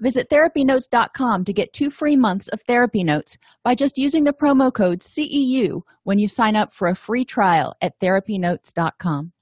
Visit 0.00 0.30
therapynotes.com 0.30 1.44
to 1.44 1.52
get 1.52 1.72
two 1.72 1.90
free 1.90 2.16
months 2.16 2.48
of 2.48 2.62
therapy 2.62 3.02
notes 3.02 3.36
by 3.64 3.74
just 3.74 3.98
using 3.98 4.24
the 4.24 4.32
promo 4.32 4.72
code 4.72 5.00
CEU 5.00 5.82
when 6.04 6.18
you 6.18 6.28
sign 6.28 6.54
up 6.54 6.72
for 6.72 6.88
a 6.88 6.94
free 6.94 7.24
trial 7.24 7.74
at 7.82 7.98
therapynotes.com. 8.00 9.32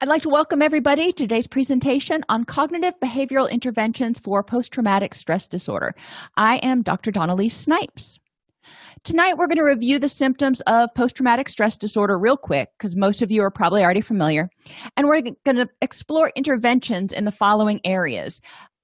I'd 0.00 0.08
like 0.08 0.22
to 0.22 0.28
welcome 0.28 0.62
everybody 0.62 1.12
to 1.12 1.22
today's 1.24 1.46
presentation 1.46 2.24
on 2.28 2.44
cognitive 2.44 2.94
behavioral 3.02 3.50
interventions 3.50 4.20
for 4.20 4.44
post 4.44 4.72
traumatic 4.72 5.14
stress 5.14 5.48
disorder. 5.48 5.94
I 6.36 6.56
am 6.58 6.82
Dr. 6.82 7.10
Dawn-Elise 7.10 7.56
Snipes. 7.56 8.18
Tonight, 9.04 9.36
we're 9.36 9.48
going 9.48 9.58
to 9.58 9.64
review 9.64 9.98
the 9.98 10.08
symptoms 10.08 10.60
of 10.62 10.88
post 10.94 11.16
traumatic 11.16 11.48
stress 11.48 11.76
disorder 11.76 12.16
real 12.18 12.36
quick 12.36 12.68
because 12.78 12.94
most 12.94 13.20
of 13.20 13.32
you 13.32 13.42
are 13.42 13.50
probably 13.50 13.82
already 13.82 14.00
familiar. 14.00 14.48
And 14.96 15.08
we're 15.08 15.22
going 15.22 15.56
to 15.56 15.68
explore 15.80 16.30
interventions 16.36 17.12
in 17.12 17.24
the 17.24 17.32
following 17.32 17.80
areas 17.84 18.40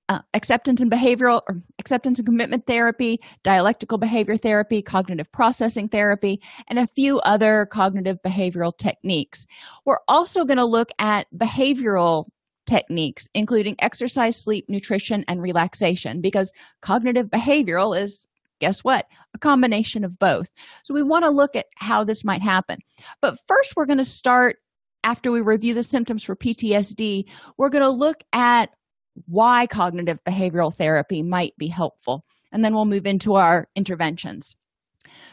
uh, 0.08 0.20
acceptance 0.34 0.80
and 0.80 0.90
behavioral 0.90 1.42
or 1.48 1.56
acceptance 1.78 2.18
and 2.18 2.26
commitment 2.26 2.66
therapy, 2.66 3.20
dialectical 3.42 3.98
behavior 3.98 4.36
therapy, 4.36 4.82
cognitive 4.82 5.30
processing 5.32 5.88
therapy, 5.88 6.40
and 6.68 6.78
a 6.78 6.86
few 6.86 7.18
other 7.20 7.68
cognitive 7.72 8.18
behavioral 8.24 8.76
techniques. 8.76 9.46
We're 9.84 9.98
also 10.08 10.44
going 10.44 10.58
to 10.58 10.64
look 10.64 10.90
at 10.98 11.26
behavioral 11.36 12.26
techniques, 12.66 13.28
including 13.34 13.76
exercise, 13.78 14.36
sleep, 14.36 14.66
nutrition, 14.68 15.24
and 15.28 15.42
relaxation, 15.42 16.20
because 16.20 16.52
cognitive 16.80 17.26
behavioral 17.26 17.98
is 17.98 18.26
guess 18.60 18.82
what? 18.82 19.06
A 19.34 19.38
combination 19.38 20.04
of 20.04 20.18
both. 20.18 20.50
So 20.82 20.92
we 20.92 21.04
want 21.04 21.24
to 21.24 21.30
look 21.30 21.54
at 21.54 21.66
how 21.76 22.02
this 22.02 22.24
might 22.24 22.42
happen. 22.42 22.80
But 23.20 23.38
first, 23.46 23.74
we're 23.76 23.86
going 23.86 23.98
to 23.98 24.04
start 24.04 24.56
after 25.04 25.30
we 25.30 25.40
review 25.40 25.74
the 25.74 25.82
symptoms 25.82 26.24
for 26.24 26.36
PTSD, 26.36 27.24
we're 27.56 27.68
going 27.68 27.84
to 27.84 27.88
look 27.88 28.22
at 28.32 28.70
why 29.26 29.66
cognitive 29.66 30.18
behavioral 30.24 30.74
therapy 30.74 31.22
might 31.22 31.56
be 31.58 31.68
helpful. 31.68 32.24
And 32.52 32.64
then 32.64 32.74
we'll 32.74 32.86
move 32.86 33.06
into 33.06 33.34
our 33.34 33.68
interventions. 33.76 34.54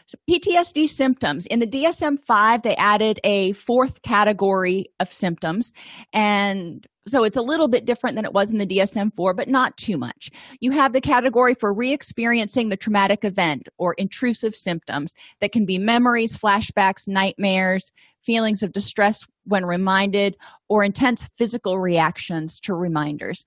So, 0.08 0.18
PTSD 0.30 0.88
symptoms 0.88 1.48
in 1.48 1.60
the 1.60 1.68
DSM 1.68 2.20
5, 2.20 2.62
they 2.62 2.76
added 2.76 3.20
a 3.24 3.54
fourth 3.54 4.02
category 4.04 4.88
of 5.00 5.12
symptoms. 5.12 5.74
And 6.14 6.88
so 7.08 7.24
it's 7.24 7.38
a 7.38 7.42
little 7.42 7.68
bit 7.68 7.86
different 7.86 8.16
than 8.16 8.26
it 8.26 8.34
was 8.34 8.50
in 8.50 8.58
the 8.58 8.66
DSM 8.66 9.16
4, 9.16 9.36
but 9.36 9.48
not 9.48 9.78
too 9.78 9.98
much. 9.98 10.32
You 10.60 10.72
have 10.72 10.92
the 10.92 11.02
category 11.02 11.54
for 11.54 11.74
re 11.74 11.94
experiencing 11.94 12.70
the 12.70 12.78
traumatic 12.78 13.24
event 13.24 13.68
or 13.78 13.94
intrusive 13.94 14.56
symptoms 14.56 15.14
that 15.40 15.52
can 15.52 15.66
be 15.66 15.78
memories, 15.78 16.38
flashbacks, 16.38 17.08
nightmares, 17.08 17.92
feelings 18.24 18.64
of 18.64 18.74
distress 18.74 19.26
when 19.44 19.66
reminded, 19.66 20.36
or 20.68 20.84
intense 20.84 21.28
physical 21.38 21.80
reactions 21.80 22.60
to 22.62 22.74
reminders. 22.74 23.46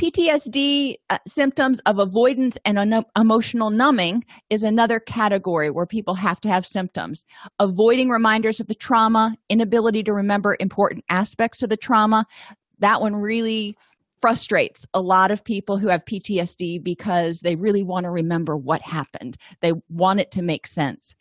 PTSD 0.00 0.94
uh, 1.10 1.18
symptoms 1.26 1.78
of 1.84 1.98
avoidance 1.98 2.56
and 2.64 2.78
un- 2.78 3.04
emotional 3.18 3.68
numbing 3.68 4.24
is 4.48 4.64
another 4.64 4.98
category 4.98 5.70
where 5.70 5.84
people 5.84 6.14
have 6.14 6.40
to 6.40 6.48
have 6.48 6.64
symptoms. 6.64 7.26
Avoiding 7.58 8.08
reminders 8.08 8.60
of 8.60 8.66
the 8.66 8.74
trauma, 8.74 9.36
inability 9.50 10.02
to 10.04 10.14
remember 10.14 10.56
important 10.58 11.04
aspects 11.10 11.62
of 11.62 11.68
the 11.68 11.76
trauma, 11.76 12.24
that 12.78 13.02
one 13.02 13.14
really 13.14 13.76
frustrates 14.22 14.86
a 14.94 15.02
lot 15.02 15.30
of 15.30 15.44
people 15.44 15.76
who 15.76 15.88
have 15.88 16.06
PTSD 16.06 16.82
because 16.82 17.40
they 17.40 17.56
really 17.56 17.82
want 17.82 18.04
to 18.04 18.10
remember 18.10 18.56
what 18.56 18.80
happened. 18.80 19.36
They 19.60 19.74
want 19.90 20.20
it 20.20 20.30
to 20.30 20.42
make 20.42 20.66
sense. 20.66 21.14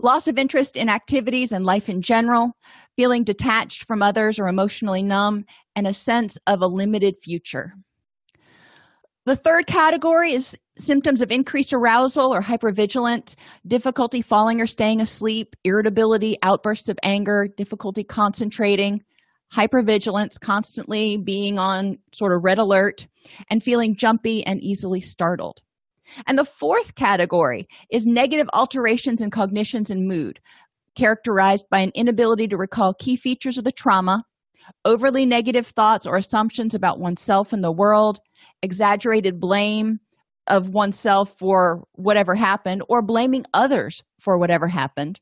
Loss 0.00 0.28
of 0.28 0.36
interest 0.36 0.76
in 0.76 0.90
activities 0.90 1.50
and 1.50 1.64
life 1.64 1.88
in 1.88 2.02
general, 2.02 2.52
feeling 2.94 3.24
detached 3.24 3.84
from 3.84 4.02
others 4.02 4.38
or 4.38 4.48
emotionally 4.48 5.02
numb, 5.02 5.46
and 5.74 5.86
a 5.86 5.94
sense 5.94 6.36
of 6.46 6.60
a 6.60 6.66
limited 6.66 7.14
future. 7.22 7.72
The 9.24 9.36
third 9.36 9.68
category 9.68 10.32
is 10.32 10.56
symptoms 10.78 11.20
of 11.20 11.30
increased 11.30 11.72
arousal 11.72 12.34
or 12.34 12.42
hypervigilant, 12.42 13.36
difficulty 13.64 14.20
falling 14.20 14.60
or 14.60 14.66
staying 14.66 15.00
asleep, 15.00 15.54
irritability, 15.62 16.38
outbursts 16.42 16.88
of 16.88 16.98
anger, 17.04 17.46
difficulty 17.56 18.02
concentrating, 18.02 19.04
hypervigilance, 19.54 20.40
constantly 20.40 21.18
being 21.18 21.56
on 21.56 21.98
sort 22.12 22.34
of 22.34 22.42
red 22.42 22.58
alert, 22.58 23.06
and 23.48 23.62
feeling 23.62 23.94
jumpy 23.94 24.44
and 24.44 24.60
easily 24.60 25.00
startled. 25.00 25.60
And 26.26 26.36
the 26.36 26.44
fourth 26.44 26.96
category 26.96 27.68
is 27.92 28.04
negative 28.04 28.48
alterations 28.52 29.20
in 29.20 29.30
cognitions 29.30 29.88
and 29.88 30.08
mood, 30.08 30.40
characterized 30.96 31.66
by 31.70 31.78
an 31.78 31.92
inability 31.94 32.48
to 32.48 32.56
recall 32.56 32.92
key 32.92 33.14
features 33.14 33.56
of 33.56 33.62
the 33.62 33.72
trauma, 33.72 34.24
overly 34.84 35.24
negative 35.26 35.68
thoughts 35.68 36.06
or 36.06 36.16
assumptions 36.16 36.74
about 36.74 36.98
oneself 36.98 37.52
and 37.52 37.62
the 37.62 37.72
world, 37.72 38.18
exaggerated 38.62 39.40
blame 39.40 39.98
of 40.48 40.70
oneself 40.70 41.38
for 41.38 41.84
whatever 41.92 42.34
happened, 42.34 42.82
or 42.88 43.02
blaming 43.02 43.44
others 43.54 44.02
for 44.18 44.38
whatever 44.38 44.66
happened, 44.66 45.20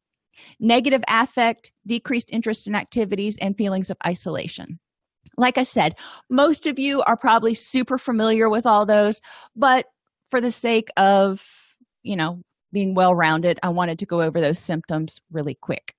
negative 0.59 1.03
affect, 1.09 1.73
decreased 1.87 2.31
interest 2.33 2.67
in 2.67 2.75
activities, 2.75 3.37
and 3.41 3.57
feelings 3.57 3.91
of 3.91 3.97
isolation. 4.07 4.79
Like 5.37 5.59
I 5.59 5.63
said, 5.63 5.95
most 6.31 6.67
of 6.67 6.79
you 6.79 7.03
are 7.03 7.17
probably 7.17 7.55
super 7.55 7.99
familiar 7.99 8.49
with 8.49 8.67
all 8.67 8.87
those, 8.87 9.21
but 9.55 9.87
for 10.31 10.41
the 10.41 10.53
sake 10.53 10.89
of, 10.97 11.45
you 12.03 12.17
know, 12.17 12.41
being 12.73 12.95
well 12.95 13.15
rounded, 13.15 13.59
I 13.63 13.69
wanted 13.69 13.99
to 13.99 14.07
go 14.07 14.23
over 14.23 14.41
those 14.41 14.59
symptoms 14.59 15.19
really 15.31 15.57
quick. 15.61 15.95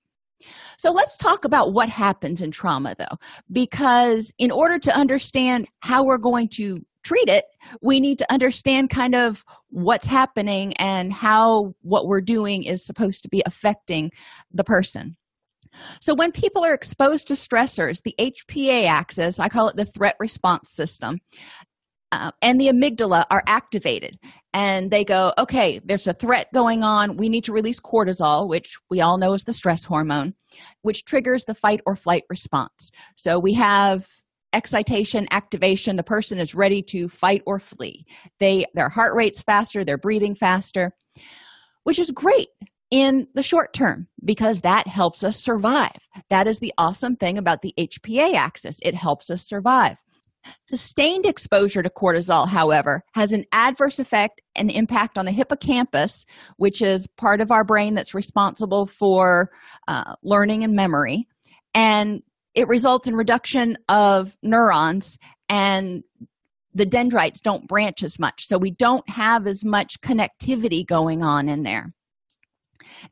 So 0.78 0.90
let's 0.90 1.16
talk 1.16 1.44
about 1.44 1.72
what 1.72 1.88
happens 1.88 2.40
in 2.40 2.50
trauma, 2.50 2.96
though, 2.98 3.16
because 3.52 4.32
in 4.38 4.50
order 4.50 4.78
to 4.80 4.96
understand 4.96 5.68
how 5.80 6.04
we're 6.04 6.18
going 6.18 6.48
to 6.54 6.78
treat 7.04 7.28
it, 7.28 7.44
we 7.80 8.00
need 8.00 8.18
to 8.18 8.32
understand 8.32 8.90
kind 8.90 9.14
of 9.14 9.44
what's 9.68 10.06
happening 10.06 10.74
and 10.74 11.12
how 11.12 11.74
what 11.82 12.06
we're 12.06 12.20
doing 12.20 12.64
is 12.64 12.84
supposed 12.84 13.22
to 13.22 13.28
be 13.28 13.42
affecting 13.46 14.10
the 14.52 14.64
person. 14.64 15.16
So, 16.00 16.14
when 16.14 16.32
people 16.32 16.64
are 16.64 16.74
exposed 16.74 17.28
to 17.28 17.34
stressors, 17.34 18.02
the 18.02 18.14
HPA 18.18 18.86
axis, 18.86 19.38
I 19.38 19.48
call 19.48 19.68
it 19.68 19.76
the 19.76 19.86
threat 19.86 20.16
response 20.20 20.70
system, 20.70 21.20
uh, 22.12 22.30
and 22.42 22.60
the 22.60 22.68
amygdala 22.68 23.24
are 23.30 23.42
activated. 23.46 24.18
And 24.54 24.90
they 24.90 25.02
go 25.02 25.32
okay 25.38 25.80
there's 25.82 26.06
a 26.06 26.12
threat 26.12 26.48
going 26.52 26.84
on. 26.84 27.16
We 27.16 27.30
need 27.30 27.44
to 27.44 27.52
release 27.52 27.80
cortisol 27.80 28.48
which 28.48 28.76
we 28.90 29.00
all 29.00 29.16
know 29.16 29.32
is 29.32 29.44
the 29.44 29.54
stress 29.54 29.82
hormone 29.82 30.34
which 30.82 31.06
triggers 31.06 31.44
the 31.46 31.54
fight 31.54 31.80
or 31.86 31.96
flight 31.96 32.24
response. 32.28 32.90
So 33.16 33.38
we 33.38 33.54
have 33.54 34.06
excitation 34.52 35.26
activation 35.30 35.96
the 35.96 36.02
person 36.02 36.38
is 36.38 36.54
ready 36.54 36.82
to 36.82 37.08
fight 37.08 37.42
or 37.46 37.58
flee. 37.58 38.04
They 38.40 38.66
their 38.74 38.88
heart 38.88 39.14
rate's 39.14 39.42
faster 39.42 39.84
they're 39.84 39.98
breathing 39.98 40.34
faster 40.34 40.92
which 41.84 41.98
is 41.98 42.10
great 42.10 42.48
in 42.90 43.26
the 43.34 43.42
short 43.42 43.72
term 43.72 44.06
because 44.24 44.60
that 44.60 44.86
helps 44.86 45.24
us 45.24 45.42
survive. 45.42 45.96
That 46.30 46.46
is 46.46 46.58
the 46.58 46.72
awesome 46.78 47.16
thing 47.16 47.38
about 47.38 47.62
the 47.62 47.74
hpa 47.78 48.34
axis. 48.34 48.76
It 48.82 48.94
helps 48.94 49.30
us 49.30 49.48
survive. 49.48 49.96
Sustained 50.68 51.24
exposure 51.24 51.82
to 51.82 51.90
cortisol, 51.90 52.48
however, 52.48 53.04
has 53.14 53.32
an 53.32 53.44
adverse 53.52 53.98
effect 53.98 54.40
and 54.56 54.70
impact 54.70 55.16
on 55.16 55.24
the 55.24 55.30
hippocampus, 55.30 56.24
which 56.56 56.82
is 56.82 57.06
part 57.16 57.40
of 57.40 57.50
our 57.50 57.64
brain 57.64 57.94
that's 57.94 58.14
responsible 58.14 58.86
for 58.86 59.50
uh, 59.88 60.14
learning 60.22 60.64
and 60.64 60.74
memory. 60.74 61.28
And 61.74 62.22
it 62.54 62.68
results 62.68 63.08
in 63.08 63.14
reduction 63.14 63.76
of 63.88 64.36
neurons, 64.42 65.18
and 65.48 66.02
the 66.74 66.86
dendrites 66.86 67.40
don't 67.40 67.68
branch 67.68 68.02
as 68.02 68.18
much. 68.18 68.46
So 68.46 68.58
we 68.58 68.70
don't 68.72 69.08
have 69.08 69.46
as 69.46 69.64
much 69.64 70.00
connectivity 70.00 70.86
going 70.86 71.22
on 71.22 71.48
in 71.48 71.62
there. 71.62 71.92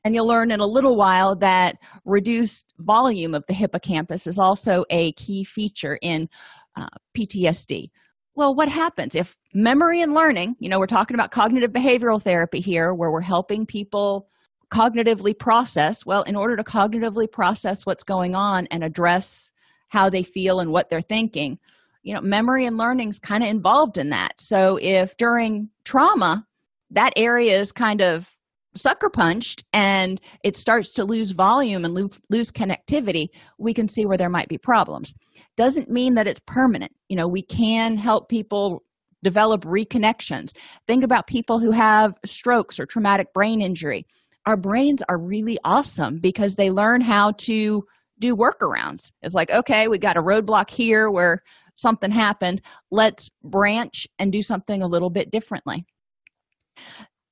And 0.04 0.14
you'll 0.14 0.26
learn 0.26 0.50
in 0.50 0.60
a 0.60 0.66
little 0.66 0.96
while 0.96 1.37
that 1.37 1.76
reduced 2.04 2.72
volume 2.78 3.34
of 3.34 3.44
the 3.46 3.54
hippocampus 3.54 4.26
is 4.26 4.38
also 4.38 4.84
a 4.90 5.12
key 5.12 5.44
feature 5.44 5.98
in 6.02 6.28
uh, 6.76 6.88
PTSD. 7.16 7.90
Well, 8.34 8.54
what 8.54 8.69
happens 8.69 9.14
if 9.14 9.37
memory 9.52 10.02
and 10.02 10.14
learning, 10.14 10.56
you 10.58 10.69
know, 10.69 10.78
we're 10.78 10.87
talking 10.87 11.14
about 11.14 11.31
cognitive 11.31 11.72
behavioral 11.72 12.22
therapy 12.22 12.60
here, 12.60 12.94
where 12.94 13.10
we're 13.10 13.20
helping 13.20 13.66
people 13.66 14.28
cognitively 14.70 15.38
process. 15.38 16.06
Well, 16.06 16.22
in 16.22 16.37
order 16.37 16.56
to 16.56 16.64
cognitively 16.64 17.31
process 17.31 17.84
what's 17.84 18.05
going 18.05 18.34
on 18.34 18.67
and 18.70 18.84
address 18.84 19.50
how 19.88 20.08
they 20.08 20.22
feel 20.22 20.61
and 20.61 20.70
what 20.70 20.88
they're 20.88 21.00
thinking, 21.00 21.58
you 22.02 22.14
know, 22.14 22.20
memory 22.20 22.64
and 22.64 22.78
learning 22.78 23.11
is 23.11 23.19
kind 23.19 23.43
of 23.43 23.50
involved 23.50 23.99
in 23.99 24.11
that. 24.11 24.40
So 24.40 24.78
if 24.81 25.17
during 25.17 25.69
trauma, 25.84 26.46
that 26.90 27.12
area 27.17 27.61
is 27.61 27.72
kind 27.72 28.00
of 28.00 28.37
sucker 28.75 29.11
punched 29.11 29.64
and 29.72 30.20
it 30.44 30.56
starts 30.56 30.93
to 30.93 31.05
lose 31.05 31.32
volume 31.32 31.84
and 31.84 31.94
lose, 31.94 32.19
lose 32.28 32.52
connectivity 32.52 33.26
we 33.58 33.75
can 33.75 33.88
see 33.88 34.06
where 34.06 34.16
there 34.16 34.31
might 34.31 34.49
be 34.49 34.58
problems 34.58 35.12
doesn't 35.56 35.90
mean 35.90 36.14
that 36.14 36.28
it's 36.28 36.40
permanent 36.46 36.93
you 37.08 37.16
know 37.16 37.26
we 37.26 37.43
can 37.43 37.96
help 37.96 38.28
people 38.28 38.84
develop 39.25 39.62
reconnections 39.62 40.52
think 40.87 41.02
about 41.02 41.26
people 41.26 41.58
who 41.58 41.73
have 41.73 42.14
strokes 42.25 42.78
or 42.78 42.87
traumatic 42.87 43.32
brain 43.34 43.61
injury 43.61 44.06
our 44.46 44.56
brains 44.56 45.02
are 45.08 45.19
really 45.19 45.58
awesome 45.64 46.19
because 46.19 46.54
they 46.54 46.70
learn 46.70 47.00
how 47.00 47.32
to 47.32 47.84
do 48.19 48.37
workarounds. 48.37 49.10
It's 49.22 49.34
like 49.34 49.50
okay 49.50 49.88
we 49.88 49.98
got 49.98 50.16
a 50.16 50.22
roadblock 50.22 50.70
here 50.70 51.10
where 51.10 51.42
something 51.76 52.10
happened. 52.10 52.60
Let's 52.90 53.31
branch 53.42 54.06
and 54.19 54.31
do 54.31 54.42
something 54.42 54.82
a 54.82 54.87
little 54.87 55.10
bit 55.10 55.31
differently. 55.31 55.87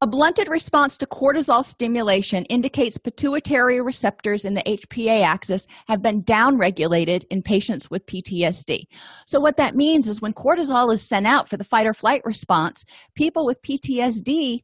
A 0.00 0.06
blunted 0.06 0.48
response 0.48 0.96
to 0.98 1.06
cortisol 1.06 1.64
stimulation 1.64 2.44
indicates 2.44 2.98
pituitary 2.98 3.80
receptors 3.80 4.44
in 4.44 4.54
the 4.54 4.62
HPA 4.62 5.24
axis 5.24 5.66
have 5.88 6.02
been 6.02 6.22
downregulated 6.22 7.24
in 7.30 7.42
patients 7.42 7.90
with 7.90 8.06
PTSD. 8.06 8.84
So, 9.26 9.40
what 9.40 9.56
that 9.56 9.74
means 9.74 10.08
is 10.08 10.22
when 10.22 10.34
cortisol 10.34 10.92
is 10.92 11.02
sent 11.02 11.26
out 11.26 11.48
for 11.48 11.56
the 11.56 11.64
fight 11.64 11.84
or 11.84 11.94
flight 11.94 12.22
response, 12.24 12.84
people 13.16 13.44
with 13.44 13.60
PTSD 13.62 14.60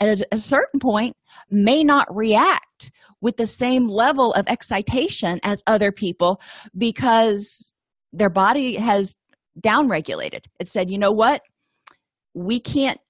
at 0.00 0.22
a 0.30 0.36
certain 0.36 0.80
point 0.80 1.16
may 1.50 1.82
not 1.84 2.14
react 2.14 2.90
with 3.20 3.36
the 3.36 3.46
same 3.46 3.88
level 3.88 4.32
of 4.34 4.46
excitation 4.48 5.40
as 5.42 5.62
other 5.66 5.90
people 5.90 6.40
because 6.76 7.72
their 8.12 8.30
body 8.30 8.76
has 8.76 9.16
downregulated. 9.60 10.44
It 10.60 10.68
said, 10.68 10.90
you 10.90 10.98
know 10.98 11.12
what? 11.12 11.42
We 12.34 12.60
can't 12.60 13.00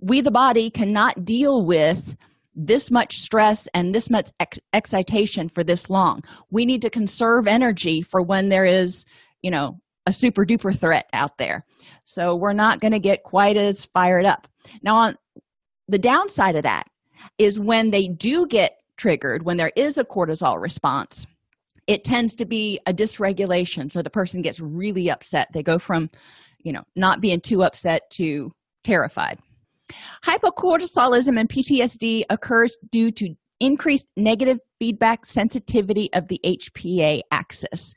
we 0.00 0.20
the 0.20 0.30
body 0.30 0.70
cannot 0.70 1.24
deal 1.24 1.64
with 1.64 2.16
this 2.54 2.90
much 2.90 3.18
stress 3.18 3.68
and 3.74 3.94
this 3.94 4.08
much 4.10 4.30
ex- 4.40 4.58
excitation 4.72 5.48
for 5.48 5.64
this 5.64 5.90
long 5.90 6.22
we 6.50 6.64
need 6.64 6.82
to 6.82 6.90
conserve 6.90 7.46
energy 7.46 8.00
for 8.00 8.22
when 8.22 8.48
there 8.48 8.64
is 8.64 9.04
you 9.42 9.50
know 9.50 9.78
a 10.06 10.12
super 10.12 10.44
duper 10.44 10.76
threat 10.78 11.06
out 11.12 11.36
there 11.38 11.64
so 12.04 12.34
we're 12.34 12.52
not 12.52 12.80
going 12.80 12.92
to 12.92 12.98
get 12.98 13.22
quite 13.24 13.56
as 13.56 13.84
fired 13.86 14.24
up 14.24 14.46
now 14.82 14.94
on 14.94 15.16
the 15.88 15.98
downside 15.98 16.56
of 16.56 16.62
that 16.62 16.84
is 17.38 17.58
when 17.58 17.90
they 17.90 18.08
do 18.08 18.46
get 18.46 18.80
triggered 18.96 19.44
when 19.44 19.56
there 19.56 19.72
is 19.76 19.98
a 19.98 20.04
cortisol 20.04 20.60
response 20.60 21.26
it 21.86 22.04
tends 22.04 22.34
to 22.34 22.46
be 22.46 22.80
a 22.86 22.94
dysregulation 22.94 23.90
so 23.90 24.02
the 24.02 24.10
person 24.10 24.40
gets 24.40 24.60
really 24.60 25.10
upset 25.10 25.48
they 25.52 25.62
go 25.62 25.78
from 25.78 26.08
you 26.60 26.72
know 26.72 26.82
not 26.96 27.20
being 27.20 27.40
too 27.40 27.62
upset 27.62 28.02
to 28.10 28.52
terrified 28.84 29.38
Hypocortisolism 30.24 31.38
and 31.38 31.48
PTSD 31.48 32.24
occurs 32.30 32.76
due 32.90 33.10
to 33.12 33.34
increased 33.60 34.06
negative 34.16 34.58
feedback 34.78 35.24
sensitivity 35.24 36.12
of 36.12 36.28
the 36.28 36.40
HPA 36.44 37.20
axis. 37.30 37.94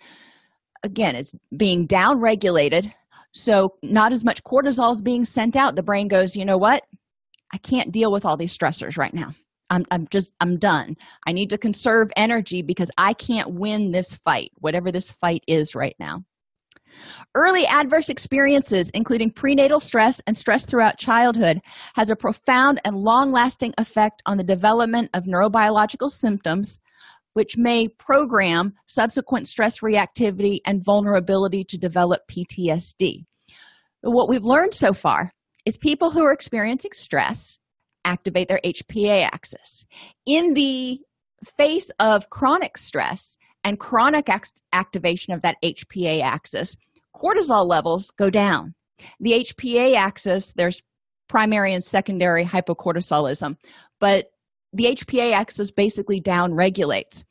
Again, 0.83 1.16
it's 1.16 1.33
being 1.56 1.88
downregulated, 1.88 2.92
so 3.33 3.75
not 3.81 4.12
as 4.12 4.24
much 4.24 4.44
cortisol 4.44 4.92
is 4.92 5.01
being 5.01 5.25
sent 5.25 5.56
out. 5.56 5.75
The 5.75 5.83
brain 5.83 6.07
goes, 6.07 6.36
you 6.36 6.45
know 6.45 6.57
what? 6.57 6.83
I 7.53 7.57
can't 7.57 7.91
deal 7.91 8.11
with 8.11 8.25
all 8.25 8.38
these 8.38 8.57
stressors 8.57 8.97
right 8.97 9.13
now. 9.13 9.33
I'm, 9.69 9.85
I'm 9.91 10.07
just, 10.09 10.33
I'm 10.39 10.57
done. 10.57 10.95
I 11.25 11.33
need 11.33 11.49
to 11.49 11.57
conserve 11.57 12.09
energy 12.15 12.61
because 12.61 12.89
I 12.97 13.13
can't 13.13 13.53
win 13.53 13.91
this 13.91 14.13
fight, 14.13 14.51
whatever 14.55 14.91
this 14.91 15.11
fight 15.11 15.44
is 15.47 15.75
right 15.75 15.95
now. 15.99 16.23
Early 17.35 17.65
adverse 17.67 18.09
experiences, 18.09 18.89
including 18.94 19.31
prenatal 19.31 19.79
stress 19.79 20.21
and 20.25 20.38
stress 20.38 20.65
throughout 20.65 20.97
childhood, 20.97 21.59
has 21.95 22.09
a 22.09 22.15
profound 22.15 22.79
and 22.85 22.95
long 22.95 23.31
lasting 23.31 23.73
effect 23.77 24.21
on 24.25 24.38
the 24.38 24.44
development 24.44 25.09
of 25.13 25.25
neurobiological 25.25 26.09
symptoms, 26.09 26.79
which 27.33 27.57
may 27.57 27.88
program 27.88 28.73
subsequent 28.88 29.47
stress 29.47 29.81
reactivity 29.81 30.59
and 30.65 30.83
vulnerability 30.83 31.63
to 31.65 31.77
develop 31.77 32.21
PTSD. 32.31 33.25
What 34.01 34.29
we've 34.29 34.45
learned 34.45 34.73
so 34.73 34.94
far 34.94 35.33
is 35.68 35.75
people 35.75 36.10
who 36.10 36.24
are 36.24 36.31
experiencing 36.31 36.92
stress 36.94 37.60
activate 38.06 38.48
their 38.48 38.62
HPA 38.64 39.28
axis. 39.31 39.84
In 40.25 40.54
the 40.54 41.00
face 41.44 41.92
of 42.00 42.30
chronic 42.30 42.78
stress, 42.78 43.38
and 43.68 43.81
chronic 43.81 44.30
act- 44.30 44.62
activation 44.72 45.34
of 45.34 45.42
that 45.42 45.58
HPA 45.62 46.24
axis, 46.24 46.78
cortisol 47.14 47.68
levels 47.68 48.12
go 48.12 48.30
down. 48.30 48.74
The 49.19 49.44
HPA 49.44 49.94
axis, 49.94 50.54
there's 50.56 50.81
primary 51.28 51.74
and 51.74 51.84
secondary 51.84 52.46
hypocortisolism, 52.46 53.58
but 54.00 54.28
the 54.72 54.86
HPA 54.86 55.34
axis 55.34 55.69
basically 55.69 56.22
down 56.22 56.54
regulates. 56.54 57.25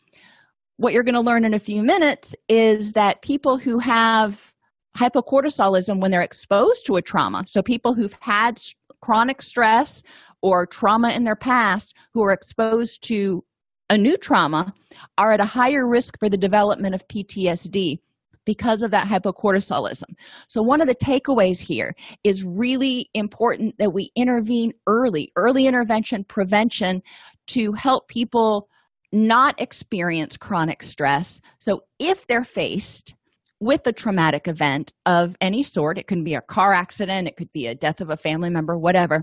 What 0.77 0.93
you're 0.93 1.05
going 1.05 1.15
to 1.15 1.23
learn 1.23 1.47
in 1.47 1.55
a 1.55 1.59
few 1.59 1.83
minutes 1.83 2.37
is 2.50 2.93
that 2.93 3.23
people 3.23 3.56
who 3.56 3.79
have 3.79 4.53
hypocortisolism 4.96 6.00
when 6.00 6.10
they're 6.10 6.22
exposed 6.22 6.87
to 6.87 6.96
a 6.96 7.02
trauma, 7.02 7.44
so 7.46 7.62
people 7.62 7.94
who've 7.94 8.16
had 8.20 8.60
chronic 9.00 9.43
stress 9.43 10.02
or 10.43 10.66
trauma 10.66 11.10
in 11.10 11.25
their 11.25 11.37
past 11.37 11.94
who 12.12 12.22
are 12.22 12.32
exposed 12.32 13.02
to 13.02 13.44
a 13.90 13.96
new 13.96 14.16
trauma 14.16 14.75
are 15.19 15.32
at 15.32 15.40
a 15.40 15.44
higher 15.44 15.87
risk 15.87 16.19
for 16.19 16.28
the 16.28 16.37
development 16.37 16.94
of 16.94 17.06
PTSD 17.08 17.98
because 18.44 18.82
of 18.82 18.93
that 18.93 19.06
hypocortisolism. 19.06 20.14
So, 20.48 20.62
one 20.62 20.81
of 20.81 20.87
the 20.87 20.94
takeaways 20.94 21.60
here 21.60 21.94
is 22.25 22.44
really 22.44 23.10
important 23.12 23.76
that 23.78 23.92
we 23.92 24.10
intervene 24.16 24.72
early, 24.87 25.32
early 25.37 25.66
intervention, 25.66 26.25
prevention 26.25 27.02
to 27.49 27.72
help 27.72 28.08
people 28.08 28.69
not 29.12 29.60
experience 29.60 30.37
chronic 30.37 30.82
stress. 30.82 31.40
So, 31.58 31.82
if 31.99 32.26
they're 32.26 32.44
faced 32.44 33.14
with 33.61 33.87
a 33.87 33.93
traumatic 33.93 34.49
event 34.49 34.93
of 35.06 35.37
any 35.41 35.62
sort, 35.62 35.99
it 35.99 36.06
can 36.06 36.25
be 36.25 36.35
a 36.35 36.41
car 36.41 36.73
accident, 36.73 37.29
it 37.29 37.37
could 37.37 37.53
be 37.53 37.67
a 37.67 37.75
death 37.75 38.00
of 38.00 38.11
a 38.11 38.17
family 38.17 38.50
member, 38.50 38.79
whatever, 38.79 39.23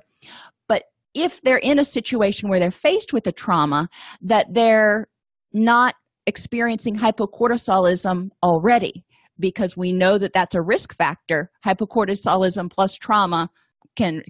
But 0.68 0.84
if 1.14 1.42
they're 1.42 1.58
in 1.58 1.80
a 1.80 1.86
situation 1.86 2.50
where 2.50 2.60
they're 2.60 2.72
faced 2.72 3.14
with 3.14 3.28
a 3.28 3.32
trauma 3.32 3.90
that 4.22 4.48
they're 4.52 5.08
not 5.54 5.94
experiencing 6.26 6.96
hypocortisolism 6.96 8.30
already 8.42 9.06
because 9.40 9.78
we 9.78 9.92
know 9.94 10.18
that 10.18 10.34
that's 10.34 10.56
a 10.56 10.62
risk 10.62 10.96
factor. 10.96 11.52
Hypocortisolism 11.66 12.72
plus 12.72 12.96
trauma 12.96 13.50
can 13.96 14.24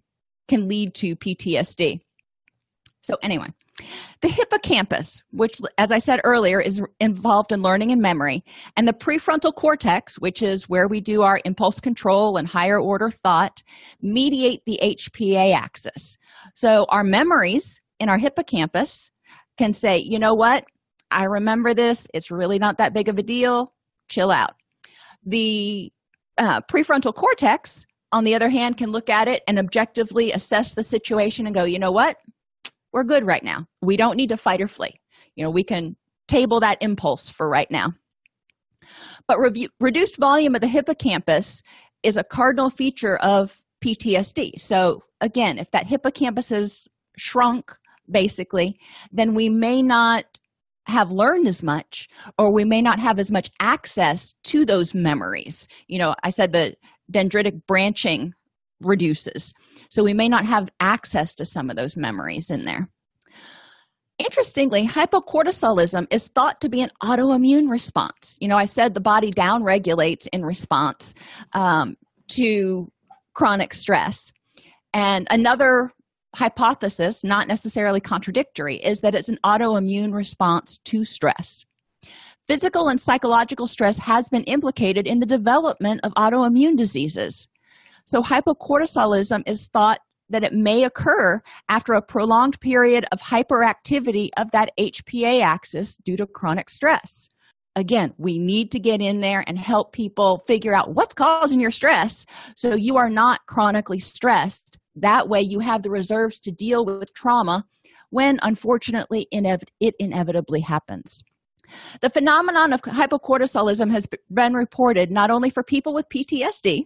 can 0.47 0.67
lead 0.67 0.93
to 0.93 1.15
ptsd 1.15 1.99
so 3.01 3.15
anyway 3.23 3.47
the 4.21 4.27
hippocampus, 4.27 5.23
which, 5.31 5.59
as 5.77 5.91
I 5.91 5.97
said 5.97 6.21
earlier, 6.23 6.61
is 6.61 6.81
involved 6.99 7.51
in 7.51 7.61
learning 7.61 7.91
and 7.91 8.01
memory, 8.01 8.43
and 8.77 8.87
the 8.87 8.93
prefrontal 8.93 9.53
cortex, 9.55 10.15
which 10.19 10.41
is 10.41 10.69
where 10.69 10.87
we 10.87 11.01
do 11.01 11.23
our 11.23 11.39
impulse 11.43 11.79
control 11.79 12.37
and 12.37 12.47
higher 12.47 12.79
order 12.79 13.09
thought, 13.09 13.63
mediate 14.01 14.61
the 14.65 14.79
HPA 14.81 15.55
axis. 15.55 16.17
So, 16.53 16.85
our 16.89 17.03
memories 17.03 17.81
in 17.99 18.09
our 18.09 18.17
hippocampus 18.17 19.11
can 19.57 19.73
say, 19.73 19.97
you 19.97 20.19
know 20.19 20.33
what, 20.33 20.65
I 21.11 21.25
remember 21.25 21.73
this, 21.73 22.07
it's 22.13 22.31
really 22.31 22.59
not 22.59 22.77
that 22.77 22.93
big 22.93 23.09
of 23.09 23.17
a 23.17 23.23
deal, 23.23 23.73
chill 24.07 24.31
out. 24.31 24.53
The 25.25 25.91
uh, 26.37 26.61
prefrontal 26.61 27.13
cortex, 27.13 27.85
on 28.11 28.23
the 28.23 28.35
other 28.35 28.49
hand, 28.49 28.77
can 28.77 28.91
look 28.91 29.09
at 29.09 29.27
it 29.27 29.43
and 29.47 29.57
objectively 29.59 30.31
assess 30.31 30.73
the 30.73 30.83
situation 30.83 31.45
and 31.45 31.55
go, 31.55 31.63
you 31.63 31.79
know 31.79 31.91
what, 31.91 32.17
we're 32.93 33.03
good 33.03 33.25
right 33.25 33.43
now. 33.43 33.65
We 33.81 33.97
don't 33.97 34.15
need 34.15 34.29
to 34.29 34.37
fight 34.37 34.61
or 34.61 34.67
flee. 34.67 34.99
You 35.35 35.43
know, 35.43 35.49
we 35.49 35.63
can 35.63 35.95
table 36.27 36.59
that 36.61 36.77
impulse 36.81 37.29
for 37.29 37.49
right 37.49 37.69
now. 37.69 37.93
But 39.27 39.39
review, 39.39 39.69
reduced 39.79 40.17
volume 40.17 40.55
of 40.55 40.61
the 40.61 40.67
hippocampus 40.67 41.61
is 42.03 42.17
a 42.17 42.23
cardinal 42.23 42.69
feature 42.69 43.17
of 43.17 43.59
PTSD. 43.83 44.59
So, 44.59 45.03
again, 45.21 45.57
if 45.57 45.71
that 45.71 45.87
hippocampus 45.87 46.51
is 46.51 46.87
shrunk, 47.17 47.71
basically, 48.09 48.79
then 49.11 49.33
we 49.33 49.49
may 49.49 49.81
not 49.81 50.25
have 50.85 51.11
learned 51.11 51.47
as 51.47 51.63
much 51.63 52.09
or 52.37 52.51
we 52.51 52.65
may 52.65 52.81
not 52.81 52.99
have 52.99 53.17
as 53.17 53.31
much 53.31 53.49
access 53.59 54.35
to 54.43 54.65
those 54.65 54.93
memories. 54.93 55.67
You 55.87 55.99
know, 55.99 56.15
I 56.23 56.29
said 56.29 56.51
the 56.51 56.75
dendritic 57.11 57.65
branching 57.67 58.33
reduces. 58.83 59.53
So 59.89 60.03
we 60.03 60.13
may 60.13 60.29
not 60.29 60.45
have 60.45 60.69
access 60.79 61.35
to 61.35 61.45
some 61.45 61.69
of 61.69 61.75
those 61.75 61.97
memories 61.97 62.51
in 62.51 62.65
there. 62.65 62.89
Interestingly, 64.19 64.87
hypocortisolism 64.87 66.07
is 66.11 66.27
thought 66.27 66.61
to 66.61 66.69
be 66.69 66.81
an 66.81 66.91
autoimmune 67.01 67.69
response. 67.69 68.37
You 68.39 68.47
know, 68.47 68.57
I 68.57 68.65
said 68.65 68.93
the 68.93 69.01
body 69.01 69.31
downregulates 69.31 70.27
in 70.31 70.45
response 70.45 71.15
um, 71.53 71.95
to 72.29 72.91
chronic 73.33 73.73
stress. 73.73 74.31
And 74.93 75.27
another 75.31 75.91
hypothesis, 76.35 77.23
not 77.23 77.47
necessarily 77.47 77.99
contradictory, 77.99 78.75
is 78.75 79.01
that 79.01 79.15
it's 79.15 79.29
an 79.29 79.39
autoimmune 79.43 80.13
response 80.13 80.79
to 80.85 81.05
stress. 81.05 81.65
Physical 82.47 82.89
and 82.89 82.99
psychological 82.99 83.67
stress 83.67 83.97
has 83.97 84.27
been 84.29 84.43
implicated 84.43 85.07
in 85.07 85.19
the 85.19 85.25
development 85.25 86.01
of 86.03 86.13
autoimmune 86.13 86.77
diseases. 86.77 87.47
So, 88.05 88.21
hypocortisolism 88.21 89.43
is 89.47 89.67
thought 89.67 89.99
that 90.29 90.43
it 90.43 90.53
may 90.53 90.83
occur 90.83 91.41
after 91.69 91.93
a 91.93 92.01
prolonged 92.01 92.59
period 92.59 93.05
of 93.11 93.21
hyperactivity 93.21 94.29
of 94.37 94.51
that 94.51 94.71
HPA 94.79 95.41
axis 95.41 95.97
due 95.97 96.17
to 96.17 96.25
chronic 96.25 96.69
stress. 96.69 97.29
Again, 97.75 98.13
we 98.17 98.37
need 98.37 98.71
to 98.71 98.79
get 98.79 99.01
in 99.01 99.21
there 99.21 99.43
and 99.47 99.57
help 99.57 99.93
people 99.93 100.43
figure 100.45 100.75
out 100.75 100.93
what's 100.93 101.13
causing 101.13 101.59
your 101.59 101.71
stress 101.71 102.25
so 102.55 102.75
you 102.75 102.97
are 102.97 103.09
not 103.09 103.45
chronically 103.47 103.99
stressed. 103.99 104.77
That 104.95 105.27
way, 105.27 105.41
you 105.41 105.59
have 105.59 105.81
the 105.81 105.89
reserves 105.89 106.39
to 106.41 106.51
deal 106.51 106.85
with 106.85 107.13
trauma 107.15 107.65
when, 108.11 108.39
unfortunately, 108.43 109.27
it 109.31 109.95
inevitably 109.99 110.61
happens. 110.61 111.23
The 112.01 112.11
phenomenon 112.11 112.73
of 112.73 112.81
hypocortisolism 112.83 113.89
has 113.89 114.07
been 114.31 114.53
reported 114.53 115.09
not 115.09 115.31
only 115.31 115.49
for 115.49 115.63
people 115.63 115.95
with 115.95 116.09
PTSD, 116.09 116.85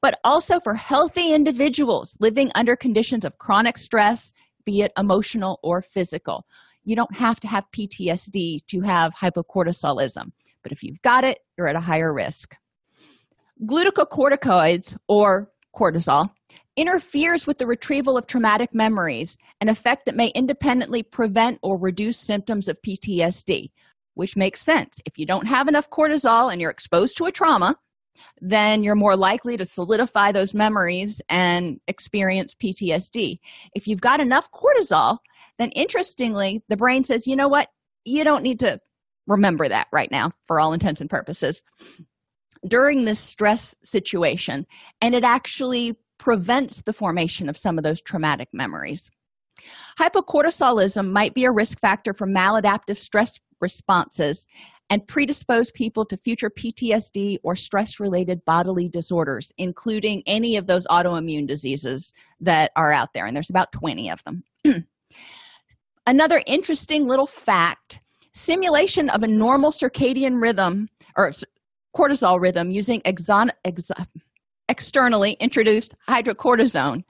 but 0.00 0.18
also 0.24 0.60
for 0.60 0.74
healthy 0.74 1.32
individuals 1.32 2.16
living 2.20 2.50
under 2.54 2.76
conditions 2.76 3.24
of 3.24 3.38
chronic 3.38 3.76
stress, 3.76 4.32
be 4.64 4.82
it 4.82 4.92
emotional 4.98 5.58
or 5.62 5.80
physical. 5.80 6.46
You 6.84 6.96
don't 6.96 7.16
have 7.16 7.40
to 7.40 7.48
have 7.48 7.64
PTSD 7.76 8.66
to 8.66 8.80
have 8.82 9.12
hypocortisolism, 9.14 10.30
but 10.62 10.72
if 10.72 10.82
you've 10.82 11.02
got 11.02 11.24
it, 11.24 11.38
you're 11.56 11.68
at 11.68 11.76
a 11.76 11.80
higher 11.80 12.14
risk. 12.14 12.54
Glucocorticoids, 13.64 14.96
or 15.08 15.50
cortisol, 15.74 16.30
interferes 16.76 17.46
with 17.46 17.58
the 17.58 17.66
retrieval 17.66 18.16
of 18.16 18.26
traumatic 18.26 18.74
memories, 18.74 19.36
an 19.60 19.68
effect 19.68 20.06
that 20.06 20.14
may 20.14 20.28
independently 20.28 21.02
prevent 21.02 21.58
or 21.62 21.78
reduce 21.78 22.18
symptoms 22.18 22.68
of 22.68 22.80
PTSD, 22.82 23.70
which 24.14 24.36
makes 24.36 24.60
sense. 24.60 25.00
If 25.06 25.18
you 25.18 25.26
don't 25.26 25.46
have 25.46 25.68
enough 25.68 25.90
cortisol 25.90 26.52
and 26.52 26.60
you're 26.60 26.70
exposed 26.70 27.16
to 27.16 27.24
a 27.24 27.32
trauma, 27.32 27.76
then 28.40 28.82
you're 28.82 28.94
more 28.94 29.16
likely 29.16 29.56
to 29.56 29.64
solidify 29.64 30.32
those 30.32 30.54
memories 30.54 31.20
and 31.28 31.80
experience 31.88 32.54
PTSD. 32.54 33.38
If 33.74 33.86
you've 33.86 34.00
got 34.00 34.20
enough 34.20 34.50
cortisol, 34.52 35.18
then 35.58 35.70
interestingly, 35.70 36.62
the 36.68 36.76
brain 36.76 37.04
says, 37.04 37.26
you 37.26 37.36
know 37.36 37.48
what? 37.48 37.68
You 38.04 38.24
don't 38.24 38.42
need 38.42 38.60
to 38.60 38.80
remember 39.26 39.68
that 39.68 39.88
right 39.92 40.10
now 40.10 40.32
for 40.46 40.60
all 40.60 40.72
intents 40.72 41.00
and 41.00 41.10
purposes 41.10 41.62
during 42.66 43.04
this 43.04 43.20
stress 43.20 43.74
situation, 43.84 44.66
and 45.00 45.14
it 45.14 45.24
actually 45.24 45.98
prevents 46.18 46.82
the 46.82 46.92
formation 46.92 47.48
of 47.48 47.56
some 47.56 47.78
of 47.78 47.84
those 47.84 48.00
traumatic 48.00 48.48
memories. 48.52 49.10
Hypocortisolism 49.98 51.10
might 51.10 51.34
be 51.34 51.44
a 51.44 51.52
risk 51.52 51.80
factor 51.80 52.12
for 52.12 52.26
maladaptive 52.26 52.98
stress 52.98 53.38
responses 53.60 54.46
and 54.90 55.06
predispose 55.06 55.70
people 55.70 56.04
to 56.06 56.16
future 56.16 56.50
PTSD 56.50 57.38
or 57.42 57.56
stress 57.56 57.98
related 57.98 58.44
bodily 58.44 58.88
disorders, 58.88 59.52
including 59.58 60.22
any 60.26 60.56
of 60.56 60.66
those 60.66 60.86
autoimmune 60.86 61.46
diseases 61.46 62.12
that 62.40 62.70
are 62.76 62.92
out 62.92 63.12
there. 63.12 63.26
And 63.26 63.34
there's 63.34 63.50
about 63.50 63.72
20 63.72 64.10
of 64.10 64.22
them. 64.24 64.44
Another 66.06 66.42
interesting 66.46 67.06
little 67.06 67.26
fact 67.26 68.00
simulation 68.34 69.08
of 69.10 69.22
a 69.22 69.26
normal 69.26 69.72
circadian 69.72 70.40
rhythm 70.40 70.88
or 71.16 71.32
cortisol 71.96 72.40
rhythm 72.40 72.70
using 72.70 73.00
exon, 73.00 73.50
ex, 73.64 73.90
externally 74.68 75.32
introduced 75.40 75.94
hydrocortisone 76.08 77.02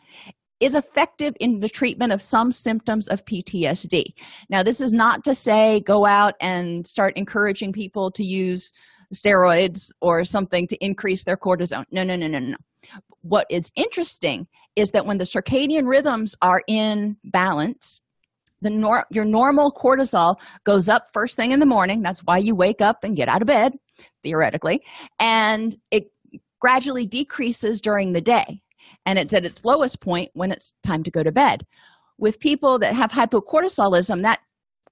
is 0.61 0.75
effective 0.75 1.35
in 1.41 1.61
the 1.61 1.69
treatment 1.69 2.13
of 2.13 2.23
some 2.23 2.51
symptoms 2.51 3.09
of 3.09 3.25
PTSD. 3.25 4.05
Now, 4.49 4.63
this 4.63 4.81
is 4.81 4.93
not 4.93 5.25
to 5.25 5.35
say 5.35 5.81
go 5.81 6.07
out 6.07 6.35
and 6.41 6.87
start 6.87 7.17
encouraging 7.17 7.73
people 7.73 8.11
to 8.13 8.25
use 8.25 8.73
steroids 9.15 9.91
or 10.01 10.25
something 10.25 10.67
to 10.69 10.85
increase 10.85 11.25
their 11.25 11.37
cortisone. 11.37 11.85
No, 11.91 12.03
no, 12.03 12.17
no, 12.17 12.27
no, 12.27 12.39
no. 12.39 12.57
What 13.23 13.47
is 13.51 13.71
interesting 13.77 14.47
is 14.77 14.91
that 14.93 15.07
when 15.07 15.19
the 15.19 15.25
circadian 15.25 15.89
rhythms 15.89 16.37
are 16.43 16.63
in 16.67 17.17
balance, 17.25 18.01
the 18.63 18.71
nor- 18.71 19.07
your 19.11 19.25
normal 19.25 19.73
cortisol 19.73 20.37
goes 20.65 20.89
up 20.89 21.09
first 21.13 21.37
thing 21.37 21.53
in 21.53 21.61
the 21.61 21.67
morning. 21.67 22.03
That's 22.03 22.21
why 22.21 22.39
you 22.39 22.55
wake 22.55 22.81
up 22.81 23.05
and 23.05 23.17
get 23.17 23.29
out 23.29 23.43
of 23.43 23.47
bed, 23.47 23.75
theoretically, 24.23 24.83
and 25.19 25.77
it 25.91 26.11
gradually 26.61 27.07
decreases 27.07 27.81
during 27.81 28.13
the 28.13 28.21
day 28.21 28.63
and 29.05 29.19
it's 29.19 29.33
at 29.33 29.45
its 29.45 29.65
lowest 29.65 30.01
point 30.01 30.31
when 30.35 30.51
it's 30.51 30.75
time 30.83 31.03
to 31.05 31.11
go 31.11 31.23
to 31.23 31.33
bed. 31.33 31.67
With 32.19 32.41
people 32.41 32.79
that 32.79 32.95
have 32.95 33.11
hypocortisolism, 33.11 34.23
that 34.23 34.41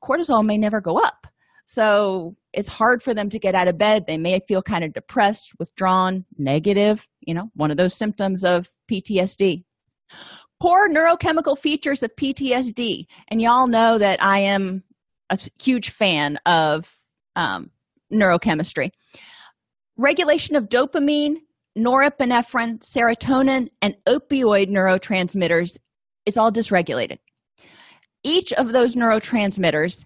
cortisol 0.03 0.45
may 0.45 0.59
never 0.59 0.81
go 0.81 0.99
up. 0.99 1.27
So 1.67 2.37
it's 2.53 2.69
hard 2.69 3.03
for 3.03 3.15
them 3.15 3.31
to 3.31 3.39
get 3.39 3.55
out 3.55 3.69
of 3.69 3.79
bed. 3.79 4.05
They 4.07 4.19
may 4.19 4.41
feel 4.47 4.63
kind 4.63 4.85
of 4.85 4.93
depressed, 4.93 5.53
withdrawn, 5.59 6.25
negative, 6.37 7.09
you 7.21 7.35
know, 7.35 7.51
one 7.55 7.71
of 7.71 7.77
those 7.77 7.95
symptoms 7.95 8.45
of 8.45 8.69
PTSD. 8.91 9.65
Core 10.61 10.89
neurochemical 10.89 11.59
features 11.59 12.03
of 12.03 12.15
PTSD. 12.17 13.07
And 13.29 13.41
y'all 13.41 13.67
know 13.67 13.99
that 13.99 14.23
I 14.23 14.41
am 14.41 14.85
a 15.31 15.39
huge 15.63 15.91
fan 15.91 16.39
of 16.47 16.97
um, 17.35 17.71
neurochemistry. 18.13 18.91
Regulation 19.97 20.57
of 20.57 20.69
dopamine, 20.69 21.37
norepinephrine, 21.77 22.79
serotonin, 22.81 23.69
and 23.83 23.97
opioid 24.07 24.69
neurotransmitters 24.69 25.79
is 26.27 26.37
all 26.37 26.53
dysregulated. 26.53 27.19
Each 28.23 28.53
of 28.53 28.73
those 28.73 28.95
neurotransmitters 28.95 30.05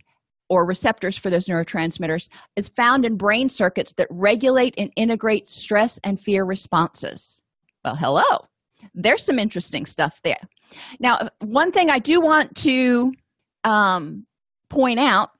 or 0.48 0.66
receptors 0.66 1.16
for 1.16 1.30
those 1.30 1.46
neurotransmitters 1.46 2.28
is 2.56 2.68
found 2.70 3.04
in 3.04 3.16
brain 3.16 3.48
circuits 3.48 3.92
that 3.94 4.08
regulate 4.10 4.74
and 4.78 4.90
integrate 4.96 5.48
stress 5.48 6.00
and 6.02 6.20
fear 6.20 6.44
responses. 6.44 7.42
Well, 7.84 7.96
hello. 7.96 8.46
There's 8.94 9.24
some 9.24 9.38
interesting 9.38 9.86
stuff 9.86 10.20
there. 10.24 10.40
Now, 11.00 11.28
one 11.40 11.72
thing 11.72 11.90
I 11.90 11.98
do 11.98 12.20
want 12.20 12.54
to 12.56 13.12
um, 13.64 14.26
point 14.70 15.00
out 15.00 15.30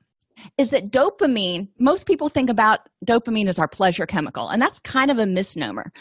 is 0.57 0.69
that 0.71 0.91
dopamine, 0.91 1.67
most 1.79 2.05
people 2.05 2.29
think 2.29 2.49
about 2.49 2.79
dopamine 3.05 3.47
as 3.47 3.59
our 3.59 3.67
pleasure 3.67 4.05
chemical, 4.05 4.49
and 4.49 4.61
that's 4.61 4.79
kind 4.79 5.11
of 5.11 5.17
a 5.17 5.25
misnomer. 5.25 5.91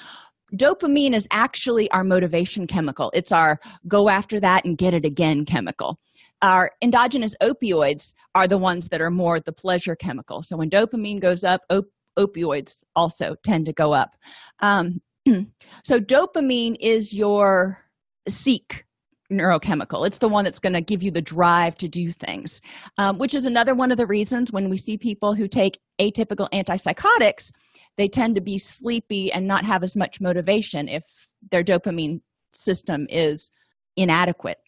Dopamine 0.55 1.15
is 1.15 1.29
actually 1.31 1.91
our 1.91 2.05
motivation 2.05 2.67
chemical. 2.67 3.11
It's 3.15 3.33
our 3.33 3.61
go 3.87 4.09
after 4.09 4.41
that 4.41 4.65
and 4.65 4.79
get 4.79 4.95
it 4.95 5.05
again 5.05 5.45
chemical. 5.45 5.99
Our 6.41 6.71
endogenous 6.81 7.35
opioids 7.43 8.15
are 8.35 8.49
the 8.49 8.59
ones 8.59 8.89
that 8.89 9.01
are 9.01 9.11
more 9.11 9.41
the 9.41 9.53
pleasure 9.53 9.97
chemical. 9.97 10.43
So 10.43 10.57
when 10.57 10.71
dopamine 10.71 11.21
goes 11.21 11.45
up, 11.45 11.63
op- 11.71 11.87
opioids 12.19 12.83
also 12.97 13.37
tend 13.43 13.67
to 13.67 13.73
go 13.73 13.93
up. 13.93 14.17
Um, 14.61 15.01
so 15.85 16.01
dopamine 16.01 16.77
is 16.81 17.15
your 17.15 17.79
seek 18.29 18.85
neurochemical. 19.33 20.07
It's 20.07 20.19
the 20.19 20.29
one 20.29 20.45
that's 20.45 20.59
going 20.59 20.73
to 20.73 20.81
give 20.81 21.03
you 21.03 21.11
the 21.11 21.23
drive 21.23 21.77
to 21.77 21.89
do 21.89 22.13
things, 22.13 22.61
um, 22.97 23.19
which 23.19 23.35
is 23.35 23.45
another 23.45 23.75
one 23.75 23.91
of 23.91 23.99
the 23.99 24.07
reasons 24.07 24.53
when 24.53 24.71
we 24.71 24.79
see 24.79 24.97
people 24.97 25.35
who 25.35 25.49
take 25.49 25.79
atypical 26.01 26.49
antipsychotics, 26.51 27.51
they 27.97 28.09
tend 28.09 28.35
to 28.37 28.41
be 28.41 28.59
sleepy 28.59 29.33
and 29.33 29.47
not 29.47 29.65
have 29.65 29.83
as 29.83 29.97
much 29.97 30.21
motivation 30.21 30.89
if 30.89 31.05
their 31.51 31.65
dopamine 31.65 32.21
system 32.53 33.07
is 33.11 33.51
inadequate. 33.97 34.59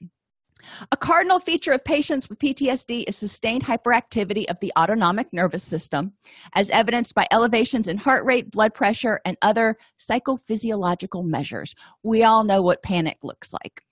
A 0.92 0.96
cardinal 0.96 1.40
feature 1.40 1.72
of 1.72 1.82
patients 1.84 2.28
with 2.28 2.38
PTSD 2.38 3.04
is 3.08 3.16
sustained 3.16 3.64
hyperactivity 3.64 4.44
of 4.50 4.58
the 4.60 4.72
autonomic 4.78 5.32
nervous 5.32 5.62
system, 5.62 6.12
as 6.54 6.68
evidenced 6.70 7.14
by 7.14 7.26
elevations 7.30 7.88
in 7.88 7.96
heart 7.96 8.26
rate, 8.26 8.50
blood 8.50 8.74
pressure, 8.74 9.20
and 9.24 9.38
other 9.40 9.76
psychophysiological 9.98 11.24
measures. 11.24 11.74
We 12.02 12.24
all 12.24 12.44
know 12.44 12.60
what 12.60 12.82
panic 12.82 13.18
looks 13.22 13.52
like. 13.52 13.82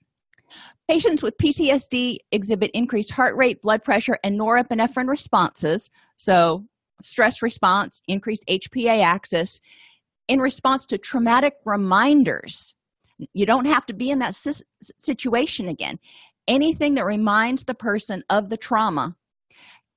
Patients 0.89 1.21
with 1.21 1.37
PTSD 1.37 2.17
exhibit 2.31 2.71
increased 2.73 3.11
heart 3.11 3.35
rate, 3.35 3.61
blood 3.61 3.83
pressure, 3.83 4.17
and 4.23 4.39
norepinephrine 4.39 5.07
responses. 5.07 5.89
So, 6.17 6.65
stress 7.03 7.41
response, 7.41 8.01
increased 8.07 8.43
HPA 8.49 9.03
axis 9.03 9.59
in 10.27 10.39
response 10.39 10.85
to 10.87 10.97
traumatic 10.97 11.53
reminders. 11.65 12.73
You 13.33 13.45
don't 13.45 13.65
have 13.65 13.85
to 13.87 13.93
be 13.93 14.09
in 14.09 14.19
that 14.19 14.35
situation 14.99 15.67
again. 15.67 15.99
Anything 16.47 16.95
that 16.95 17.05
reminds 17.05 17.63
the 17.63 17.75
person 17.75 18.23
of 18.29 18.49
the 18.49 18.57
trauma 18.57 19.15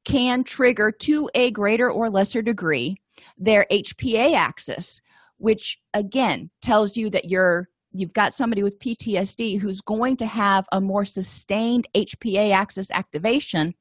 can 0.05 0.45
trigger 0.45 0.91
to 0.91 1.31
a 1.35 1.51
greater 1.53 1.91
or 1.91 2.11
lesser 2.11 2.43
degree 2.43 2.97
their 3.39 3.67
HPA 3.71 4.35
axis, 4.35 5.01
which 5.39 5.79
again 5.95 6.51
tells 6.61 6.97
you 6.97 7.11
that 7.11 7.27
you're 7.27 7.69
you've 7.93 8.13
got 8.13 8.35
somebody 8.35 8.63
with 8.63 8.79
PTSD 8.79 9.59
who's 9.59 9.81
going 9.81 10.17
to 10.19 10.27
have 10.27 10.67
a 10.73 10.81
more 10.81 11.05
sustained 11.05 11.89
HPA 11.95 12.53
axis 12.53 12.91
activation 12.91 13.75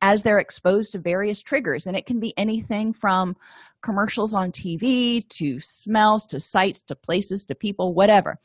as 0.00 0.22
they're 0.22 0.38
exposed 0.38 0.92
to 0.92 0.98
various 0.98 1.42
triggers. 1.42 1.86
And 1.86 1.96
it 1.96 2.06
can 2.06 2.20
be 2.20 2.36
anything 2.36 2.92
from 2.92 3.36
commercials 3.82 4.34
on 4.34 4.52
TV 4.52 5.26
to 5.30 5.58
smells 5.60 6.26
to 6.26 6.40
sights 6.40 6.82
to 6.82 6.94
places 6.94 7.44
to 7.46 7.54
people, 7.54 7.94
whatever. 7.94 8.38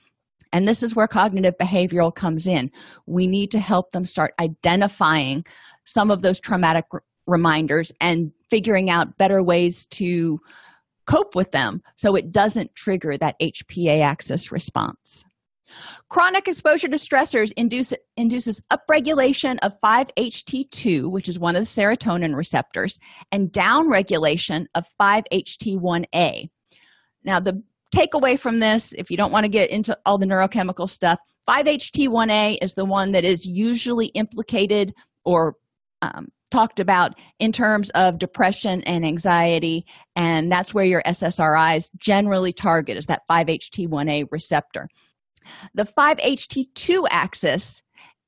And 0.51 0.67
this 0.67 0.81
is 0.81 0.95
where 0.95 1.07
cognitive 1.07 1.55
behavioral 1.59 2.13
comes 2.13 2.47
in. 2.47 2.71
We 3.05 3.27
need 3.27 3.51
to 3.51 3.59
help 3.59 3.91
them 3.91 4.05
start 4.05 4.33
identifying 4.39 5.45
some 5.85 6.11
of 6.11 6.21
those 6.21 6.39
traumatic 6.39 6.85
r- 6.91 7.03
reminders 7.27 7.91
and 8.01 8.31
figuring 8.49 8.89
out 8.89 9.17
better 9.17 9.43
ways 9.43 9.85
to 9.87 10.39
cope 11.09 11.35
with 11.35 11.51
them 11.51 11.81
so 11.95 12.15
it 12.15 12.31
doesn't 12.31 12.75
trigger 12.75 13.17
that 13.17 13.39
HPA 13.41 14.01
axis 14.01 14.51
response. 14.51 15.25
Chronic 16.09 16.47
exposure 16.47 16.87
to 16.87 16.97
stressors 16.97 17.51
induce, 17.55 17.93
induces 18.17 18.61
upregulation 18.71 19.57
of 19.61 19.73
5-HT2, 19.83 21.09
which 21.09 21.29
is 21.29 21.39
one 21.39 21.55
of 21.55 21.61
the 21.61 21.67
serotonin 21.67 22.35
receptors, 22.35 22.99
and 23.31 23.51
downregulation 23.51 24.65
of 24.73 24.85
5-HT1A. 24.99 26.49
Now, 27.23 27.39
the 27.39 27.61
takeaway 27.93 28.39
from 28.39 28.59
this, 28.59 28.93
if 28.93 29.11
you 29.11 29.17
don't 29.17 29.31
want 29.31 29.43
to 29.43 29.49
get 29.49 29.69
into 29.69 29.97
all 30.05 30.17
the 30.17 30.25
neurochemical 30.25 30.89
stuff, 30.89 31.19
5-HT1A 31.47 32.59
is 32.61 32.73
the 32.73 32.85
one 32.85 33.11
that 33.11 33.25
is 33.25 33.45
usually 33.45 34.07
implicated 34.07 34.93
or 35.25 35.55
um, 36.01 36.29
talked 36.51 36.79
about 36.79 37.13
in 37.39 37.51
terms 37.51 37.89
of 37.91 38.17
depression 38.17 38.83
and 38.83 39.05
anxiety, 39.05 39.85
and 40.15 40.51
that's 40.51 40.73
where 40.73 40.85
your 40.85 41.03
SSRIs 41.03 41.89
generally 41.97 42.53
target 42.53 42.97
is 42.97 43.05
that 43.05 43.21
5-HT1A 43.29 44.27
receptor. 44.31 44.87
The 45.73 45.85
5-HT2 45.85 47.05
axis 47.09 47.81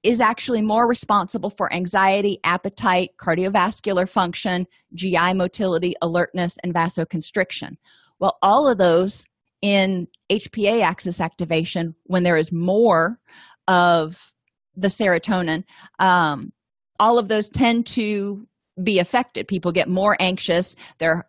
is 0.04 0.20
actually 0.20 0.62
more 0.62 0.88
responsible 0.88 1.52
for 1.52 1.72
anxiety, 1.72 2.40
appetite, 2.44 3.12
cardiovascular 3.20 4.10
function, 4.10 4.66
GI 4.96 5.34
motility, 5.34 5.94
alertness, 6.02 6.58
and 6.64 6.74
vasoconstriction. 6.74 7.76
Well, 8.20 8.38
all 8.42 8.68
of 8.68 8.78
those 8.78 9.26
in 9.62 10.08
HPA 10.32 10.82
axis 10.82 11.20
activation, 11.20 11.96
when 12.06 12.24
there 12.24 12.38
is 12.38 12.52
more 12.52 13.20
of 13.68 14.34
the 14.76 14.88
serotonin, 14.88 15.64
um, 16.00 16.52
all 17.02 17.18
of 17.18 17.28
those 17.28 17.50
tend 17.50 17.88
to 17.88 18.48
be 18.82 19.00
affected. 19.00 19.48
People 19.48 19.72
get 19.72 19.90
more 19.90 20.16
anxious, 20.20 20.76
their 21.00 21.28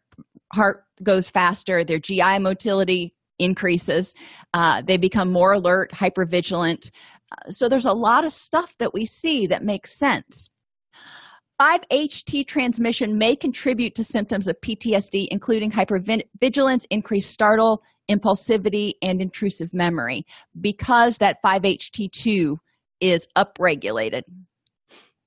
heart 0.53 0.85
goes 1.03 1.29
faster, 1.29 1.83
their 1.83 1.99
GI 1.99 2.39
motility 2.39 3.15
increases, 3.39 4.15
uh, 4.53 4.83
they 4.83 4.99
become 4.99 5.33
more 5.33 5.55
alert, 5.55 5.91
hypervigilant. 5.93 6.91
Uh, 7.33 7.51
so 7.51 7.69
there's 7.69 7.87
a 7.87 7.93
lot 7.93 8.25
of 8.25 8.33
stuff 8.33 8.77
that 8.79 8.93
we 8.93 9.05
see 9.05 9.47
that 9.47 9.65
makes 9.65 9.99
sense. 9.99 10.51
5-HT 11.61 12.47
transmission 12.47 13.17
may 13.17 13.35
contribute 13.35 13.95
to 13.95 14.05
symptoms 14.05 14.49
of 14.49 14.61
PTSD, 14.61 15.29
including 15.31 15.71
hypervigilance, 15.71 16.85
increased 16.91 17.31
startle, 17.31 17.83
impulsivity, 18.11 18.93
and 19.01 19.23
intrusive 19.23 19.73
memory, 19.73 20.27
because 20.61 21.17
that 21.19 21.39
5-HT2 21.43 22.57
is 23.01 23.27
upregulated. 23.37 24.23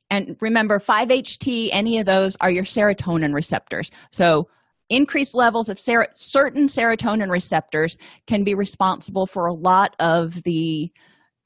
And 0.09 0.37
remember, 0.39 0.79
5-HT, 0.79 1.69
any 1.71 1.99
of 1.99 2.05
those 2.05 2.37
are 2.39 2.51
your 2.51 2.63
serotonin 2.63 3.33
receptors. 3.33 3.91
So 4.11 4.47
increased 4.89 5.33
levels 5.33 5.69
of 5.69 5.79
ser- 5.79 6.07
certain 6.13 6.67
serotonin 6.67 7.29
receptors 7.29 7.97
can 8.27 8.43
be 8.43 8.53
responsible 8.53 9.25
for 9.25 9.47
a 9.47 9.53
lot 9.53 9.95
of 9.99 10.43
the 10.43 10.91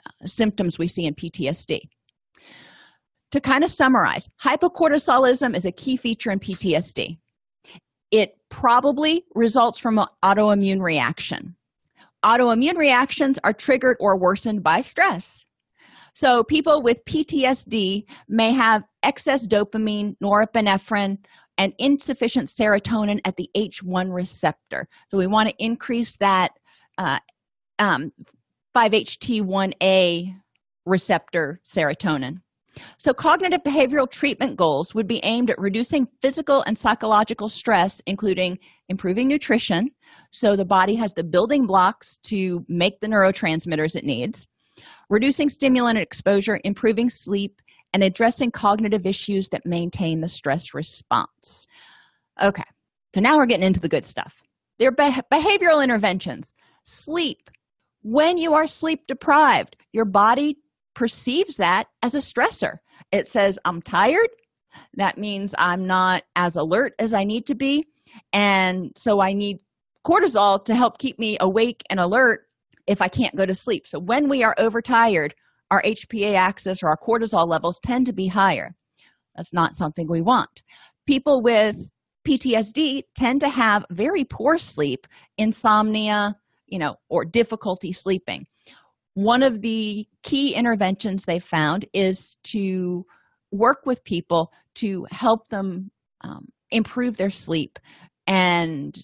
uh, 0.05 0.25
symptoms 0.25 0.77
we 0.77 0.87
see 0.87 1.05
in 1.05 1.15
PTSD. 1.15 1.81
To 3.31 3.39
kind 3.39 3.63
of 3.63 3.69
summarize, 3.69 4.27
hypocortisolism 4.43 5.55
is 5.55 5.65
a 5.65 5.71
key 5.71 5.97
feature 5.97 6.31
in 6.31 6.39
PTSD. 6.39 7.19
It 8.11 8.37
probably 8.49 9.23
results 9.35 9.77
from 9.77 9.99
an 9.99 10.07
autoimmune 10.23 10.81
reaction. 10.81 11.55
Autoimmune 12.25 12.77
reactions 12.77 13.39
are 13.43 13.53
triggered 13.53 13.97
or 13.99 14.17
worsened 14.17 14.63
by 14.63 14.81
stress. 14.81 15.45
So, 16.19 16.43
people 16.43 16.81
with 16.81 17.05
PTSD 17.05 18.03
may 18.27 18.51
have 18.51 18.83
excess 19.03 19.47
dopamine, 19.47 20.17
norepinephrine, 20.21 21.17
and 21.57 21.71
insufficient 21.79 22.49
serotonin 22.49 23.21
at 23.23 23.37
the 23.37 23.49
H1 23.55 24.13
receptor. 24.13 24.89
So, 25.09 25.17
we 25.17 25.27
want 25.27 25.47
to 25.47 25.55
increase 25.59 26.17
that 26.17 26.51
uh, 26.97 27.19
um, 27.79 28.11
5-HT1A 28.75 30.35
receptor 30.85 31.61
serotonin. 31.63 32.41
So, 32.97 33.13
cognitive 33.13 33.63
behavioral 33.63 34.11
treatment 34.11 34.57
goals 34.57 34.93
would 34.93 35.07
be 35.07 35.23
aimed 35.23 35.49
at 35.49 35.57
reducing 35.57 36.05
physical 36.21 36.63
and 36.63 36.77
psychological 36.77 37.47
stress, 37.47 38.01
including 38.07 38.59
improving 38.89 39.29
nutrition, 39.29 39.91
so 40.31 40.57
the 40.57 40.65
body 40.65 40.95
has 40.95 41.13
the 41.13 41.23
building 41.23 41.65
blocks 41.65 42.17
to 42.23 42.65
make 42.67 42.99
the 42.99 43.07
neurotransmitters 43.07 43.95
it 43.95 44.03
needs, 44.03 44.49
reducing 45.09 45.49
stimulant 45.49 45.97
exposure, 45.97 46.59
improving 46.63 47.09
sleep, 47.09 47.61
and 47.93 48.03
addressing 48.03 48.51
cognitive 48.51 49.05
issues 49.05 49.49
that 49.49 49.65
maintain 49.65 50.21
the 50.21 50.27
stress 50.27 50.73
response. 50.73 51.65
Okay, 52.41 52.63
so 53.13 53.21
now 53.21 53.37
we're 53.37 53.47
getting 53.47 53.65
into 53.65 53.79
the 53.79 53.89
good 53.89 54.05
stuff. 54.05 54.41
They're 54.77 54.91
behavioral 54.91 55.83
interventions. 55.83 56.53
Sleep. 56.83 57.49
When 58.01 58.37
you 58.37 58.53
are 58.53 58.67
sleep 58.67 59.07
deprived, 59.07 59.75
your 59.91 60.05
body 60.05 60.57
perceives 60.93 61.57
that 61.57 61.87
as 62.03 62.15
a 62.15 62.19
stressor. 62.19 62.77
It 63.11 63.27
says, 63.27 63.59
I'm 63.65 63.81
tired. 63.81 64.29
That 64.95 65.17
means 65.17 65.55
I'm 65.57 65.87
not 65.87 66.23
as 66.35 66.55
alert 66.55 66.93
as 66.99 67.13
I 67.13 67.23
need 67.23 67.47
to 67.47 67.55
be. 67.55 67.87
And 68.31 68.91
so 68.95 69.19
I 69.19 69.33
need 69.33 69.59
cortisol 70.05 70.63
to 70.65 70.75
help 70.75 70.97
keep 70.99 71.19
me 71.19 71.37
awake 71.39 71.83
and 71.89 71.99
alert 71.99 72.47
if 72.89 73.03
I 73.03 73.07
can't 73.07 73.35
go 73.35 73.45
to 73.45 73.53
sleep. 73.53 73.85
So 73.87 73.99
when 73.99 74.27
we 74.27 74.43
are 74.43 74.55
overtired, 74.57 75.35
our 75.69 75.81
HPA 75.83 76.33
axis 76.33 76.81
or 76.81 76.87
our 76.87 76.97
cortisol 76.97 77.47
levels 77.47 77.79
tend 77.79 78.07
to 78.07 78.13
be 78.13 78.27
higher. 78.27 78.75
That's 79.35 79.53
not 79.53 79.75
something 79.75 80.07
we 80.09 80.21
want. 80.21 80.63
People 81.05 81.43
with 81.43 81.77
PTSD 82.27 83.03
tend 83.15 83.41
to 83.41 83.49
have 83.49 83.85
very 83.91 84.23
poor 84.25 84.57
sleep, 84.57 85.05
insomnia, 85.37 86.35
you 86.65 86.79
know, 86.79 86.95
or 87.09 87.25
difficulty 87.25 87.91
sleeping. 87.91 88.47
One 89.13 89.43
of 89.43 89.61
the 89.61 90.07
key 90.23 90.55
interventions 90.55 91.25
they 91.25 91.39
found 91.39 91.85
is 91.93 92.37
to 92.45 93.05
work 93.51 93.85
with 93.85 94.03
people 94.03 94.51
to 94.75 95.05
help 95.11 95.47
them 95.49 95.91
um, 96.21 96.47
improve 96.71 97.17
their 97.17 97.29
sleep, 97.29 97.77
and 98.25 98.97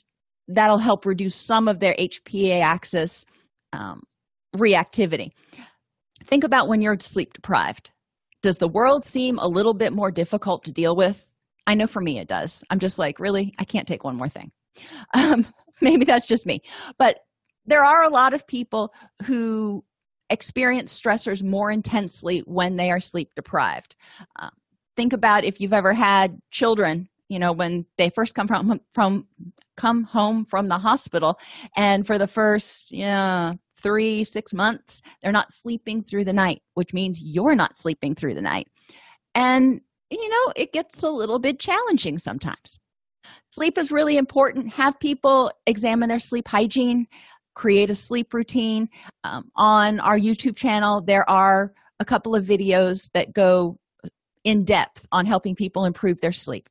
that'll 0.48 0.80
help 0.80 1.06
reduce 1.06 1.36
some 1.36 1.68
of 1.68 1.80
their 1.80 1.96
HPA 1.96 2.62
axis 2.62 3.26
um, 3.74 4.02
reactivity. 4.56 5.32
Think 6.26 6.44
about 6.44 6.68
when 6.68 6.82
you're 6.82 6.98
sleep 7.00 7.34
deprived. 7.34 7.92
Does 8.42 8.58
the 8.58 8.70
world 8.70 9.04
seem 9.04 9.38
a 9.40 9.48
little 9.48 9.74
bit 9.74 9.94
more 9.94 10.12
difficult 10.12 10.64
to 10.66 10.72
deal 10.72 10.96
with? 10.96 11.26
I 11.68 11.74
know 11.74 11.88
for 11.88 12.02
me 12.02 12.20
it 12.20 12.28
does. 12.28 12.64
I'm 12.70 12.80
just 12.80 13.00
like, 13.00 13.20
really? 13.20 13.54
I 13.58 13.66
can't 13.66 13.88
take 13.88 14.04
one 14.04 14.18
more 14.18 14.30
thing. 14.30 14.52
Um, 15.14 15.48
maybe 15.82 16.04
that's 16.04 16.28
just 16.28 16.46
me. 16.46 16.62
But 16.98 17.20
there 17.66 17.84
are 17.84 18.04
a 18.04 18.10
lot 18.10 18.34
of 18.34 18.46
people 18.46 18.94
who 19.26 19.84
experience 20.30 21.00
stressors 21.00 21.44
more 21.44 21.72
intensely 21.72 22.44
when 22.46 22.76
they 22.76 22.92
are 22.92 23.00
sleep 23.00 23.30
deprived. 23.36 23.96
Uh, 24.40 24.50
think 24.98 25.14
about 25.14 25.46
if 25.46 25.60
you've 25.60 25.74
ever 25.74 25.94
had 25.94 26.38
children 26.52 27.08
you 27.30 27.40
know 27.40 27.52
when 27.52 27.86
they 27.98 28.10
first 28.10 28.36
come 28.36 28.48
from 28.48 28.80
from 28.94 29.28
come 29.78 30.04
home 30.04 30.46
from 30.46 30.68
the 30.68 30.78
hospital 30.78 31.38
and 31.76 32.08
for 32.08 32.18
the 32.18 32.28
first 32.28 32.92
yeah 32.92 33.54
three, 33.86 34.24
six 34.24 34.52
months, 34.52 35.04
they're 35.22 35.32
not 35.32 35.54
sleeping 35.54 36.02
through 36.02 36.24
the 36.24 36.34
night, 36.34 36.64
which 36.74 36.92
means 36.92 37.22
you're 37.22 37.54
not 37.54 37.78
sleeping 37.78 38.16
through 38.16 38.34
the 38.34 38.42
night. 38.42 38.68
And, 39.36 39.80
you 40.10 40.28
know, 40.28 40.54
it 40.56 40.74
gets 40.74 41.04
a 41.04 41.10
little 41.10 41.38
bit 41.38 41.60
challenging 41.60 42.18
sometimes. 42.18 42.80
Sleep 43.52 43.78
is 43.78 43.92
really 43.92 44.18
important. 44.18 44.74
Have 44.74 45.00
people 45.00 45.52
examine 45.68 46.10
their 46.10 46.18
sleep 46.18 46.48
hygiene, 46.48 47.06
create 47.54 47.92
a 47.92 47.96
sleep 47.96 48.34
routine. 48.34 48.90
Um, 49.24 49.52
on 49.56 50.00
our 50.00 50.18
YouTube 50.18 50.56
channel, 50.56 51.04
there 51.06 51.30
are 51.30 51.72
a 52.00 52.06
couple 52.06 52.36
of 52.36 52.44
videos 52.44 53.12
that 53.14 53.34
go 53.34 53.78
in 54.44 54.64
depth 54.64 55.06
on 55.12 55.28
helping 55.28 55.54
people 55.54 55.86
improve 55.86 56.20
their 56.22 56.32
sleep. 56.32 56.68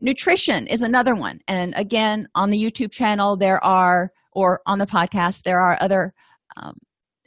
Nutrition 0.00 0.66
is 0.66 0.82
another 0.82 1.14
one. 1.14 1.40
And 1.48 1.74
again, 1.76 2.28
on 2.34 2.50
the 2.50 2.62
YouTube 2.62 2.92
channel, 2.92 3.36
there 3.36 3.62
are, 3.64 4.10
or 4.32 4.60
on 4.66 4.78
the 4.78 4.86
podcast, 4.86 5.42
there 5.42 5.60
are 5.60 5.78
other 5.80 6.12
um, 6.56 6.74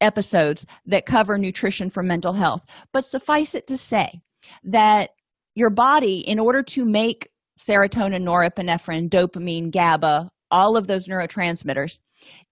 episodes 0.02 0.65
that 0.86 1.06
cover 1.06 1.38
nutrition 1.38 1.89
for 1.89 2.04
mental 2.04 2.34
health. 2.34 2.65
But 2.93 3.06
suffice 3.06 3.56
it 3.56 3.67
to 3.67 3.78
say 3.78 4.21
that 4.63 5.12
your 5.56 5.69
body, 5.69 6.19
in 6.19 6.39
order 6.39 6.63
to 6.63 6.86
make 6.86 7.30
serotonin, 7.60 8.23
norepinephrine, 8.23 9.10
dopamine, 9.10 9.71
GABA, 9.71 10.30
all 10.52 10.78
of 10.78 10.88
those 10.88 11.08
neurotransmitters, 11.08 11.99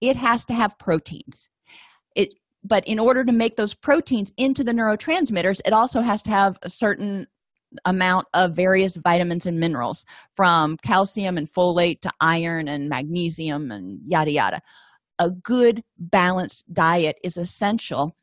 it 0.00 0.16
has 0.16 0.44
to 0.46 0.54
have 0.54 0.78
proteins. 0.78 1.48
It 2.14 2.30
but 2.64 2.86
in 2.86 2.98
order 2.98 3.24
to 3.24 3.32
make 3.32 3.56
those 3.56 3.74
proteins 3.74 4.32
into 4.36 4.64
the 4.64 4.72
neurotransmitters, 4.72 5.60
it 5.64 5.72
also 5.72 6.00
has 6.00 6.22
to 6.22 6.30
have 6.30 6.58
a 6.62 6.70
certain 6.70 7.26
amount 7.84 8.26
of 8.34 8.54
various 8.54 8.96
vitamins 8.96 9.46
and 9.46 9.60
minerals 9.60 10.04
from 10.34 10.76
calcium 10.78 11.36
and 11.36 11.52
folate 11.52 12.00
to 12.00 12.12
iron 12.20 12.68
and 12.68 12.88
magnesium 12.88 13.70
and 13.70 14.00
yada 14.06 14.30
yada. 14.30 14.62
A 15.18 15.30
good 15.30 15.82
balanced 15.98 16.64
diet 16.72 17.18
is 17.22 17.36
essential 17.36 18.16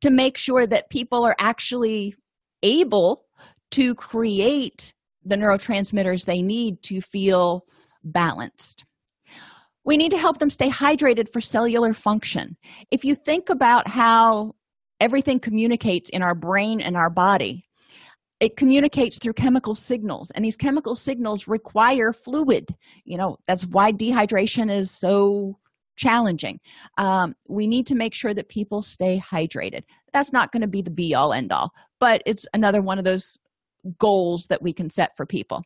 to 0.00 0.10
make 0.10 0.36
sure 0.36 0.66
that 0.66 0.90
people 0.90 1.24
are 1.24 1.36
actually 1.38 2.14
able 2.62 3.24
to 3.72 3.94
create 3.94 4.94
the 5.24 5.36
neurotransmitters 5.36 6.24
they 6.24 6.42
need 6.42 6.82
to 6.82 7.00
feel 7.00 7.64
balanced. 8.04 8.84
We 9.84 9.96
need 9.96 10.10
to 10.10 10.18
help 10.18 10.38
them 10.38 10.50
stay 10.50 10.68
hydrated 10.68 11.32
for 11.32 11.40
cellular 11.40 11.92
function. 11.92 12.56
If 12.90 13.04
you 13.04 13.14
think 13.14 13.50
about 13.50 13.88
how 13.88 14.54
everything 15.00 15.40
communicates 15.40 16.10
in 16.10 16.22
our 16.22 16.34
brain 16.34 16.80
and 16.80 16.96
our 16.96 17.10
body 17.10 17.64
it 18.42 18.56
communicates 18.56 19.18
through 19.18 19.32
chemical 19.34 19.74
signals 19.74 20.30
and 20.32 20.44
these 20.44 20.56
chemical 20.56 20.96
signals 20.96 21.48
require 21.48 22.12
fluid. 22.12 22.66
You 23.04 23.16
know 23.16 23.38
that's 23.46 23.64
why 23.64 23.92
dehydration 23.92 24.70
is 24.70 24.90
so 24.90 25.58
challenging. 25.96 26.58
Um, 26.98 27.34
we 27.48 27.66
need 27.66 27.86
to 27.86 27.94
make 27.94 28.14
sure 28.14 28.34
that 28.34 28.48
people 28.48 28.82
stay 28.82 29.20
hydrated. 29.20 29.82
That's 30.12 30.32
not 30.32 30.50
going 30.50 30.62
to 30.62 30.68
be 30.68 30.82
the 30.82 30.90
be 30.90 31.14
all 31.14 31.32
end 31.32 31.52
all 31.52 31.70
but 32.02 32.20
it's 32.26 32.44
another 32.52 32.82
one 32.82 32.98
of 32.98 33.04
those 33.04 33.38
goals 33.96 34.48
that 34.48 34.60
we 34.60 34.72
can 34.72 34.90
set 34.90 35.16
for 35.16 35.24
people. 35.24 35.62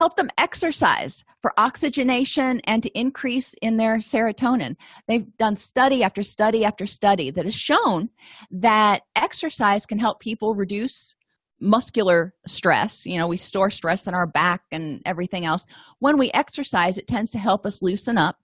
Help 0.00 0.16
them 0.16 0.30
exercise 0.38 1.22
for 1.42 1.52
oxygenation 1.58 2.62
and 2.64 2.82
to 2.82 2.98
increase 2.98 3.54
in 3.60 3.76
their 3.76 3.98
serotonin. 3.98 4.76
They've 5.06 5.26
done 5.36 5.56
study 5.56 6.02
after 6.02 6.22
study 6.22 6.64
after 6.64 6.86
study 6.86 7.30
that 7.32 7.44
has 7.44 7.54
shown 7.54 8.08
that 8.50 9.02
exercise 9.14 9.84
can 9.84 9.98
help 9.98 10.20
people 10.20 10.54
reduce 10.54 11.14
muscular 11.60 12.34
stress 12.46 13.06
you 13.06 13.16
know 13.16 13.26
we 13.26 13.36
store 13.36 13.70
stress 13.70 14.06
in 14.06 14.14
our 14.14 14.26
back 14.26 14.62
and 14.72 15.00
everything 15.06 15.44
else. 15.44 15.64
When 15.98 16.18
we 16.18 16.30
exercise 16.32 16.98
it 16.98 17.06
tends 17.06 17.30
to 17.32 17.38
help 17.38 17.66
us 17.66 17.82
loosen 17.82 18.18
up 18.18 18.36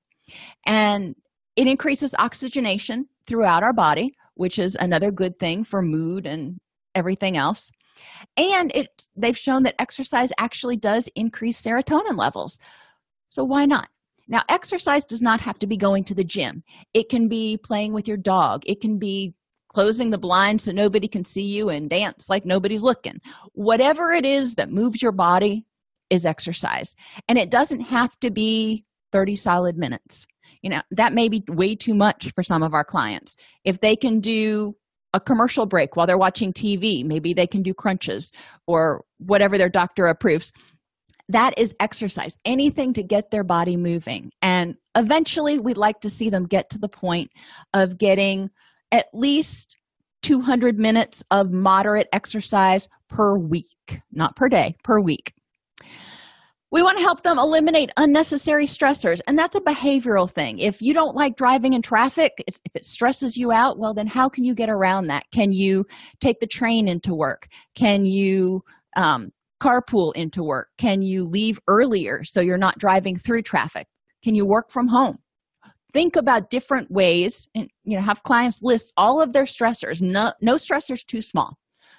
and 0.66 1.14
it 1.57 1.66
increases 1.66 2.14
oxygenation 2.18 3.07
throughout 3.27 3.62
our 3.62 3.73
body 3.73 4.14
which 4.40 4.59
is 4.59 4.75
another 4.81 5.11
good 5.11 5.38
thing 5.38 5.62
for 5.62 5.83
mood 5.83 6.25
and 6.27 6.59
everything 6.94 7.37
else. 7.37 7.70
And 8.38 8.73
it 8.75 8.88
they've 9.14 9.37
shown 9.37 9.64
that 9.64 9.75
exercise 9.79 10.31
actually 10.38 10.79
does 10.79 11.11
increase 11.14 11.61
serotonin 11.61 12.16
levels. 12.16 12.57
So 13.29 13.44
why 13.44 13.66
not? 13.66 13.88
Now 14.29 14.42
exercise 14.49 15.05
does 15.05 15.20
not 15.20 15.40
have 15.40 15.59
to 15.59 15.66
be 15.66 15.77
going 15.77 16.05
to 16.05 16.14
the 16.14 16.25
gym. 16.25 16.62
It 16.94 17.11
can 17.11 17.29
be 17.29 17.59
playing 17.62 17.92
with 17.92 18.09
your 18.09 18.16
dog. 18.16 18.62
It 18.64 18.81
can 18.81 18.99
be 18.99 19.35
closing 19.72 20.11
the 20.11 20.18
blinds 20.18 20.64
so 20.64 20.72
nobody 20.72 21.09
can 21.09 21.24
see 21.24 21.42
you 21.42 21.68
and 21.68 21.88
dance 21.90 22.28
like 22.28 22.44
nobody's 22.44 22.83
looking. 22.83 23.20
Whatever 23.52 24.12
it 24.12 24.26
is 24.26 24.54
that 24.56 24.70
moves 24.70 25.00
your 25.00 25.12
body 25.12 25.64
is 26.11 26.24
exercise. 26.24 26.94
And 27.28 27.38
it 27.38 27.50
doesn't 27.50 27.80
have 27.80 28.18
to 28.20 28.30
be 28.30 28.85
30 29.12 29.37
solid 29.37 29.76
minutes. 29.76 30.26
You 30.62 30.70
know 30.70 30.83
that 30.90 31.14
may 31.14 31.28
be 31.28 31.42
way 31.48 31.74
too 31.74 31.94
much 31.94 32.33
for 32.35 32.42
some 32.42 32.62
of 32.62 32.74
our 32.74 32.85
clients. 32.85 33.37
If 33.64 33.80
they 33.80 33.96
can 33.96 34.20
do 34.20 34.76
a 35.12 35.20
commercial 35.20 35.66
break 35.66 35.96
while 35.96 36.06
they're 36.06 36.16
watching 36.16 36.52
tv 36.52 37.04
maybe 37.04 37.35
they 37.35 37.46
can 37.46 37.64
do 37.64 37.74
crunches 37.74 38.30
or 38.68 39.04
whatever 39.18 39.59
their 39.59 39.68
doctor 39.68 40.06
approves. 40.06 40.52
That 41.28 41.56
is 41.59 41.74
exercise 41.80 42.37
anything 42.44 42.92
to 42.94 43.02
get 43.02 43.30
their 43.30 43.44
body 43.44 43.76
moving. 43.76 44.30
And 44.42 44.76
eventually 44.96 45.61
we'd 45.61 45.76
like 45.76 46.00
to 46.00 46.11
see 46.11 46.28
them 46.28 46.46
get 46.46 46.70
to 46.70 46.78
the 46.78 46.88
point 46.88 47.30
of 47.72 47.98
getting 47.98 48.50
at 48.92 49.07
least 49.12 49.76
200 50.22 50.79
minutes 50.79 51.22
of 51.31 51.50
moderate 51.50 52.09
exercise 52.12 52.88
per 53.09 53.38
week, 53.38 54.00
not 54.12 54.37
per 54.37 54.48
day, 54.48 54.76
per 54.85 55.00
week. 55.00 55.33
We 56.72 56.83
want 56.83 56.98
to 56.98 57.03
help 57.03 57.24
them 57.24 57.38
eliminate 57.38 57.90
unnecessary 57.96 58.66
stressors, 58.66 59.20
and 59.26 59.37
that's 59.37 59.57
a 59.57 59.61
behavioral 59.61 60.31
thing. 60.31 60.61
If 60.61 60.81
you 60.81 60.94
don't 60.94 61.16
like 61.16 61.37
driving 61.37 61.72
in 61.72 61.83
traffic, 61.83 62.33
if 62.46 62.59
it 62.74 62.85
stresses 62.85 63.37
you 63.37 63.50
out, 63.50 63.79
well, 63.79 63.92
then 63.92 64.07
how 64.07 64.29
can 64.29 64.44
you 64.44 64.55
get 64.55 64.70
around 64.70 65.09
that? 65.09 65.24
Can 65.33 65.53
you 65.53 65.85
take 66.20 66.38
the 66.38 66.46
train 66.46 66.87
into 66.87 67.12
work? 67.12 67.48
Can 67.74 68.05
you 68.05 68.62
um, 68.96 69.33
carpool 69.61 70.14
into 70.14 70.44
work? 70.44 70.68
Can 70.79 71.03
you 71.03 71.24
leave 71.24 71.59
earlier 71.66 72.22
so 72.22 72.40
you're 72.40 72.57
not 72.57 72.79
driving 72.79 73.16
through 73.16 73.42
traffic? 73.42 73.88
Can 74.22 74.37
you 74.37 74.46
work 74.46 74.70
from 74.70 74.87
home? 74.87 75.18
Think 75.92 76.16
about 76.16 76.50
different 76.50 76.90
ways 76.90 77.48
and 77.55 77.68
you 77.85 77.96
know 77.96 78.03
have 78.03 78.22
clients 78.22 78.62
list 78.62 78.92
all 78.96 79.20
of 79.20 79.33
their 79.33 79.44
stressors. 79.44 80.00
No 80.00 80.33
no 80.40 80.55
stressors 80.55 81.05
too 81.05 81.22
small. 81.22 81.57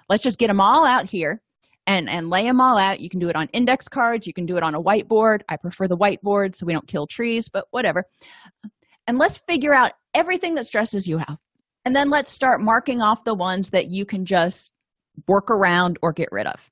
Let's 0.10 0.24
just 0.24 0.38
get 0.38 0.48
them 0.48 0.62
all 0.62 0.86
out 0.86 1.10
here 1.10 1.42
and 1.88 2.10
and 2.10 2.30
lay 2.30 2.44
them 2.44 2.62
all 2.62 2.78
out. 2.78 3.00
You 3.00 3.10
can 3.10 3.20
do 3.20 3.30
it 3.30 3.36
on 3.36 3.48
index 3.54 3.88
cards. 3.88 4.28
You 4.28 4.34
can 4.34 4.46
do 4.46 4.58
it 4.58 4.64
on 4.64 4.76
a 4.76 4.82
whiteboard. 4.82 5.42
I 5.50 5.58
prefer 5.58 5.88
the 5.88 5.98
whiteboard 5.98 6.56
so 6.56 6.66
we 6.66 6.74
don't 6.74 6.88
kill 6.88 7.08
trees 7.08 7.50
but 7.50 7.66
whatever. 7.72 8.06
And 9.08 9.18
let's 9.18 9.38
figure 9.48 9.74
out 9.74 9.94
everything 10.14 10.56
that 10.56 10.68
stresses 10.68 11.08
you 11.08 11.20
out. 11.20 11.38
And 11.86 11.96
then 11.96 12.10
let's 12.10 12.32
start 12.32 12.62
marking 12.62 13.02
off 13.02 13.24
the 13.24 13.34
ones 13.34 13.72
that 13.72 13.90
you 13.90 14.06
can 14.06 14.26
just 14.26 14.72
work 15.28 15.50
around 15.50 15.98
or 16.02 16.14
get 16.14 16.30
rid 16.32 16.48
of. 16.48 16.70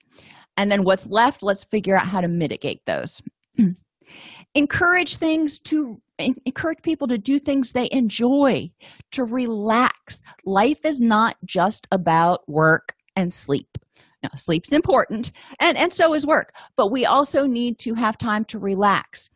And 0.58 0.72
then 0.72 0.84
what's 0.84 1.08
left 1.08 1.44
let's 1.44 1.64
figure 1.66 1.98
out 1.98 2.06
how 2.06 2.22
to 2.22 2.28
mitigate 2.28 2.82
those. 2.86 3.22
Encourage 4.56 5.18
things 5.18 5.60
to 5.62 6.02
encourage 6.20 6.82
people 6.82 7.08
to 7.08 7.18
do 7.18 7.40
things 7.40 7.72
they 7.72 7.90
enjoy 7.92 8.70
to 9.12 9.24
relax. 9.24 10.22
Life 10.46 10.86
is 10.86 11.00
not 11.00 11.36
just 11.46 11.88
about 11.92 12.48
work 12.48 12.94
and 13.16 13.34
sleep. 13.34 13.78
Now 14.22 14.30
sleep's 14.36 14.74
important 14.74 15.32
and 15.62 15.78
and 15.78 15.94
so 15.94 16.14
is 16.14 16.28
work 16.28 16.54
but 16.76 16.92
we 16.92 17.06
also 17.06 17.46
need 17.46 17.80
to 17.80 17.94
have 17.94 18.18
time 18.18 18.44
to 18.46 18.60
relax. 18.60 19.30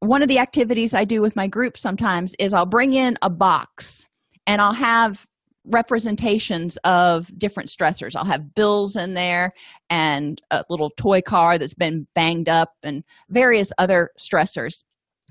One 0.00 0.22
of 0.22 0.28
the 0.28 0.38
activities 0.38 0.94
i 0.94 1.04
do 1.04 1.20
with 1.20 1.36
my 1.36 1.46
group 1.46 1.76
sometimes 1.76 2.34
is 2.38 2.54
i'll 2.54 2.64
bring 2.64 2.94
in 2.94 3.18
a 3.20 3.28
box 3.28 4.06
and 4.46 4.62
i'll 4.62 4.72
have 4.72 5.26
representations 5.70 6.78
of 6.84 7.30
different 7.38 7.68
stressors. 7.68 8.16
I'll 8.16 8.24
have 8.24 8.54
bills 8.54 8.96
in 8.96 9.14
there 9.14 9.52
and 9.90 10.40
a 10.50 10.64
little 10.68 10.90
toy 10.96 11.20
car 11.20 11.58
that's 11.58 11.74
been 11.74 12.06
banged 12.14 12.48
up 12.48 12.72
and 12.82 13.04
various 13.30 13.70
other 13.78 14.10
stressors 14.18 14.82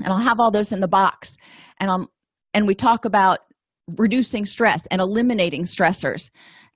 and 0.04 0.08
i'll 0.08 0.20
have 0.20 0.40
all 0.40 0.52
those 0.52 0.72
in 0.72 0.80
the 0.80 0.88
box. 0.88 1.38
And 1.80 1.90
i'm 1.90 2.08
and 2.54 2.68
we 2.68 2.76
talk 2.76 3.06
about 3.06 3.40
reducing 3.98 4.46
stress 4.46 4.84
and 4.92 5.00
eliminating 5.00 5.64
stressors. 5.64 6.30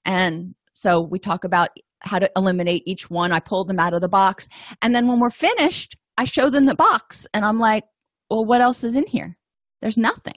And 0.06 0.56
so 0.74 1.02
we 1.02 1.20
talk 1.20 1.44
about 1.44 1.70
how 2.00 2.20
to 2.20 2.30
eliminate 2.36 2.84
each 2.86 3.10
one. 3.10 3.32
I 3.32 3.40
pull 3.40 3.66
them 3.66 3.80
out 3.80 3.94
of 3.94 4.02
the 4.02 4.10
box. 4.10 4.48
And 4.82 4.96
then 4.96 5.08
when 5.08 5.20
we're 5.20 5.30
finished 5.30 5.96
i 6.18 6.26
show 6.26 6.50
them 6.50 6.66
the 6.66 6.76
box. 6.76 7.28
And 7.34 7.46
i'm 7.46 7.60
like 7.60 7.84
well 8.30 8.46
what 8.46 8.62
else 8.62 8.84
is 8.84 8.96
in 8.96 9.06
here? 9.08 9.38
There's 9.82 9.98
nothing. 9.98 10.36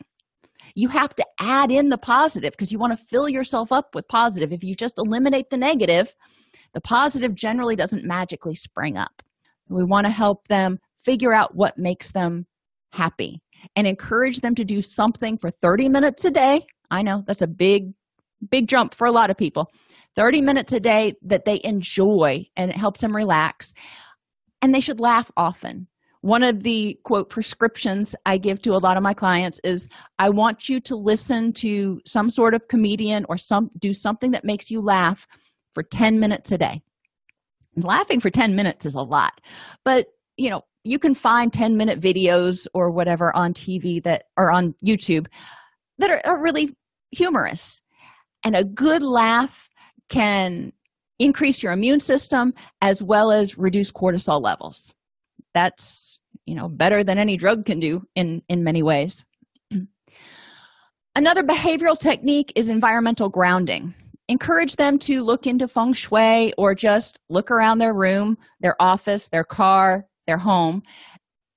You 0.75 0.89
have 0.89 1.15
to 1.17 1.27
add 1.39 1.71
in 1.71 1.91
the 1.91 1.99
positive 1.99 2.53
because 2.53 2.73
you 2.73 2.79
want 2.79 2.99
to 2.99 3.05
fill 3.05 3.29
yourself 3.29 3.71
up 3.71 3.95
with 3.95 4.09
positive. 4.09 4.53
If 4.53 4.65
you 4.65 4.75
just 4.75 4.99
eliminate 4.99 5.51
the 5.51 5.59
negative 5.59 6.15
the 6.75 6.81
positive 6.81 7.35
generally 7.35 7.77
doesn't 7.77 8.05
magically 8.05 8.55
spring 8.55 8.97
up. 8.97 9.23
We 9.69 9.85
want 9.85 10.07
to 10.07 10.13
help 10.13 10.49
them 10.49 10.79
figure 10.97 11.33
out 11.33 11.55
what 11.55 11.79
makes 11.79 12.13
them 12.13 12.47
happy 12.95 13.41
and 13.77 13.87
encourage 13.87 14.41
them 14.41 14.55
to 14.55 14.65
do 14.65 14.81
something 14.81 15.37
for 15.37 15.51
30 15.51 15.89
minutes 15.89 16.25
a 16.25 16.31
day. 16.31 16.67
I 16.91 17.03
know 17.03 17.25
that's 17.27 17.43
a 17.43 17.47
big 17.47 17.93
big 18.51 18.69
jump 18.69 18.95
for 18.95 19.07
a 19.07 19.13
lot 19.13 19.31
of 19.31 19.37
people. 19.37 19.71
30 20.17 20.43
minutes 20.43 20.73
a 20.73 20.81
day 20.81 21.15
that 21.23 21.45
they 21.45 21.61
enjoy 21.65 22.47
and 22.57 22.71
it 22.71 22.77
helps 22.77 23.01
them 23.01 23.17
relax. 23.17 23.73
And 24.63 24.75
they 24.75 24.81
should 24.81 25.01
laugh 25.01 25.31
often. 25.37 25.89
One 26.21 26.43
of 26.43 26.63
the 26.63 26.99
quote 27.05 27.29
prescriptions 27.29 28.15
i 28.25 28.39
give 28.39 28.63
to 28.63 28.71
a 28.71 28.79
lot 28.79 28.97
of 28.97 29.03
my 29.03 29.13
clients 29.13 29.61
is 29.63 29.89
i 30.19 30.31
want 30.31 30.69
you 30.71 30.81
to 30.81 30.97
listen 30.97 31.53
to 31.55 32.01
some 32.07 32.31
sort 32.31 32.55
of 32.55 32.67
comedian 32.69 33.27
or 33.29 33.37
some 33.37 33.71
do 33.79 33.93
something 33.93 34.31
that 34.31 34.45
makes 34.45 34.71
you 34.71 34.81
laugh 34.81 35.27
for 35.73 35.83
10 35.83 36.21
minutes 36.21 36.53
a 36.53 36.59
day. 36.59 36.81
Laughing 37.77 38.21
for 38.21 38.31
10 38.31 38.55
minutes 38.55 38.87
is 38.87 38.95
a 38.95 39.03
lot. 39.03 39.41
But 39.85 40.07
you 40.37 40.51
know 40.51 40.63
you 40.85 40.99
can 40.99 41.15
find 41.15 41.53
10 41.53 41.77
minute 41.77 42.01
videos 42.01 42.67
or 42.75 42.91
whatever 42.91 43.35
on 43.35 43.53
tv 43.53 44.03
that 44.03 44.25
are 44.37 44.51
on 44.51 44.75
youtube 44.85 45.27
that 45.99 46.11
are, 46.11 46.21
are 46.25 46.43
really 46.43 46.75
humorous. 47.15 47.81
And 48.45 48.55
a 48.57 48.65
good 48.65 49.03
laugh 49.03 49.69
can 50.09 50.73
increase 51.19 51.63
your 51.63 51.73
immune 51.73 52.01
system 52.01 52.53
as 52.83 53.03
well 53.03 53.31
as 53.31 53.57
reduce 53.57 53.91
cortisol 53.91 54.43
levels. 54.43 54.93
That's 55.55 56.21
you 56.47 56.55
know 56.55 56.69
better 56.69 57.03
than 57.05 57.19
any 57.19 57.37
drug 57.37 57.65
can 57.65 57.81
do 57.81 58.03
in 58.15 58.43
in 58.49 58.65
many 58.65 58.83
ways. 58.83 59.25
Another 61.17 61.43
behavioral 61.43 61.99
technique 61.99 62.53
is 62.57 62.69
environmental 62.69 63.29
grounding. 63.29 63.95
Encourage 64.29 64.77
them 64.77 64.99
to 65.01 65.23
look 65.23 65.47
into 65.47 65.69
feng 65.69 65.93
shui 65.93 66.53
or 66.59 66.75
just 66.75 67.19
look 67.31 67.51
around 67.51 67.79
their 67.79 67.95
room 67.95 68.37
their 68.61 68.75
office 68.81 69.29
their 69.29 69.45
car 69.45 70.07
their 70.27 70.39
home 70.39 70.83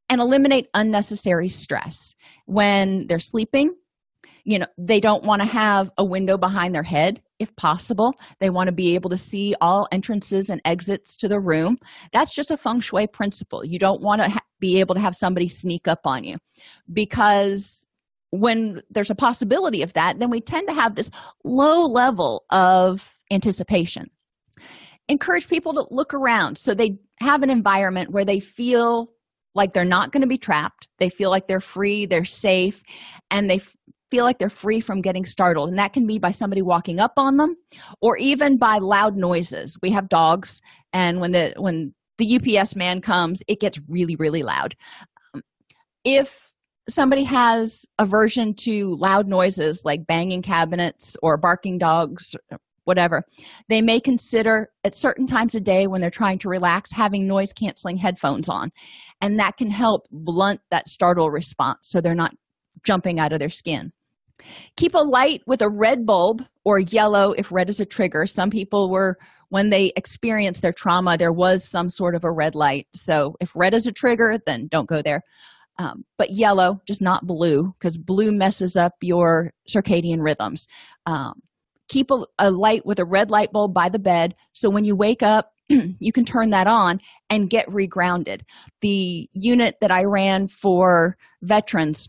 and 0.09 0.21
eliminate 0.21 0.67
unnecessary 0.73 1.49
stress. 1.49 2.15
When 2.45 3.07
they're 3.07 3.19
sleeping 3.19 3.73
you 4.47 4.57
know 4.57 4.65
they 4.77 5.01
don't 5.01 5.25
want 5.25 5.41
to 5.41 5.47
have 5.47 5.91
a 5.97 6.05
window 6.05 6.37
behind 6.37 6.73
their 6.73 6.81
head 6.81 7.21
if 7.37 7.53
possible. 7.57 8.13
They 8.39 8.49
want 8.49 8.67
to 8.67 8.71
be 8.71 8.95
able 8.95 9.09
to 9.09 9.17
see 9.17 9.53
all 9.59 9.87
entrances 9.91 10.49
and 10.49 10.61
exits 10.65 11.17
to 11.17 11.27
the 11.27 11.39
room. 11.39 11.77
That's 12.13 12.33
just 12.33 12.49
a 12.49 12.57
feng 12.57 12.79
shui 12.79 13.07
principle. 13.07 13.63
You 13.65 13.77
don't 13.77 14.01
want 14.01 14.21
to 14.21 14.29
ha- 14.29 14.39
be 14.59 14.79
able 14.79 14.95
to 14.95 15.01
have 15.01 15.15
somebody 15.15 15.49
sneak 15.49 15.87
up 15.87 15.99
on 16.05 16.23
you. 16.23 16.37
Because 16.91 17.85
when 18.31 18.81
there's 18.89 19.11
a 19.11 19.15
possibility 19.15 19.81
of 19.83 19.93
that 19.93 20.19
then 20.19 20.29
we 20.29 20.41
tend 20.41 20.67
to 20.69 20.73
have 20.73 20.95
this 20.95 21.11
low 21.43 21.85
level 21.85 22.45
of 22.49 23.15
anticipation. 23.31 24.09
Encourage 25.09 25.47
people 25.49 25.73
to 25.73 25.85
look 25.93 26.13
around 26.13 26.57
so 26.57 26.73
they 26.73 26.97
have 27.19 27.43
an 27.43 27.49
environment 27.49 28.11
where 28.11 28.25
they 28.25 28.39
feel 28.39 29.11
like 29.55 29.73
they're 29.73 29.85
not 29.85 30.11
going 30.11 30.21
to 30.21 30.27
be 30.27 30.37
trapped. 30.37 30.87
They 30.99 31.09
feel 31.09 31.29
like 31.29 31.47
they're 31.47 31.59
free, 31.59 32.05
they're 32.05 32.25
safe, 32.25 32.83
and 33.31 33.49
they 33.49 33.55
f- 33.55 33.75
feel 34.11 34.23
like 34.23 34.37
they're 34.37 34.49
free 34.49 34.79
from 34.79 35.01
getting 35.01 35.25
startled. 35.25 35.69
And 35.69 35.79
that 35.79 35.93
can 35.93 36.05
be 36.05 36.19
by 36.19 36.31
somebody 36.31 36.61
walking 36.61 36.99
up 36.99 37.13
on 37.17 37.37
them 37.37 37.55
or 38.01 38.17
even 38.17 38.57
by 38.57 38.77
loud 38.77 39.17
noises. 39.17 39.77
We 39.81 39.91
have 39.91 40.09
dogs, 40.09 40.61
and 40.93 41.19
when 41.19 41.31
the 41.31 41.53
when 41.57 41.93
the 42.17 42.59
UPS 42.59 42.75
man 42.75 43.01
comes, 43.01 43.41
it 43.47 43.59
gets 43.59 43.79
really, 43.87 44.15
really 44.15 44.43
loud. 44.43 44.75
Um, 45.33 45.41
if 46.03 46.51
somebody 46.89 47.23
has 47.23 47.85
aversion 47.99 48.53
to 48.53 48.95
loud 48.95 49.27
noises 49.27 49.81
like 49.83 50.07
banging 50.07 50.41
cabinets 50.41 51.17
or 51.21 51.37
barking 51.37 51.77
dogs 51.77 52.35
whatever. 52.87 53.23
They 53.69 53.81
may 53.81 53.99
consider 53.99 54.69
at 54.83 54.95
certain 54.95 55.27
times 55.27 55.55
a 55.55 55.59
day 55.59 55.87
when 55.87 56.01
they're 56.01 56.09
trying 56.09 56.39
to 56.39 56.49
relax 56.49 56.91
having 56.91 57.27
noise 57.27 57.53
canceling 57.53 57.97
headphones 57.97 58.49
on. 58.49 58.71
And 59.21 59.39
that 59.39 59.57
can 59.57 59.69
help 59.69 60.03
blunt 60.09 60.61
that 60.71 60.87
startle 60.87 61.29
response 61.29 61.79
so 61.83 61.99
they're 61.99 62.15
not 62.15 62.33
jumping 62.85 63.19
out 63.19 63.33
of 63.33 63.39
their 63.39 63.49
skin. 63.49 63.91
Keep 64.77 64.93
a 64.93 64.99
light 64.99 65.41
with 65.45 65.61
a 65.61 65.69
red 65.69 66.05
bulb 66.05 66.43
or 66.63 66.79
yellow 66.79 67.31
if 67.31 67.51
red 67.51 67.69
is 67.69 67.79
a 67.79 67.85
trigger. 67.85 68.25
Some 68.25 68.49
people 68.49 68.89
were 68.89 69.17
when 69.49 69.69
they 69.69 69.93
experienced 69.95 70.61
their 70.61 70.73
trauma 70.73 71.17
there 71.17 71.31
was 71.31 71.63
some 71.63 71.89
sort 71.89 72.15
of 72.15 72.23
a 72.23 72.31
red 72.31 72.53
light. 72.53 72.87
So 72.93 73.35
if 73.39 73.55
red 73.55 73.73
is 73.73 73.87
a 73.87 73.91
trigger 73.91 74.37
then 74.45 74.67
don't 74.69 74.89
go 74.89 75.01
there. 75.01 75.21
Um, 75.79 76.05
but 76.17 76.31
yellow 76.31 76.81
just 76.87 77.01
not 77.01 77.27
blue 77.27 77.73
because 77.79 77.97
blue 77.97 78.31
messes 78.31 78.75
up 78.75 78.93
your 79.01 79.51
circadian 79.69 80.21
rhythms. 80.21 80.67
Um, 81.05 81.41
keep 81.87 82.11
a, 82.11 82.25
a 82.39 82.51
light 82.51 82.85
with 82.85 82.99
a 82.99 83.05
red 83.05 83.29
light 83.31 83.51
bulb 83.51 83.73
by 83.73 83.89
the 83.89 83.99
bed 83.99 84.35
so 84.53 84.69
when 84.69 84.83
you 84.83 84.95
wake 84.95 85.23
up 85.23 85.51
you 85.69 86.11
can 86.11 86.25
turn 86.25 86.51
that 86.51 86.67
on 86.67 86.99
and 87.29 87.49
get 87.49 87.67
regrounded. 87.67 88.41
The 88.81 89.29
unit 89.33 89.75
that 89.81 89.91
i 89.91 90.03
ran 90.03 90.47
for 90.47 91.17
veterans 91.41 92.07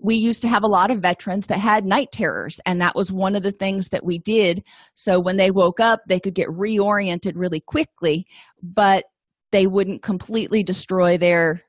we 0.00 0.14
used 0.14 0.40
to 0.40 0.48
have 0.48 0.62
a 0.62 0.68
lot 0.68 0.90
of 0.90 1.02
veterans 1.02 1.46
that 1.48 1.58
had 1.58 1.84
night 1.84 2.10
terrors 2.10 2.60
and 2.64 2.80
that 2.80 2.96
was 2.96 3.12
one 3.12 3.36
of 3.36 3.42
the 3.42 3.52
things 3.52 3.90
that 3.90 4.04
we 4.04 4.18
did. 4.18 4.64
So 4.94 5.20
when 5.20 5.36
they 5.36 5.50
woke 5.50 5.80
up 5.80 6.00
they 6.08 6.20
could 6.20 6.34
get 6.34 6.48
reoriented 6.48 7.32
really 7.34 7.60
quickly 7.60 8.26
but 8.62 9.04
they 9.52 9.66
wouldn't 9.66 10.02
completely 10.02 10.62
destroy 10.62 11.18
their 11.18 11.62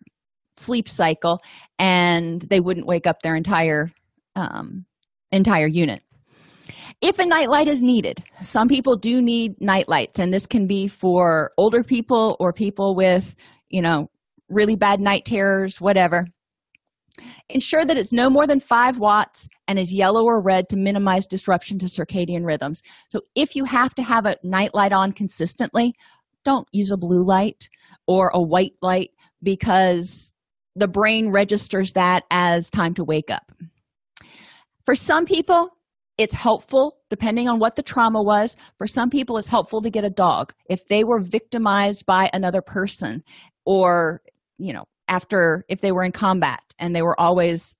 sleep 0.55 0.87
cycle 0.87 1.41
and 1.77 2.41
they 2.43 2.59
wouldn't 2.59 2.87
wake 2.87 3.07
up 3.07 3.21
their 3.21 3.35
entire 3.35 3.91
um, 4.35 4.85
entire 5.31 5.67
unit 5.67 6.01
if 7.01 7.19
a 7.19 7.25
nightlight 7.25 7.67
is 7.67 7.81
needed. 7.81 8.23
Some 8.41 8.67
people 8.67 8.97
do 8.97 9.21
need 9.21 9.59
nightlights, 9.61 10.19
and 10.19 10.33
this 10.33 10.47
can 10.47 10.67
be 10.67 10.87
for 10.87 11.51
older 11.57 11.83
people 11.83 12.37
or 12.39 12.53
people 12.53 12.95
with 12.95 13.35
you 13.69 13.81
know 13.81 14.07
really 14.49 14.75
bad 14.75 14.99
night 14.99 15.25
terrors 15.25 15.81
whatever. 15.81 16.25
Ensure 17.49 17.83
that 17.83 17.97
it's 17.97 18.13
no 18.13 18.29
more 18.29 18.45
than 18.45 18.59
5 18.59 18.99
watts 18.99 19.47
and 19.67 19.79
is 19.79 19.91
yellow 19.91 20.23
or 20.23 20.39
red 20.41 20.69
to 20.69 20.77
minimize 20.77 21.25
disruption 21.25 21.79
to 21.79 21.87
circadian 21.87 22.45
rhythms. 22.45 22.83
So 23.09 23.21
if 23.35 23.55
you 23.55 23.65
have 23.65 23.95
to 23.95 24.03
have 24.03 24.27
a 24.27 24.37
nightlight 24.43 24.93
on 24.93 25.13
consistently 25.13 25.95
don't 26.45 26.67
use 26.71 26.91
a 26.91 26.97
blue 26.97 27.25
light 27.25 27.67
or 28.07 28.31
a 28.33 28.41
white 28.41 28.73
light 28.81 29.09
because 29.43 30.33
the 30.75 30.87
brain 30.87 31.31
registers 31.31 31.93
that 31.93 32.23
as 32.31 32.69
time 32.69 32.93
to 32.93 33.03
wake 33.03 33.31
up. 33.31 33.51
For 34.85 34.95
some 34.95 35.25
people 35.25 35.71
it's 36.17 36.33
helpful 36.33 36.97
depending 37.09 37.47
on 37.47 37.59
what 37.59 37.75
the 37.75 37.83
trauma 37.83 38.21
was. 38.21 38.55
For 38.77 38.87
some 38.87 39.09
people 39.09 39.37
it's 39.37 39.47
helpful 39.47 39.81
to 39.81 39.89
get 39.89 40.03
a 40.03 40.09
dog 40.09 40.53
if 40.69 40.87
they 40.87 41.03
were 41.03 41.19
victimized 41.19 42.05
by 42.05 42.29
another 42.33 42.61
person 42.61 43.23
or 43.65 44.21
you 44.57 44.73
know 44.73 44.85
after 45.07 45.63
if 45.69 45.81
they 45.81 45.91
were 45.91 46.03
in 46.03 46.11
combat 46.11 46.61
and 46.79 46.95
they 46.95 47.01
were 47.01 47.19
always 47.19 47.75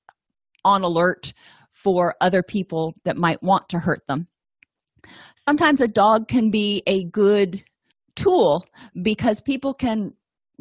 on 0.64 0.84
alert 0.84 1.34
for 1.72 2.16
other 2.22 2.42
people 2.42 2.94
that 3.06 3.18
might 3.18 3.42
want 3.44 3.70
to 3.70 3.78
hurt 3.78 4.02
them. 4.08 4.28
Sometimes 5.48 5.80
a 5.80 5.88
dog 5.88 6.28
can 6.28 6.50
be 6.50 6.84
a 6.88 7.06
good 7.06 7.64
tool 8.16 8.66
because 9.02 9.40
people 9.40 9.74
can 9.74 10.14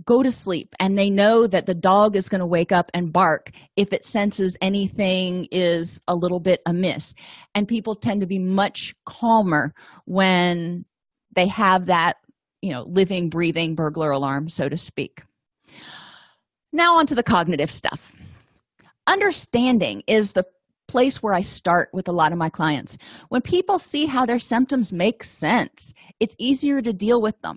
go 0.05 0.23
to 0.23 0.31
sleep 0.31 0.75
and 0.79 0.99
they 0.99 1.09
know 1.09 1.47
that 1.47 1.67
the 1.67 1.75
dog 1.75 2.17
is 2.17 2.29
going 2.29 2.41
to 2.41 2.47
wake 2.47 2.73
up 2.73 2.91
and 2.93 3.13
bark 3.13 3.51
if 3.77 3.93
it 3.93 4.05
senses 4.05 4.57
anything 4.61 5.49
is 5.51 6.01
a 6.07 6.15
little 6.15 6.41
bit 6.41 6.61
amiss. 6.67 7.15
And 7.55 7.67
people 7.67 7.97
tend 7.97 8.21
to 8.21 8.27
be 8.27 8.39
much 8.39 8.95
calmer 9.07 9.73
when 10.05 10.85
they 11.35 11.47
have 11.49 11.87
that 11.87 12.17
you 12.63 12.73
know 12.73 12.85
living 12.89 13.29
breathing 13.29 13.75
burglar 13.75 14.11
alarm 14.11 14.49
so 14.49 14.69
to 14.69 14.77
speak. 14.77 15.23
Now 16.73 16.99
on 16.99 17.07
to 17.07 17.15
the 17.15 17.23
cognitive 17.23 17.71
stuff. 17.71 18.15
Understanding 19.07 20.03
is 20.07 20.33
the 20.33 20.45
place 20.89 21.23
where 21.23 21.33
I 21.33 21.41
start 21.41 21.89
with 21.93 22.09
a 22.09 22.13
lot 22.13 22.33
of 22.33 22.39
my 22.39 22.49
clients. 22.49 22.97
When 23.29 23.41
people 23.41 23.79
see 23.79 24.07
how 24.07 24.27
their 24.27 24.39
symptoms 24.39 24.93
make 24.93 25.25
sense, 25.25 25.93
it's 26.21 26.37
easier 26.39 26.81
to 26.83 26.93
deal 26.93 27.21
with 27.21 27.41
them 27.43 27.57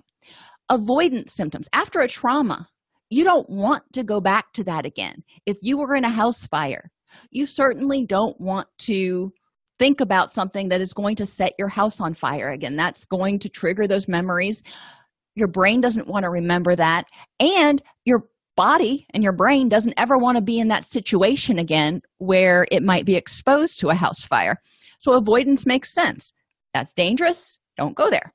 avoidance 0.70 1.32
symptoms. 1.32 1.68
After 1.72 2.00
a 2.00 2.08
trauma 2.08 2.68
you 3.12 3.24
don't 3.24 3.50
want 3.50 3.82
to 3.92 4.04
go 4.04 4.20
back 4.20 4.52
to 4.52 4.62
that 4.64 4.86
again. 4.86 5.24
If 5.44 5.56
you 5.62 5.76
were 5.76 5.96
in 5.96 6.04
a 6.04 6.10
house 6.10 6.46
fire 6.46 6.90
you 7.30 7.44
certainly 7.44 8.06
don't 8.06 8.40
want 8.40 8.68
to 8.78 9.32
think 9.80 10.00
about 10.00 10.30
something 10.30 10.68
that 10.68 10.80
is 10.80 10.92
going 10.92 11.16
to 11.16 11.26
set 11.26 11.54
your 11.58 11.68
house 11.68 12.00
on 12.00 12.14
fire 12.14 12.50
again. 12.50 12.76
That's 12.76 13.06
going 13.06 13.38
to 13.40 13.48
trigger 13.48 13.88
those 13.88 14.08
memories. 14.08 14.62
Your 15.34 15.48
brain 15.48 15.80
doesn't 15.80 16.06
want 16.06 16.24
to 16.24 16.30
remember 16.30 16.76
that. 16.76 17.06
And 17.40 17.82
your 18.04 18.24
body 18.56 19.06
and 19.14 19.22
your 19.22 19.32
brain 19.32 19.70
doesn't 19.70 19.94
ever 19.96 20.18
want 20.18 20.36
to 20.36 20.42
be 20.42 20.60
in 20.60 20.68
that 20.68 20.84
situation 20.84 21.58
again 21.58 22.02
where 22.18 22.66
it 22.70 22.82
might 22.82 23.06
be 23.06 23.16
exposed 23.16 23.80
to 23.80 23.88
a 23.88 23.94
house 23.94 24.22
fire. 24.22 24.58
So 24.98 25.14
avoidance 25.14 25.64
makes 25.64 25.94
sense. 25.94 26.32
That's 26.74 26.92
dangerous. 26.92 27.58
Don't 27.78 27.96
go 27.96 28.10
there. 28.10 28.34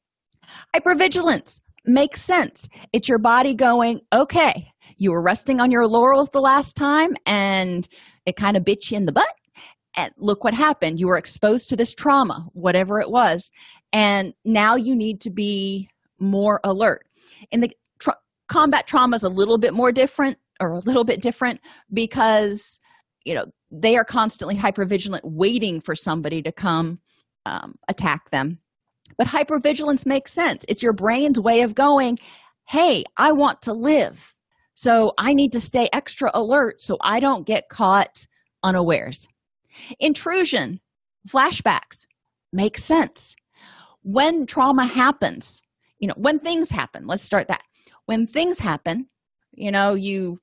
Hypervigilance 0.76 1.62
makes 1.88 2.22
sense. 2.22 2.68
It's 2.94 3.10
your 3.10 3.20
body 3.20 3.54
going, 3.54 4.02
okay, 4.14 4.72
you 4.98 5.12
were 5.12 5.22
resting 5.22 5.60
on 5.60 5.72
your 5.72 5.88
laurels 5.88 6.30
the 6.32 6.42
last 6.42 6.76
time 6.76 7.16
and 7.26 7.88
it 8.26 8.36
kind 8.36 8.58
of 8.58 8.66
bit 8.66 8.90
you 8.90 8.98
in 8.98 9.06
the 9.06 9.12
butt. 9.12 9.34
And 9.98 10.12
look 10.18 10.44
what 10.44 10.54
happened. 10.54 11.00
You 11.00 11.08
were 11.08 11.18
exposed 11.18 11.70
to 11.70 11.76
this 11.76 11.94
trauma, 11.94 12.48
whatever 12.54 13.00
it 13.00 13.10
was. 13.10 13.50
And 13.94 14.34
now 14.44 14.76
you 14.76 14.96
need 14.96 15.22
to 15.22 15.30
be 15.30 15.90
more 16.20 16.60
alert. 16.64 17.06
And 17.52 17.64
the 17.64 17.72
tra- 18.00 18.18
combat 18.48 18.88
trauma 18.88 19.16
is 19.16 19.24
a 19.24 19.30
little 19.30 19.58
bit 19.58 19.74
more 19.74 19.92
different 19.92 20.38
or 20.60 20.72
a 20.72 20.80
little 20.80 21.06
bit 21.06 21.22
different 21.22 21.62
because, 21.94 22.80
you 23.24 23.34
know, 23.34 23.46
they 23.72 23.98
are 23.98 24.06
constantly 24.06 24.56
hypervigilant, 24.56 25.22
waiting 25.24 25.82
for 25.82 25.96
somebody 25.96 26.42
to 26.42 26.52
come 26.52 27.00
um, 27.46 27.76
attack 27.88 28.32
them 28.32 28.60
but 29.18 29.28
hypervigilance 29.28 30.06
makes 30.06 30.34
sense. 30.34 30.66
It's 30.68 30.84
your 30.84 30.94
brain's 30.94 31.40
way 31.40 31.62
of 31.62 31.76
going, 31.76 32.18
hey, 32.68 33.04
I 33.18 33.32
want 33.32 33.62
to 33.64 33.74
live. 33.74 34.34
So 34.74 35.14
I 35.18 35.34
need 35.34 35.52
to 35.54 35.60
stay 35.60 35.90
extra 35.94 36.30
alert 36.34 36.82
so 36.82 36.98
I 37.02 37.20
don't 37.20 37.48
get 37.48 37.70
caught 37.70 38.26
unawares. 38.64 39.28
Intrusion, 40.00 40.80
flashbacks 41.30 42.06
make 42.52 42.78
sense. 42.78 43.36
When 44.04 44.46
trauma 44.46 44.86
happens, 44.86 45.62
you 46.00 46.08
know, 46.08 46.14
when 46.18 46.40
things 46.40 46.70
happen, 46.72 47.08
let's 47.08 47.24
start 47.24 47.48
that. 47.48 47.64
When 48.06 48.28
things 48.28 48.60
happen, 48.60 49.08
you 49.54 49.72
know, 49.72 49.94
you 49.94 50.40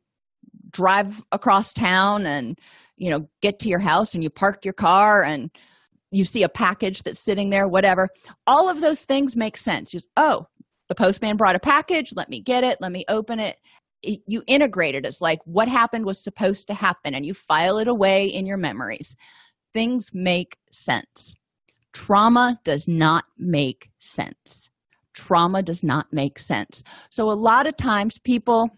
drive 0.71 1.23
across 1.31 1.73
town 1.73 2.27
and, 2.27 2.59
you 2.97 3.11
know, 3.11 3.29
get 3.43 3.59
to 3.61 3.69
your 3.69 3.79
house 3.79 4.15
and 4.15 4.25
you 4.25 4.31
park 4.31 4.65
your 4.65 4.75
car 4.75 5.23
and 5.23 5.51
you 6.13 6.25
see 6.25 6.43
a 6.43 6.49
package 6.49 7.03
that's 7.03 7.19
sitting 7.19 7.51
there 7.51 7.67
whatever. 7.67 8.09
All 8.47 8.69
of 8.69 8.81
those 8.81 9.05
things 9.05 9.37
make 9.37 9.57
sense. 9.57 9.93
You 9.93 9.99
just, 9.99 10.09
oh 10.17 10.47
the 10.93 11.05
postman 11.05 11.39
brought 11.39 11.57
a 11.57 11.61
package. 11.61 12.13
Let 12.15 12.29
me 12.29 12.43
get 12.43 12.65
it. 12.65 12.77
Let 12.81 12.93
me 12.93 13.07
open 13.09 13.41
it. 13.41 13.57
it 14.03 14.21
you 14.27 14.43
integrate 14.47 14.95
it. 14.95 15.07
It's 15.07 15.23
like 15.23 15.39
what 15.45 15.67
happened 15.67 16.05
was 16.05 16.23
supposed 16.23 16.67
to 16.67 16.75
happen 16.75 17.15
and 17.15 17.25
you 17.25 17.33
file 17.33 17.79
it 17.79 17.89
away 17.89 18.27
in 18.27 18.45
your 18.45 18.59
memories. 18.59 19.17
Things 19.73 20.11
make 20.13 20.59
sense. 20.71 21.35
Trauma 21.95 22.61
does 22.63 22.87
not 22.89 23.25
make 23.39 23.89
sense. 24.01 24.69
Trauma 25.15 25.63
does 25.63 25.83
not 25.83 26.13
make 26.13 26.39
sense. 26.39 26.83
So 27.11 27.31
a 27.31 27.33
lot 27.33 27.67
of 27.67 27.77
times 27.79 28.19
people 28.19 28.69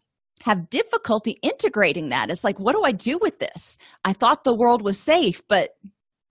have 0.43 0.71
difficulty 0.71 1.39
integrating 1.43 2.11
that. 2.11 2.31
It's 2.31 2.45
like 2.45 2.61
what 2.61 2.77
do 2.77 2.83
i 2.83 2.93
do 2.93 3.19
with 3.21 3.41
this? 3.41 3.77
I 4.05 4.13
thought 4.13 4.45
the 4.45 4.55
world 4.55 4.83
was 4.83 5.01
safe 5.01 5.43
but 5.49 5.71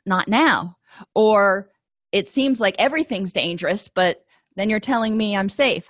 not 0.05 0.29
now 0.29 0.77
or 1.15 1.69
it 2.12 2.27
seems 2.27 2.60
like 2.60 2.75
everything's 2.79 3.34
dangerous 3.34 3.89
but 3.93 4.17
then 4.56 4.69
you're 4.69 4.79
telling 4.79 5.17
me 5.17 5.36
i'm 5.36 5.49
safe 5.49 5.89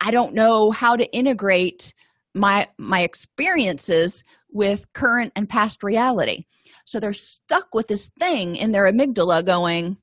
i 0.00 0.10
don't 0.10 0.34
know 0.34 0.70
how 0.70 0.96
to 0.96 1.10
integrate 1.12 1.92
my 2.34 2.66
my 2.78 3.02
experiences 3.02 4.24
with 4.50 4.90
current 4.92 5.32
and 5.36 5.48
past 5.48 5.82
reality 5.82 6.44
so 6.84 6.98
they're 6.98 7.12
stuck 7.12 7.68
with 7.74 7.88
this 7.88 8.10
thing 8.18 8.56
in 8.56 8.72
their 8.72 8.90
amygdala 8.90 9.44
going 9.44 9.96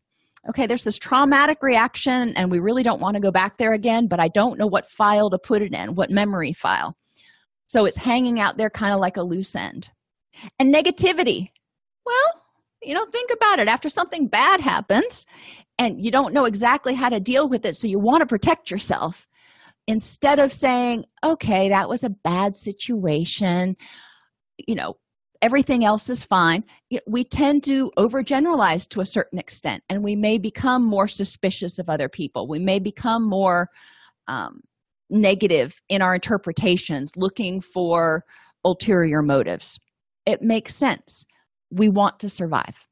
okay 0.48 0.66
there's 0.68 0.84
this 0.84 0.98
traumatic 0.98 1.58
reaction 1.62 2.34
and 2.36 2.52
we 2.52 2.60
really 2.60 2.84
don't 2.84 3.02
want 3.02 3.16
to 3.16 3.22
go 3.22 3.32
back 3.32 3.58
there 3.58 3.74
again 3.74 4.08
but 4.08 4.20
i 4.20 4.28
don't 4.30 4.58
know 4.58 4.68
what 4.68 4.90
file 4.90 5.30
to 5.30 5.38
put 5.38 5.62
it 5.62 5.74
in 5.74 5.96
what 5.96 6.10
memory 6.10 6.54
file 6.54 6.96
So 7.70 7.86
it's 7.86 7.98
hanging 7.98 8.40
out 8.40 8.58
there 8.58 8.72
kind 8.72 8.94
of 8.94 9.00
like 9.00 9.18
a 9.18 9.22
loose 9.22 9.56
end. 9.56 9.92
And 10.58 10.74
negativity. 10.74 11.52
Well, 12.06 12.39
you 12.82 12.94
know, 12.94 13.06
think 13.06 13.32
about 13.32 13.60
it. 13.60 13.68
After 13.68 13.90
something 13.90 14.28
bad 14.28 14.62
happens 14.62 15.26
and 15.78 16.04
you 16.04 16.12
don't 16.12 16.34
know 16.34 16.46
exactly 16.46 16.94
how 16.94 17.10
to 17.10 17.20
deal 17.20 17.50
with 17.50 17.66
it, 17.66 17.76
so 17.76 17.88
you 17.88 18.00
want 18.00 18.22
to 18.22 18.26
protect 18.26 18.72
yourself, 18.72 19.28
instead 19.88 20.40
of 20.40 20.54
saying, 20.54 21.06
okay, 21.24 21.70
that 21.70 21.90
was 21.90 22.04
a 22.04 22.10
bad 22.10 22.56
situation, 22.56 23.76
you 24.68 24.76
know, 24.76 24.96
everything 25.42 25.86
else 25.86 26.10
is 26.10 26.24
fine, 26.26 26.64
we 27.08 27.24
tend 27.24 27.64
to 27.64 27.92
overgeneralize 27.98 28.88
to 28.90 29.02
a 29.02 29.06
certain 29.06 29.40
extent 29.40 29.84
and 29.90 30.04
we 30.04 30.16
may 30.16 30.38
become 30.38 30.84
more 30.84 31.08
suspicious 31.08 31.80
of 31.80 31.90
other 31.90 32.10
people. 32.10 32.48
We 32.48 32.60
may 32.60 32.80
become 32.80 33.28
more 33.28 33.70
um, 34.28 34.62
negative 35.10 35.74
in 35.88 36.02
our 36.02 36.14
interpretations, 36.14 37.12
looking 37.16 37.62
for 37.62 38.26
ulterior 38.64 39.22
motives. 39.22 39.80
It 40.26 40.42
makes 40.42 40.76
sense. 40.76 41.26
We 41.72 41.90
want 41.90 42.20
to 42.20 42.30
survive. 42.30 42.88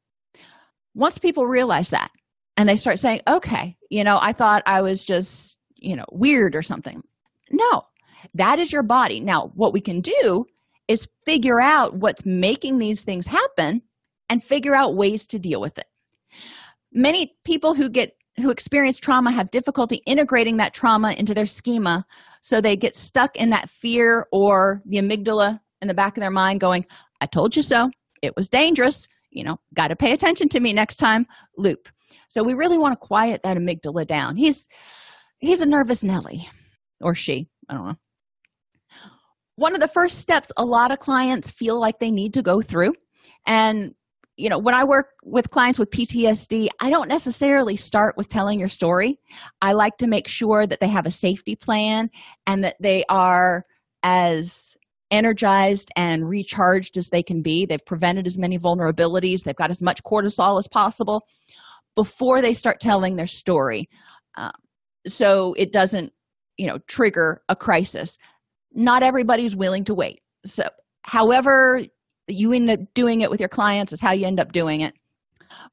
Once 0.94 1.18
people 1.18 1.46
realize 1.46 1.90
that 1.90 2.12
and 2.56 2.68
they 2.68 2.76
start 2.76 3.00
saying, 3.00 3.22
okay, 3.28 3.78
you 3.90 4.04
know, 4.04 4.18
I 4.20 4.34
thought 4.34 4.64
I 4.66 4.82
was 4.82 5.06
just, 5.06 5.58
you 5.76 5.96
know, 5.96 6.06
weird 6.12 6.56
or 6.56 6.64
something. 6.64 7.02
No, 7.52 7.84
that 8.34 8.60
is 8.60 8.72
your 8.72 8.84
body. 8.84 9.20
Now, 9.20 9.52
what 9.56 9.74
we 9.74 9.82
can 9.82 10.02
do 10.02 10.46
is 10.88 11.08
figure 11.26 11.62
out 11.62 11.96
what's 11.96 12.26
making 12.26 12.80
these 12.80 13.04
things 13.04 13.28
happen 13.28 13.82
and 14.30 14.44
figure 14.44 14.76
out 14.76 14.96
ways 14.96 15.28
to 15.28 15.40
deal 15.40 15.62
with 15.62 15.78
it. 15.78 15.86
Many 16.92 17.36
people 17.44 17.74
who 17.74 17.90
get 17.90 18.18
who 18.40 18.52
experience 18.52 19.00
trauma 19.00 19.32
have 19.32 19.50
difficulty 19.52 20.02
integrating 20.06 20.58
that 20.58 20.74
trauma 20.74 21.12
into 21.14 21.34
their 21.34 21.46
schema 21.46 22.06
so 22.42 22.62
they 22.62 22.76
get 22.76 22.96
stuck 22.96 23.36
in 23.36 23.50
that 23.50 23.70
fear 23.70 24.28
or 24.32 24.82
the 24.86 24.98
amygdala 24.98 25.60
in 25.82 25.88
the 25.88 25.94
back 25.94 26.16
of 26.16 26.22
their 26.22 26.32
mind 26.32 26.60
going 26.60 26.86
i 27.20 27.26
told 27.26 27.56
you 27.56 27.64
so 27.64 27.90
it 28.22 28.36
was 28.36 28.50
dangerous 28.50 29.08
you 29.32 29.44
know 29.44 29.60
got 29.74 29.90
to 29.90 29.96
pay 29.96 30.12
attention 30.14 30.50
to 30.50 30.60
me 30.60 30.74
next 30.74 30.98
time 30.98 31.26
loop. 31.58 31.90
So 32.30 32.44
we 32.44 32.54
really 32.54 32.78
want 32.78 32.94
to 32.94 33.08
quiet 33.08 33.42
that 33.44 33.58
amygdala 33.58 34.08
down. 34.08 34.36
He's 34.36 34.68
he's 35.40 35.62
a 35.62 35.66
nervous 35.66 36.04
nelly 36.04 36.50
or 37.02 37.14
she 37.14 37.48
i 37.70 37.74
don't 37.74 37.88
know. 37.88 37.96
One 39.56 39.74
of 39.74 39.80
the 39.80 39.88
first 39.88 40.20
steps 40.20 40.52
a 40.58 40.66
lot 40.66 40.92
of 40.92 41.00
clients 41.00 41.52
feel 41.52 41.80
like 41.80 42.00
they 42.00 42.12
need 42.12 42.34
to 42.36 42.42
go 42.42 42.62
through 42.62 42.94
and 43.46 43.94
you 44.36 44.50
know 44.50 44.60
when 44.60 44.76
i 44.76 44.84
work 44.84 45.08
with 45.24 45.50
clients 45.50 45.80
with 45.80 45.90
ptsd 45.90 46.68
i 46.80 46.92
don't 46.92 47.08
necessarily 47.08 47.76
start 47.76 48.16
with 48.18 48.30
telling 48.30 48.60
your 48.60 48.70
story. 48.70 49.20
I 49.62 49.74
like 49.74 49.98
to 49.98 50.08
make 50.08 50.28
sure 50.28 50.66
that 50.66 50.80
they 50.80 50.88
have 50.88 51.06
a 51.06 51.12
safety 51.12 51.56
plan 51.56 52.10
and 52.46 52.64
that 52.64 52.78
they 52.80 53.04
are 53.10 53.66
as 54.04 54.77
energized 55.12 55.92
and 55.96 56.28
recharged 56.28 56.98
as 56.98 57.10
they 57.10 57.24
can 57.24 57.42
be. 57.42 57.66
They've 57.66 57.86
prevented 57.86 58.28
as 58.28 58.38
many 58.38 58.60
vulnerabilities. 58.60 59.44
They've 59.44 59.56
got 59.56 59.70
as 59.70 59.82
much 59.82 60.04
cortisol 60.04 60.60
as 60.60 60.68
possible 60.68 61.28
before 61.96 62.42
they 62.42 62.54
start 62.54 62.80
telling 62.80 63.16
their 63.16 63.28
story. 63.28 63.90
Um, 64.36 64.52
so 65.08 65.54
it 65.58 65.72
doesn't 65.72 66.14
you 66.58 66.68
know 66.68 66.80
trigger 66.88 67.42
a 67.50 67.56
crisis. 67.56 68.18
Not 68.74 69.04
everybody's 69.04 69.56
willing 69.56 69.86
to 69.86 69.96
wait. 69.96 70.22
So 70.46 70.68
however 71.04 71.82
you 72.28 72.52
end 72.52 72.70
up 72.70 72.80
doing 72.94 73.22
it 73.22 73.32
with 73.32 73.40
your 73.40 73.50
clients 73.50 73.94
is 73.94 74.02
how 74.02 74.12
you 74.12 74.28
end 74.28 74.40
up 74.40 74.52
doing 74.52 74.82
it. 74.82 74.94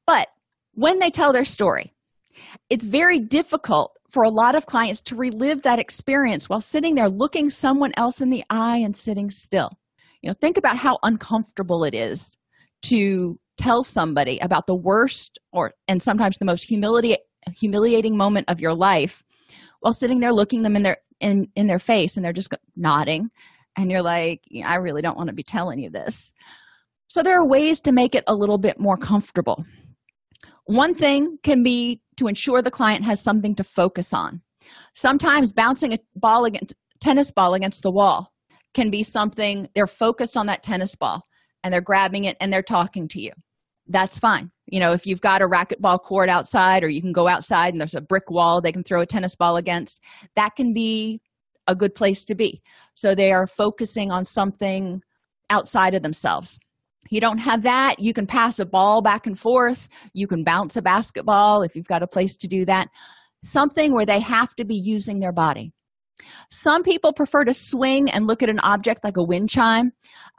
But 0.07 0.27
when 0.73 0.99
they 0.99 1.09
tell 1.09 1.33
their 1.33 1.45
story 1.45 1.91
it's 2.69 2.83
very 2.83 3.19
difficult 3.19 3.94
for 4.15 4.23
a 4.23 4.29
lot 4.29 4.55
of 4.55 4.65
clients 4.65 5.01
to 5.01 5.13
relive 5.13 5.61
that 5.63 5.77
experience 5.77 6.47
while 6.47 6.61
sitting 6.61 6.95
there 6.95 7.09
looking 7.09 7.49
someone 7.49 7.91
else 7.97 8.21
in 8.21 8.29
the 8.29 8.45
eye 8.49 8.77
and 8.77 8.95
sitting 8.95 9.29
still. 9.29 9.69
You 10.21 10.29
know 10.29 10.35
think 10.39 10.57
about 10.57 10.77
how 10.77 10.97
uncomfortable 11.03 11.83
it 11.83 11.93
is 11.93 12.37
to 12.83 13.37
tell 13.57 13.83
somebody 13.83 14.39
about 14.39 14.67
the 14.67 14.75
worst 14.75 15.37
or 15.51 15.73
and 15.89 16.01
sometimes 16.01 16.37
the 16.37 16.45
most 16.45 16.63
humility, 16.63 17.17
humiliating 17.59 18.15
moment 18.15 18.49
of 18.49 18.61
your 18.61 18.73
life 18.73 19.21
while 19.81 19.91
sitting 19.91 20.21
there 20.21 20.31
looking 20.31 20.63
them 20.63 20.77
in 20.77 20.83
their 20.83 20.97
in 21.19 21.47
in 21.57 21.67
their 21.67 21.77
face 21.77 22.15
and 22.15 22.23
they're 22.23 22.31
just 22.31 22.55
nodding 22.77 23.29
and 23.77 23.91
you're 23.91 24.01
like 24.01 24.39
i 24.65 24.75
really 24.75 25.01
don't 25.01 25.17
want 25.17 25.27
to 25.27 25.35
be 25.35 25.43
telling 25.43 25.77
you 25.77 25.89
this. 25.89 26.31
So 27.07 27.21
there 27.21 27.37
are 27.37 27.45
ways 27.45 27.81
to 27.81 27.91
make 27.91 28.15
it 28.15 28.23
a 28.27 28.33
little 28.33 28.57
bit 28.57 28.79
more 28.79 28.95
comfortable 28.95 29.65
one 30.65 30.95
thing 30.95 31.37
can 31.43 31.63
be 31.63 32.01
to 32.17 32.27
ensure 32.27 32.61
the 32.61 32.71
client 32.71 33.05
has 33.05 33.21
something 33.21 33.55
to 33.55 33.63
focus 33.63 34.13
on. 34.13 34.41
Sometimes 34.93 35.53
bouncing 35.53 35.93
a 35.93 35.99
ball 36.15 36.45
against 36.45 36.73
tennis 37.01 37.31
ball 37.31 37.53
against 37.53 37.83
the 37.83 37.91
wall 37.91 38.31
can 38.73 38.89
be 38.89 39.03
something 39.03 39.69
they're 39.75 39.87
focused 39.87 40.35
on 40.37 40.47
that 40.47 40.63
tennis 40.63 40.95
ball 40.95 41.23
and 41.63 41.73
they're 41.73 41.81
grabbing 41.81 42.25
it 42.25 42.35
and 42.39 42.51
they're 42.51 42.63
talking 42.63 43.07
to 43.09 43.21
you. 43.21 43.31
That's 43.87 44.17
fine. 44.17 44.51
You 44.67 44.79
know 44.79 44.93
if 44.93 45.05
you've 45.05 45.21
got 45.21 45.43
a 45.43 45.47
racquetball 45.47 46.01
court 46.01 46.29
outside 46.29 46.83
or 46.83 46.89
you 46.89 47.01
can 47.01 47.13
go 47.13 47.27
outside 47.27 47.73
and 47.73 47.79
there's 47.79 47.93
a 47.93 48.01
brick 48.01 48.31
wall 48.31 48.59
they 48.59 48.71
can 48.71 48.83
throw 48.83 49.01
a 49.01 49.05
tennis 49.05 49.35
ball 49.35 49.57
against 49.57 50.01
that 50.35 50.55
can 50.55 50.73
be 50.73 51.21
a 51.67 51.75
good 51.75 51.93
place 51.93 52.23
to 52.25 52.35
be. 52.35 52.61
So 52.95 53.13
they 53.13 53.31
are 53.31 53.47
focusing 53.47 54.11
on 54.11 54.25
something 54.25 55.01
outside 55.49 55.93
of 55.93 56.01
themselves 56.01 56.59
you 57.09 57.21
don't 57.21 57.37
have 57.37 57.63
that. 57.63 57.99
You 57.99 58.13
can 58.13 58.25
pass 58.27 58.59
a 58.59 58.65
ball 58.65 59.01
back 59.01 59.27
and 59.27 59.39
forth. 59.39 59.87
You 60.13 60.27
can 60.27 60.43
bounce 60.43 60.75
a 60.75 60.81
basketball 60.81 61.61
if 61.61 61.75
you've 61.75 61.87
got 61.87 62.03
a 62.03 62.07
place 62.07 62.35
to 62.37 62.47
do 62.47 62.65
that. 62.65 62.89
Something 63.43 63.93
where 63.93 64.05
they 64.05 64.19
have 64.19 64.55
to 64.55 64.65
be 64.65 64.75
using 64.75 65.19
their 65.19 65.33
body. 65.33 65.71
Some 66.49 66.81
people 66.83 67.13
prefer 67.13 67.43
to 67.45 67.53
swing 67.53 68.09
and 68.09 68.25
look 68.25 68.41
at 68.41 68.49
an 68.49 68.59
object 68.59 69.03
like 69.03 69.17
a 69.17 69.23
wind 69.23 69.49
chime. 69.49 69.91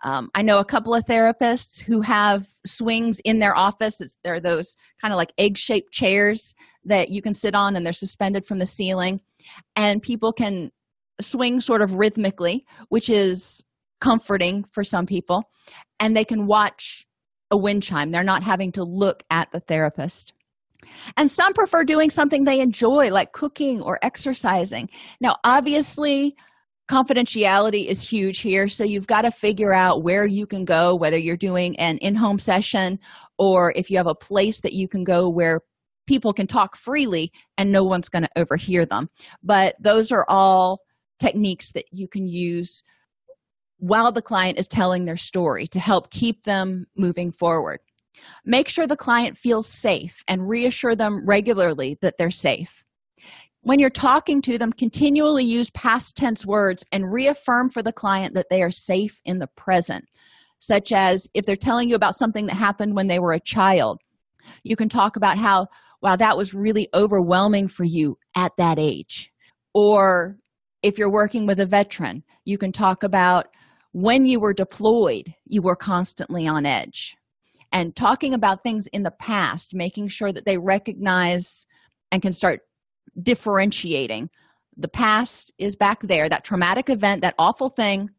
Um, 0.04 0.30
i 0.34 0.42
know 0.42 0.58
a 0.58 0.64
couple 0.64 0.94
of 0.94 1.04
therapists 1.04 1.82
who 1.82 2.00
have 2.02 2.46
swings 2.66 3.20
in 3.24 3.38
their 3.38 3.56
office. 3.56 4.00
It's, 4.00 4.16
they're 4.24 4.40
those 4.40 4.76
kind 5.00 5.12
of 5.12 5.16
like 5.16 5.32
egg-shaped 5.38 5.92
chairs 5.92 6.54
that 6.84 7.10
you 7.10 7.22
can 7.22 7.34
sit 7.34 7.54
on 7.54 7.76
and 7.76 7.84
they're 7.84 7.92
suspended 7.92 8.46
from 8.46 8.58
the 8.58 8.66
ceiling. 8.66 9.20
And 9.74 10.02
people 10.02 10.32
can 10.32 10.70
swing 11.20 11.60
sort 11.60 11.80
of 11.80 11.94
rhythmically 11.94 12.66
which 12.88 13.08
is 13.08 13.64
comforting 14.00 14.64
for 14.70 14.84
some 14.84 15.06
people 15.06 15.50
and 16.00 16.16
they 16.16 16.24
can 16.24 16.46
watch 16.46 17.06
a 17.50 17.56
wind 17.56 17.82
chime. 17.82 18.10
They're 18.10 18.22
not 18.22 18.42
having 18.42 18.72
to 18.72 18.84
look 18.84 19.22
at 19.30 19.50
the 19.52 19.60
therapist. 19.60 20.32
And 21.16 21.30
some 21.30 21.52
prefer 21.52 21.84
doing 21.84 22.10
something 22.10 22.44
they 22.44 22.60
enjoy 22.60 23.10
like 23.10 23.32
cooking 23.32 23.80
or 23.80 23.98
exercising. 24.02 24.88
Now 25.20 25.36
obviously 25.44 26.36
confidentiality 26.90 27.86
is 27.86 28.08
huge 28.08 28.38
here 28.38 28.68
so 28.68 28.84
you've 28.84 29.08
got 29.08 29.22
to 29.22 29.30
figure 29.32 29.72
out 29.72 30.04
where 30.04 30.24
you 30.24 30.46
can 30.46 30.64
go 30.64 30.94
whether 30.94 31.18
you're 31.18 31.36
doing 31.36 31.76
an 31.80 31.98
in-home 31.98 32.38
session 32.38 32.96
or 33.38 33.72
if 33.74 33.90
you 33.90 33.96
have 33.96 34.06
a 34.06 34.14
place 34.14 34.60
that 34.60 34.72
you 34.72 34.86
can 34.86 35.02
go 35.02 35.28
where 35.28 35.62
people 36.06 36.32
can 36.32 36.46
talk 36.46 36.76
freely 36.76 37.32
and 37.58 37.70
no 37.70 37.82
one's 37.82 38.08
going 38.08 38.22
to 38.22 38.30
overhear 38.36 38.86
them. 38.86 39.08
But 39.42 39.74
those 39.80 40.12
are 40.12 40.24
all 40.28 40.80
techniques 41.18 41.72
that 41.72 41.86
you 41.90 42.08
can 42.08 42.26
use 42.26 42.82
while 43.78 44.12
the 44.12 44.22
client 44.22 44.58
is 44.58 44.68
telling 44.68 45.04
their 45.04 45.16
story 45.16 45.66
to 45.66 45.78
help 45.78 46.10
keep 46.10 46.44
them 46.44 46.86
moving 46.96 47.32
forward 47.32 47.80
Make 48.44 48.68
sure 48.68 48.86
the 48.86 48.96
client 48.96 49.36
feels 49.36 49.68
safe 49.68 50.22
and 50.28 50.48
reassure 50.48 50.94
them 50.94 51.26
regularly 51.26 51.98
that 52.02 52.14
they're 52.18 52.30
safe. 52.30 52.84
When 53.62 53.80
you're 53.80 53.90
talking 53.90 54.42
to 54.42 54.58
them, 54.58 54.72
continually 54.72 55.44
use 55.44 55.70
past 55.70 56.16
tense 56.16 56.46
words 56.46 56.84
and 56.92 57.12
reaffirm 57.12 57.70
for 57.70 57.82
the 57.82 57.92
client 57.92 58.34
that 58.34 58.46
they 58.48 58.62
are 58.62 58.70
safe 58.70 59.20
in 59.24 59.38
the 59.38 59.48
present, 59.56 60.04
such 60.60 60.92
as 60.92 61.28
if 61.34 61.44
they're 61.44 61.56
telling 61.56 61.88
you 61.88 61.96
about 61.96 62.16
something 62.16 62.46
that 62.46 62.54
happened 62.54 62.94
when 62.94 63.08
they 63.08 63.18
were 63.18 63.32
a 63.32 63.40
child, 63.40 64.00
you 64.62 64.76
can 64.76 64.88
talk 64.88 65.16
about 65.16 65.36
how, 65.36 65.66
wow, 66.00 66.14
that 66.14 66.36
was 66.36 66.54
really 66.54 66.88
overwhelming 66.94 67.66
for 67.66 67.82
you 67.82 68.16
at 68.36 68.52
that 68.56 68.78
age. 68.78 69.32
Or 69.74 70.36
if 70.82 70.96
you're 70.96 71.10
working 71.10 71.46
with 71.46 71.58
a 71.58 71.66
veteran, 71.66 72.22
you 72.44 72.58
can 72.58 72.70
talk 72.70 73.02
about 73.02 73.48
when 73.96 74.26
you 74.26 74.38
were 74.38 74.52
deployed, 74.52 75.32
you 75.46 75.62
were 75.62 75.74
constantly 75.74 76.46
on 76.46 76.66
edge. 76.66 77.16
And 77.72 77.96
talking 77.96 78.34
about 78.34 78.62
things 78.62 78.86
in 78.88 79.04
the 79.04 79.10
past 79.10 79.74
making 79.74 80.08
sure 80.08 80.30
that 80.30 80.44
they 80.44 80.58
recognize 80.58 81.64
and 82.12 82.20
can 82.20 82.34
start 82.34 82.60
differentiating. 83.22 84.28
The 84.76 84.88
past 84.88 85.50
is 85.56 85.76
back 85.76 86.02
there 86.02 86.28
that 86.28 86.44
traumatic 86.44 86.90
event 86.90 87.22
that 87.22 87.36
awful 87.38 87.70
thing 87.70 88.10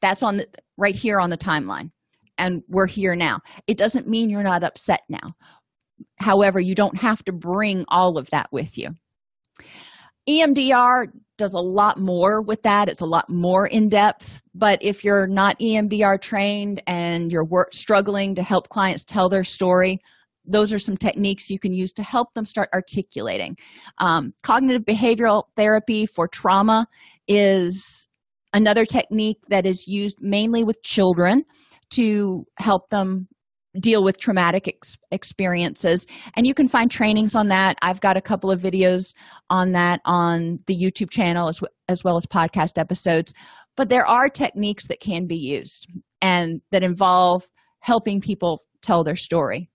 that's 0.00 0.22
on 0.22 0.38
the 0.38 0.46
right 0.78 0.94
here 0.94 1.20
on 1.20 1.28
the 1.28 1.36
timeline. 1.36 1.90
And 2.38 2.62
we're 2.66 2.86
here 2.86 3.14
now. 3.14 3.40
It 3.66 3.76
doesn't 3.76 4.08
mean 4.08 4.30
you're 4.30 4.42
not 4.42 4.64
upset 4.64 5.02
now. 5.10 5.34
However 6.16 6.60
you 6.60 6.74
don't 6.74 6.96
have 6.96 7.22
to 7.26 7.32
bring 7.32 7.84
all 7.88 8.16
of 8.16 8.30
that 8.30 8.48
with 8.52 8.78
you. 8.78 8.88
Emdr 10.26 11.08
does 11.40 11.54
a 11.54 11.58
lot 11.58 11.98
more 11.98 12.42
with 12.42 12.62
that. 12.62 12.88
It's 12.88 13.00
a 13.00 13.06
lot 13.06 13.28
more 13.28 13.66
in 13.66 13.88
depth. 13.88 14.42
But 14.54 14.78
if 14.82 15.02
you're 15.02 15.26
not 15.26 15.58
emdr 15.58 16.20
trained 16.20 16.82
and 16.86 17.32
you're 17.32 17.46
work, 17.46 17.72
struggling 17.72 18.34
to 18.34 18.42
help 18.42 18.68
clients 18.68 19.04
tell 19.04 19.28
their 19.28 19.42
story 19.42 19.98
those 20.46 20.72
are 20.72 20.78
some 20.78 20.96
techniques 20.96 21.50
you 21.50 21.58
can 21.58 21.72
use 21.72 21.92
to 21.92 22.02
help 22.02 22.32
them 22.34 22.44
start 22.44 22.68
articulating. 22.74 23.56
Um, 23.98 24.32
cognitive 24.42 24.84
behavioral 24.84 25.44
therapy 25.56 26.06
for 26.06 26.26
trauma 26.28 26.86
is 27.28 28.08
another 28.52 28.84
technique 28.84 29.38
that 29.48 29.66
is 29.66 29.86
used 29.86 30.18
mainly 30.20 30.64
with 30.64 30.82
children 30.82 31.44
to 31.90 32.44
help 32.58 32.88
them 32.90 33.28
deal 33.78 34.02
with 34.02 34.18
traumatic 34.18 34.66
ex- 34.66 34.98
experiences 35.10 36.06
and 36.34 36.46
you 36.46 36.54
can 36.54 36.68
find 36.68 36.90
trainings 36.90 37.34
on 37.34 37.48
that. 37.48 37.76
I've 37.82 38.00
got 38.00 38.16
a 38.16 38.22
couple 38.22 38.50
of 38.50 38.60
videos 38.60 39.14
on 39.48 39.72
that 39.72 40.00
on 40.04 40.58
the 40.66 40.74
youtube 40.74 41.10
channel 41.10 41.48
as, 41.48 41.58
w- 41.58 41.72
as 41.88 42.02
well 42.02 42.16
as 42.16 42.26
podcast 42.26 42.78
episodes. 42.78 43.32
But 43.76 43.88
there 43.88 44.06
are 44.06 44.28
techniques 44.28 44.88
that 44.88 45.00
can 45.00 45.26
be 45.26 45.36
used 45.36 45.86
and 46.20 46.60
that 46.72 46.82
involve 46.82 47.48
helping 47.80 48.20
people 48.20 48.60
tell 48.82 49.04
their 49.04 49.16
story. 49.16 49.70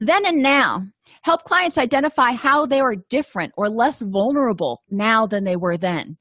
Then 0.00 0.26
and 0.26 0.42
now 0.42 0.84
help 1.22 1.44
clients 1.44 1.78
identify 1.78 2.32
how 2.32 2.66
they 2.66 2.80
are 2.80 2.96
different 3.08 3.52
or 3.56 3.68
less 3.68 4.00
vulnerable 4.00 4.82
now 4.90 5.26
than 5.26 5.44
they 5.44 5.56
were 5.56 5.76
then. 5.76 6.16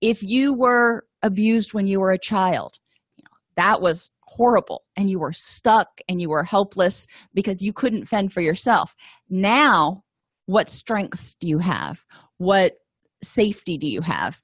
If 0.00 0.22
you 0.22 0.54
were 0.54 1.04
abused 1.22 1.74
when 1.74 1.86
you 1.86 2.00
were 2.00 2.12
a 2.12 2.18
child 2.18 2.78
that 3.56 3.82
was 3.82 4.10
horrible 4.30 4.84
and 4.96 5.10
you 5.10 5.18
were 5.18 5.32
stuck 5.32 5.88
and 6.08 6.20
you 6.20 6.30
were 6.30 6.44
helpless 6.44 7.06
because 7.34 7.62
you 7.62 7.72
couldn't 7.72 8.06
fend 8.06 8.32
for 8.32 8.40
yourself. 8.40 8.94
Now, 9.28 10.02
what 10.46 10.68
strengths 10.68 11.34
do 11.34 11.48
you 11.48 11.58
have? 11.58 12.04
What 12.38 12.74
safety 13.22 13.76
do 13.76 13.88
you 13.88 14.00
have? 14.00 14.40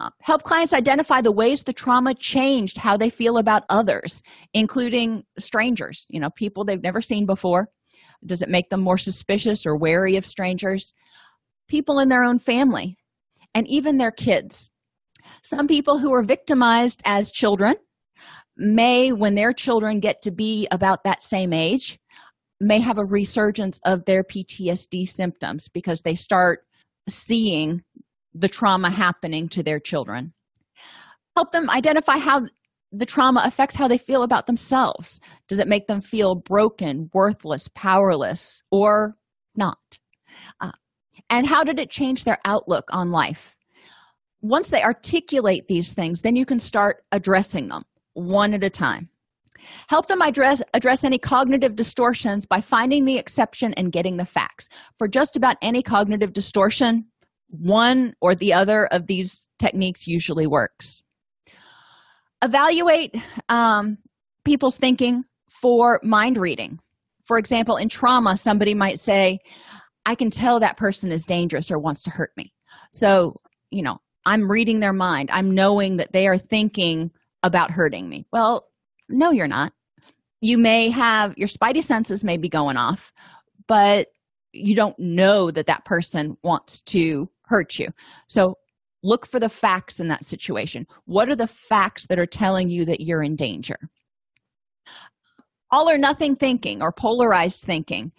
Uh, 0.00 0.10
help 0.22 0.42
clients 0.42 0.72
identify 0.72 1.20
the 1.20 1.32
ways 1.32 1.62
the 1.62 1.72
trauma 1.72 2.14
changed 2.14 2.78
how 2.78 2.96
they 2.96 3.10
feel 3.10 3.38
about 3.38 3.64
others, 3.68 4.22
including 4.54 5.24
strangers, 5.38 6.06
you 6.08 6.20
know, 6.20 6.30
people 6.30 6.64
they've 6.64 6.82
never 6.82 7.00
seen 7.00 7.26
before. 7.26 7.68
Does 8.24 8.42
it 8.42 8.48
make 8.48 8.68
them 8.70 8.80
more 8.80 8.98
suspicious 8.98 9.66
or 9.66 9.76
wary 9.76 10.16
of 10.16 10.26
strangers? 10.26 10.94
People 11.68 12.00
in 12.00 12.08
their 12.08 12.22
own 12.22 12.38
family, 12.38 12.96
and 13.54 13.66
even 13.66 13.98
their 13.98 14.10
kids. 14.10 14.70
Some 15.42 15.66
people 15.66 15.98
who 15.98 16.10
were 16.10 16.22
victimized 16.22 17.02
as 17.04 17.30
children 17.30 17.76
may 18.60 19.10
when 19.10 19.34
their 19.34 19.52
children 19.52 20.00
get 20.00 20.22
to 20.22 20.30
be 20.30 20.68
about 20.70 21.04
that 21.04 21.22
same 21.22 21.52
age 21.52 21.98
may 22.60 22.78
have 22.78 22.98
a 22.98 23.04
resurgence 23.04 23.80
of 23.86 24.04
their 24.04 24.22
PTSD 24.22 25.08
symptoms 25.08 25.68
because 25.68 26.02
they 26.02 26.14
start 26.14 26.60
seeing 27.08 27.82
the 28.34 28.48
trauma 28.48 28.90
happening 28.90 29.48
to 29.48 29.62
their 29.62 29.80
children. 29.80 30.34
Help 31.36 31.52
them 31.52 31.70
identify 31.70 32.18
how 32.18 32.46
the 32.92 33.06
trauma 33.06 33.42
affects 33.44 33.76
how 33.76 33.88
they 33.88 33.96
feel 33.96 34.22
about 34.22 34.46
themselves. 34.46 35.20
Does 35.48 35.58
it 35.58 35.68
make 35.68 35.86
them 35.86 36.02
feel 36.02 36.34
broken, 36.34 37.08
worthless, 37.14 37.68
powerless, 37.74 38.62
or 38.70 39.16
not? 39.56 39.78
Uh, 40.60 40.72
and 41.30 41.46
how 41.46 41.64
did 41.64 41.78
it 41.78 41.90
change 41.90 42.24
their 42.24 42.38
outlook 42.44 42.84
on 42.92 43.10
life? 43.10 43.56
Once 44.42 44.70
they 44.70 44.82
articulate 44.82 45.66
these 45.66 45.92
things, 45.92 46.20
then 46.22 46.36
you 46.36 46.44
can 46.44 46.58
start 46.58 47.04
addressing 47.12 47.68
them 47.68 47.84
one 48.20 48.54
at 48.54 48.64
a 48.64 48.70
time. 48.70 49.08
Help 49.88 50.06
them 50.06 50.22
address, 50.22 50.62
address 50.74 51.04
any 51.04 51.18
cognitive 51.18 51.76
distortions 51.76 52.46
by 52.46 52.60
finding 52.60 53.04
the 53.04 53.18
exception 53.18 53.74
and 53.74 53.92
getting 53.92 54.16
the 54.16 54.24
facts. 54.24 54.68
For 54.98 55.06
just 55.08 55.36
about 55.36 55.56
any 55.62 55.82
cognitive 55.82 56.32
distortion, 56.32 57.06
one 57.48 58.14
or 58.20 58.34
the 58.34 58.52
other 58.52 58.86
of 58.86 59.06
these 59.06 59.48
techniques 59.58 60.06
usually 60.06 60.46
works. 60.46 61.02
Evaluate 62.42 63.14
um, 63.48 63.98
people's 64.44 64.76
thinking 64.76 65.24
for 65.60 66.00
mind 66.02 66.38
reading. 66.38 66.78
For 67.26 67.38
example, 67.38 67.76
in 67.76 67.88
trauma, 67.88 68.36
somebody 68.36 68.74
might 68.74 68.98
say, 68.98 69.38
I 70.06 70.14
can 70.14 70.30
tell 70.30 70.60
that 70.60 70.76
person 70.76 71.12
is 71.12 71.24
dangerous 71.26 71.70
or 71.70 71.78
wants 71.78 72.02
to 72.04 72.10
hurt 72.10 72.30
me. 72.36 72.52
So, 72.92 73.40
you 73.70 73.82
know, 73.82 73.98
I'm 74.24 74.50
reading 74.50 74.80
their 74.80 74.92
mind. 74.92 75.30
I'm 75.30 75.54
knowing 75.54 75.98
that 75.98 76.12
they 76.12 76.26
are 76.26 76.38
thinking 76.38 77.10
about 77.42 77.70
hurting 77.70 78.08
me. 78.08 78.26
Well, 78.32 78.66
no, 79.08 79.30
you're 79.30 79.48
not. 79.48 79.72
You 80.40 80.58
may 80.58 80.90
have 80.90 81.36
your 81.36 81.48
spidey 81.48 81.82
senses 81.84 82.24
may 82.24 82.36
be 82.36 82.48
going 82.48 82.76
off, 82.76 83.12
but 83.66 84.08
you 84.52 84.74
don't 84.74 84.98
know 84.98 85.50
that 85.50 85.66
that 85.66 85.84
person 85.84 86.36
wants 86.42 86.80
to 86.82 87.30
hurt 87.44 87.78
you. 87.78 87.88
So 88.28 88.56
look 89.02 89.26
for 89.26 89.38
the 89.38 89.48
facts 89.48 90.00
in 90.00 90.08
that 90.08 90.24
situation. 90.24 90.86
What 91.04 91.28
are 91.28 91.36
the 91.36 91.46
facts 91.46 92.06
that 92.06 92.18
are 92.18 92.26
telling 92.26 92.68
you 92.68 92.84
that 92.86 93.00
you're 93.00 93.22
in 93.22 93.36
danger? 93.36 93.76
All 95.70 95.88
or 95.88 95.98
nothing 95.98 96.34
thinking 96.36 96.82
or 96.82 96.90
polarized 96.90 97.62
thinking. 97.62 98.12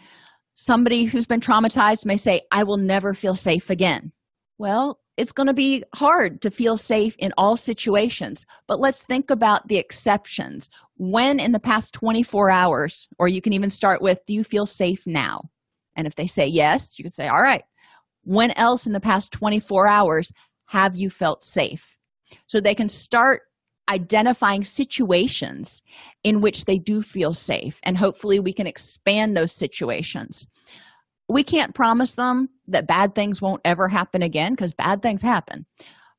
Somebody 0.56 1.04
who's 1.04 1.26
been 1.26 1.42
traumatized 1.42 2.06
may 2.06 2.18
say, 2.18 2.42
I 2.52 2.64
will 2.64 2.78
never 2.78 3.14
feel 3.14 3.36
safe 3.36 3.70
again. 3.70 4.12
Well, 4.58 5.01
it's 5.22 5.32
going 5.32 5.46
to 5.46 5.54
be 5.54 5.84
hard 5.94 6.42
to 6.42 6.50
feel 6.50 6.78
safe 6.78 7.16
in 7.20 7.32
all 7.38 7.56
situations 7.56 8.44
but 8.66 8.80
let's 8.80 9.04
think 9.04 9.30
about 9.30 9.68
the 9.68 9.78
exceptions. 9.78 10.68
When 10.98 11.40
in 11.40 11.52
the 11.52 11.60
past 11.60 11.94
24 11.94 12.50
hours 12.50 13.08
or 13.20 13.28
you 13.28 13.40
can 13.40 13.54
even 13.54 13.70
start 13.70 14.02
with 14.02 14.18
do 14.26 14.34
you 14.34 14.44
feel 14.44 14.66
safe 14.66 15.06
now? 15.06 15.44
And 15.96 16.08
if 16.08 16.16
they 16.16 16.26
say 16.26 16.48
yes 16.48 16.98
you 16.98 17.04
can 17.04 17.12
say 17.12 17.28
all 17.28 17.42
right. 17.42 17.62
When 18.24 18.50
else 18.58 18.88
in 18.88 18.94
the 18.94 19.00
past 19.00 19.32
24 19.32 19.88
hours 19.88 20.32
have 20.66 20.96
you 20.96 21.12
felt 21.12 21.44
safe? 21.44 21.96
So 22.48 22.60
they 22.60 22.74
can 22.74 22.90
start 22.90 23.44
identifying 23.90 24.64
situations 24.64 25.84
in 26.24 26.42
which 26.42 26.66
they 26.66 26.80
do 26.80 27.04
feel 27.04 27.34
safe 27.34 27.80
and 27.84 27.96
hopefully 27.96 28.40
we 28.40 28.54
can 28.54 28.66
expand 28.66 29.38
those 29.38 29.52
situations 29.52 30.48
we 31.34 31.44
can't 31.44 31.76
promise 31.76 32.16
them 32.16 32.50
that 32.68 32.88
bad 32.88 33.16
things 33.16 33.42
won't 33.42 33.62
ever 33.66 33.88
happen 33.88 34.22
again 34.22 34.54
because 34.54 34.74
bad 34.74 35.02
things 35.02 35.22
happen. 35.22 35.66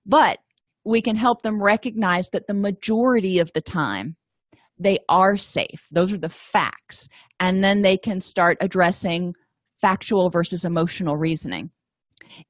But 0.06 0.38
we 0.84 1.00
can 1.00 1.16
help 1.16 1.42
them 1.42 1.62
recognize 1.62 2.30
that 2.30 2.46
the 2.46 2.54
majority 2.54 3.38
of 3.38 3.50
the 3.54 3.60
time 3.60 4.16
they 4.78 4.98
are 5.08 5.36
safe. 5.36 5.86
Those 5.92 6.12
are 6.12 6.18
the 6.18 6.28
facts. 6.28 7.08
And 7.38 7.62
then 7.62 7.82
they 7.82 7.96
can 7.96 8.20
start 8.20 8.56
addressing 8.60 9.34
factual 9.80 10.28
versus 10.30 10.64
emotional 10.64 11.16
reasoning. 11.16 11.70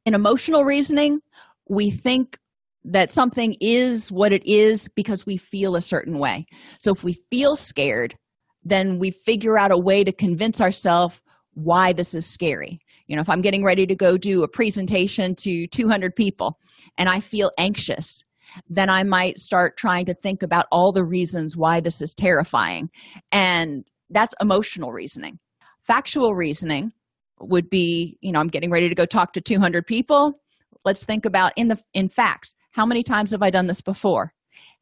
In 0.07 0.15
emotional 0.15 0.65
reasoning 0.65 1.21
we 1.69 1.91
think 1.91 2.39
that 2.85 3.13
something 3.13 3.57
is 3.61 4.11
what 4.11 4.33
it 4.33 4.45
is 4.45 4.89
because 4.97 5.25
we 5.25 5.37
feel 5.37 5.77
a 5.77 5.83
certain 5.83 6.19
way. 6.19 6.47
So 6.79 6.93
if 6.93 7.05
we 7.05 7.15
feel 7.31 7.57
scared 7.57 8.17
then 8.65 8.99
we 8.99 9.11
figure 9.11 9.59
out 9.59 9.73
a 9.73 9.79
way 9.79 10.05
to 10.05 10.13
convince 10.13 10.61
ourselves 10.61 11.21
why 11.55 11.93
this 11.93 12.15
is 12.15 12.27
scary. 12.27 12.81
You 13.07 13.17
know 13.17 13.23
if 13.23 13.29
i'm 13.29 13.43
getting 13.43 13.65
ready 13.65 13.87
to 13.87 13.95
go 13.95 14.17
do 14.17 14.43
a 14.43 14.49
presentation 14.49 15.35
to 15.37 15.67
200 15.67 16.17
people 16.17 16.59
and 16.97 17.09
i 17.11 17.21
feel 17.21 17.51
anxious 17.59 18.23
then 18.69 18.89
i 18.89 19.03
might 19.03 19.39
start 19.39 19.77
trying 19.77 20.07
to 20.07 20.15
think 20.15 20.43
about 20.43 20.67
all 20.73 20.93
the 20.93 21.05
reasons 21.05 21.57
why 21.57 21.81
this 21.81 22.01
is 22.01 22.15
terrifying. 22.15 22.89
And 23.31 23.85
that's 24.11 24.35
emotional 24.41 24.93
reasoning. 24.93 25.39
Factual 25.83 26.35
reasoning 26.35 26.93
would 27.41 27.69
be 27.69 28.17
you 28.21 28.31
know 28.31 28.39
i'm 28.39 28.49
getting 28.49 28.71
ready 28.71 28.89
to 28.89 28.95
go 28.95 29.05
talk 29.05 29.33
to 29.35 29.41
200 29.41 29.87
people. 29.87 30.41
Let's 30.85 31.05
think 31.05 31.27
about 31.27 31.53
in 31.57 31.69
the 31.69 31.79
in 31.93 32.09
facts. 32.09 32.55
How 32.73 32.87
many 32.87 33.03
times 33.03 33.33
have 33.33 33.43
i 33.43 33.51
done 33.51 33.67
this 33.67 33.83
before? 33.83 34.33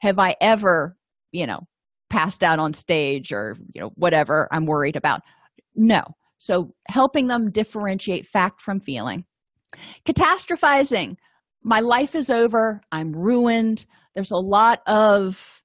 Have 0.01 0.19
i 0.19 0.37
ever 0.41 0.97
you 1.33 1.47
know 1.47 1.61
passed 2.11 2.43
out 2.43 2.59
on 2.59 2.75
stage 2.75 3.33
or 3.33 3.57
you 3.73 3.81
know 3.81 3.91
whatever 3.97 4.49
i'm 4.53 4.67
worried 4.67 4.97
about? 4.97 5.23
No 5.75 6.05
so, 6.41 6.75
helping 6.89 7.27
them 7.27 7.51
differentiate 7.51 8.27
fact 8.27 8.63
from 8.63 8.81
feeling. 8.81 9.27
Catastrophizing. 10.07 11.17
My 11.63 11.81
life 11.81 12.15
is 12.15 12.31
over. 12.31 12.81
I'm 12.91 13.13
ruined. 13.13 13.85
There's 14.15 14.31
a 14.31 14.39
lot 14.39 14.81
of 14.87 15.63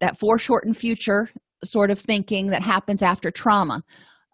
that 0.00 0.18
foreshortened 0.18 0.78
future 0.78 1.28
sort 1.62 1.90
of 1.90 1.98
thinking 1.98 2.46
that 2.46 2.62
happens 2.62 3.02
after 3.02 3.30
trauma. 3.30 3.84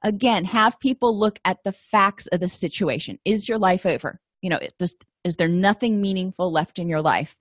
Again, 0.04 0.44
have 0.44 0.78
people 0.78 1.18
look 1.18 1.40
at 1.44 1.58
the 1.64 1.72
facts 1.72 2.28
of 2.28 2.38
the 2.38 2.48
situation. 2.48 3.18
Is 3.24 3.48
your 3.48 3.58
life 3.58 3.84
over? 3.84 4.20
You 4.40 4.50
know, 4.50 4.60
just 4.78 5.04
is 5.24 5.34
there 5.34 5.48
nothing 5.48 6.00
meaningful 6.00 6.52
left 6.52 6.78
in 6.78 6.88
your 6.88 7.02
life? 7.02 7.36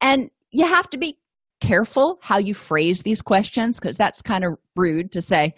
And 0.00 0.28
you 0.50 0.66
have 0.66 0.90
to 0.90 0.98
be 0.98 1.18
careful 1.60 2.18
how 2.20 2.38
you 2.38 2.52
phrase 2.52 3.02
these 3.02 3.22
questions 3.22 3.78
because 3.78 3.96
that's 3.96 4.22
kind 4.22 4.44
of 4.44 4.54
rude 4.74 5.12
to 5.12 5.22
say, 5.22 5.54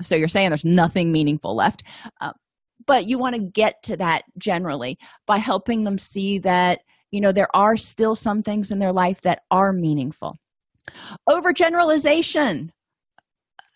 so 0.00 0.14
you're 0.14 0.28
saying 0.28 0.50
there's 0.50 0.64
nothing 0.64 1.12
meaningful 1.12 1.56
left 1.56 1.82
uh, 2.20 2.32
but 2.88 3.06
you 3.06 3.18
want 3.18 3.36
to 3.36 3.40
get 3.40 3.82
to 3.84 3.96
that 3.98 4.24
generally 4.38 4.98
by 5.26 5.36
helping 5.36 5.84
them 5.84 5.98
see 5.98 6.38
that 6.40 6.80
you 7.12 7.20
know 7.20 7.30
there 7.30 7.54
are 7.54 7.76
still 7.76 8.16
some 8.16 8.42
things 8.42 8.72
in 8.72 8.80
their 8.80 8.92
life 8.92 9.20
that 9.22 9.42
are 9.50 9.72
meaningful. 9.72 10.36
Overgeneralization. 11.28 12.70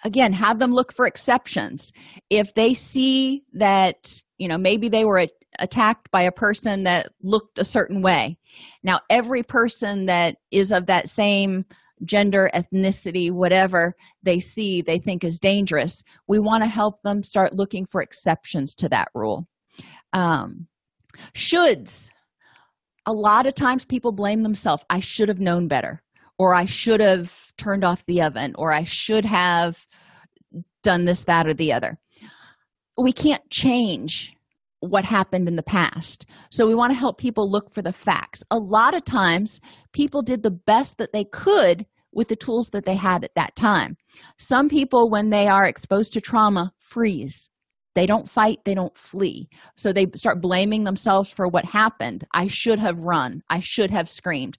Again 0.04 0.32
have 0.32 0.58
them 0.58 0.72
look 0.72 0.92
for 0.92 1.06
exceptions. 1.06 1.92
If 2.28 2.54
they 2.54 2.74
see 2.74 3.44
that 3.52 4.20
you 4.38 4.48
know 4.48 4.58
maybe 4.58 4.88
they 4.88 5.04
were 5.04 5.28
attacked 5.58 6.10
by 6.10 6.22
a 6.22 6.32
person 6.32 6.84
that 6.84 7.10
looked 7.22 7.58
a 7.58 7.64
certain 7.64 8.02
way. 8.02 8.38
Now 8.82 9.00
every 9.10 9.42
person 9.42 10.06
that 10.06 10.36
is 10.50 10.72
of 10.72 10.86
that 10.86 11.08
same 11.08 11.66
gender, 12.04 12.50
ethnicity, 12.54 13.30
whatever 13.30 13.94
they 14.22 14.40
see 14.40 14.82
they 14.82 14.98
think 14.98 15.24
is 15.24 15.38
dangerous, 15.38 16.02
we 16.28 16.38
want 16.38 16.62
to 16.62 16.68
help 16.68 17.02
them 17.02 17.22
start 17.22 17.54
looking 17.54 17.86
for 17.86 18.02
exceptions 18.02 18.74
to 18.76 18.88
that 18.88 19.08
rule. 19.14 19.46
Um, 20.12 20.68
shoulds. 21.34 22.10
a 23.06 23.12
lot 23.12 23.46
of 23.46 23.54
times 23.54 23.84
people 23.84 24.12
blame 24.12 24.42
themselves 24.42 24.84
i 24.90 25.00
should 25.00 25.28
have 25.28 25.40
known 25.40 25.68
better 25.68 26.02
or 26.38 26.54
i 26.54 26.64
should 26.64 27.00
have 27.00 27.52
turned 27.56 27.84
off 27.84 28.04
the 28.06 28.22
oven 28.22 28.54
or 28.56 28.72
i 28.72 28.84
should 28.84 29.24
have 29.24 29.86
done 30.82 31.04
this 31.04 31.24
that 31.24 31.46
or 31.46 31.54
the 31.54 31.72
other 31.72 31.98
we 32.96 33.12
can't 33.12 33.48
change 33.50 34.34
what 34.82 35.04
happened 35.04 35.46
in 35.46 35.54
the 35.54 35.62
past. 35.62 36.26
So 36.50 36.66
we 36.66 36.74
want 36.74 36.92
to 36.92 36.98
help 36.98 37.16
people 37.16 37.48
look 37.48 37.72
for 37.72 37.82
the 37.82 37.92
facts. 37.92 38.42
A 38.50 38.58
lot 38.58 38.94
of 38.94 39.04
times 39.04 39.60
people 39.92 40.22
did 40.22 40.42
the 40.42 40.50
best 40.50 40.98
that 40.98 41.12
they 41.12 41.24
could 41.24 41.86
with 42.12 42.26
the 42.26 42.36
tools 42.36 42.70
that 42.72 42.84
they 42.84 42.96
had 42.96 43.22
at 43.22 43.34
that 43.36 43.54
time. 43.54 43.96
Some 44.38 44.68
people 44.68 45.08
when 45.08 45.30
they 45.30 45.46
are 45.46 45.66
exposed 45.66 46.12
to 46.14 46.20
trauma 46.20 46.72
freeze. 46.80 47.48
They 47.94 48.06
don't 48.06 48.28
fight 48.28 48.58
they 48.64 48.74
don't 48.74 48.96
flee. 48.96 49.48
So 49.76 49.92
they 49.92 50.06
start 50.16 50.42
blaming 50.42 50.82
themselves 50.82 51.30
for 51.30 51.46
what 51.46 51.64
happened. 51.64 52.24
I 52.34 52.48
should 52.48 52.80
have 52.80 52.98
run. 52.98 53.42
I 53.48 53.60
should 53.60 53.92
have 53.92 54.10
screamed. 54.10 54.58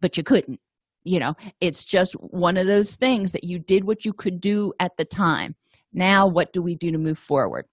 But 0.00 0.16
you 0.16 0.24
couldn't 0.24 0.58
you 1.04 1.18
know? 1.18 1.34
It's 1.60 1.84
just 1.84 2.12
one 2.14 2.56
of 2.56 2.66
those 2.66 2.94
things 2.94 3.32
that 3.32 3.42
you 3.44 3.58
did 3.58 3.84
what 3.84 4.04
you 4.04 4.12
could 4.12 4.40
do 4.40 4.72
at 4.78 4.96
the 4.96 5.04
time. 5.04 5.56
Now 5.92 6.28
what 6.28 6.52
do 6.52 6.62
we 6.62 6.76
do 6.76 6.90
to 6.92 6.98
move 6.98 7.18
forward 7.18 7.66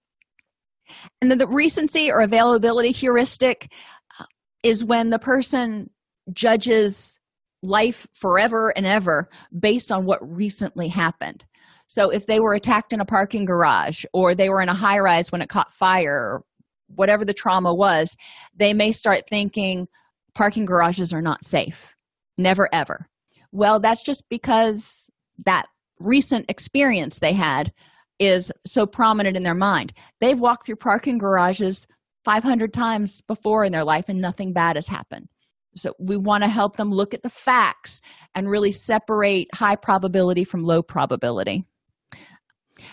and 1.22 1.30
then 1.30 1.38
the 1.38 1.48
recency 1.48 2.12
or 2.12 2.22
availability 2.22 2.92
heuristic 2.92 3.72
uh, 4.20 4.26
is 4.64 4.84
when 4.84 5.10
the 5.10 5.20
person 5.20 5.90
judges 6.34 7.18
life 7.62 8.08
forever 8.14 8.70
and 8.76 8.86
ever 8.86 9.30
based 9.60 9.92
on 9.92 10.06
what 10.06 10.20
recently 10.22 10.88
happened 10.88 11.44
so 11.90 12.12
if 12.12 12.28
they 12.28 12.40
were 12.40 12.54
attacked 12.54 12.94
in 12.94 13.02
a 13.02 13.06
parking 13.06 13.46
garage 13.46 14.06
or 14.14 14.36
they 14.36 14.50
were 14.50 14.62
in 14.62 14.70
a 14.70 14.76
high 14.76 15.00
rise 15.00 15.32
when 15.32 15.42
it 15.42 15.50
caught 15.50 15.74
fire, 15.74 16.42
whatever 16.88 17.26
the 17.26 17.34
trauma 17.34 17.74
was, 17.74 18.16
they 18.56 18.74
may 18.74 18.92
start 18.92 19.24
thinking 19.28 19.88
parking 20.36 20.66
garages 20.66 21.12
are 21.12 21.22
not 21.22 21.44
safe. 21.44 21.96
Never 22.38 22.70
ever. 22.72 23.08
Well, 23.52 23.80
that's 23.80 24.04
just 24.04 24.24
because 24.30 25.10
that 25.46 25.66
recent 26.00 26.46
experience 26.48 27.20
they 27.20 27.34
had 27.34 27.74
is 28.20 28.52
so 28.66 28.86
prominent 28.86 29.38
in 29.38 29.44
their 29.44 29.56
mind. 29.56 29.94
They've 30.20 30.40
walked 30.40 30.66
through 30.66 30.76
parking 30.78 31.18
garages 31.18 31.88
500 32.26 32.74
times 32.74 33.22
before 33.22 33.64
in 33.64 33.72
their 33.72 33.86
life 33.86 34.06
and 34.10 34.20
nothing 34.20 34.54
bad 34.54 34.76
has 34.76 34.88
happened. 34.88 35.28
So 35.76 35.94
we 36.00 36.18
want 36.18 36.44
to 36.44 36.50
help 36.50 36.76
them 36.76 36.92
look 36.92 37.14
at 37.14 37.24
the 37.24 37.30
facts 37.30 38.02
and 38.36 38.50
really 38.50 38.72
separate 38.72 39.48
high 39.54 39.76
probability 39.76 40.44
from 40.44 40.64
low 40.64 40.82
probability. 40.82 41.64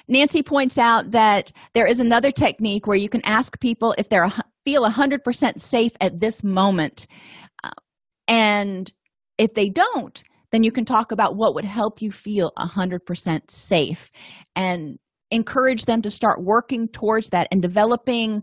Nancy 0.08 0.42
points 0.42 0.78
out 0.78 1.12
that 1.12 1.52
there 1.74 1.86
is 1.86 2.00
another 2.00 2.30
technique 2.30 2.86
where 2.86 2.96
you 2.96 3.08
can 3.08 3.24
ask 3.24 3.58
people 3.60 3.94
if 3.98 4.08
they 4.08 4.18
feel 4.64 4.84
100% 4.84 5.60
safe 5.60 5.92
at 6.00 6.20
this 6.20 6.42
moment. 6.42 7.06
Uh, 7.62 7.70
and 8.28 8.92
if 9.38 9.54
they 9.54 9.68
don't, 9.68 10.22
then 10.52 10.62
you 10.62 10.72
can 10.72 10.84
talk 10.84 11.12
about 11.12 11.36
what 11.36 11.54
would 11.54 11.64
help 11.64 12.02
you 12.02 12.10
feel 12.10 12.52
100% 12.58 13.50
safe 13.50 14.10
and 14.54 14.98
encourage 15.30 15.84
them 15.84 16.02
to 16.02 16.10
start 16.10 16.44
working 16.44 16.88
towards 16.88 17.30
that 17.30 17.48
and 17.50 17.62
developing 17.62 18.42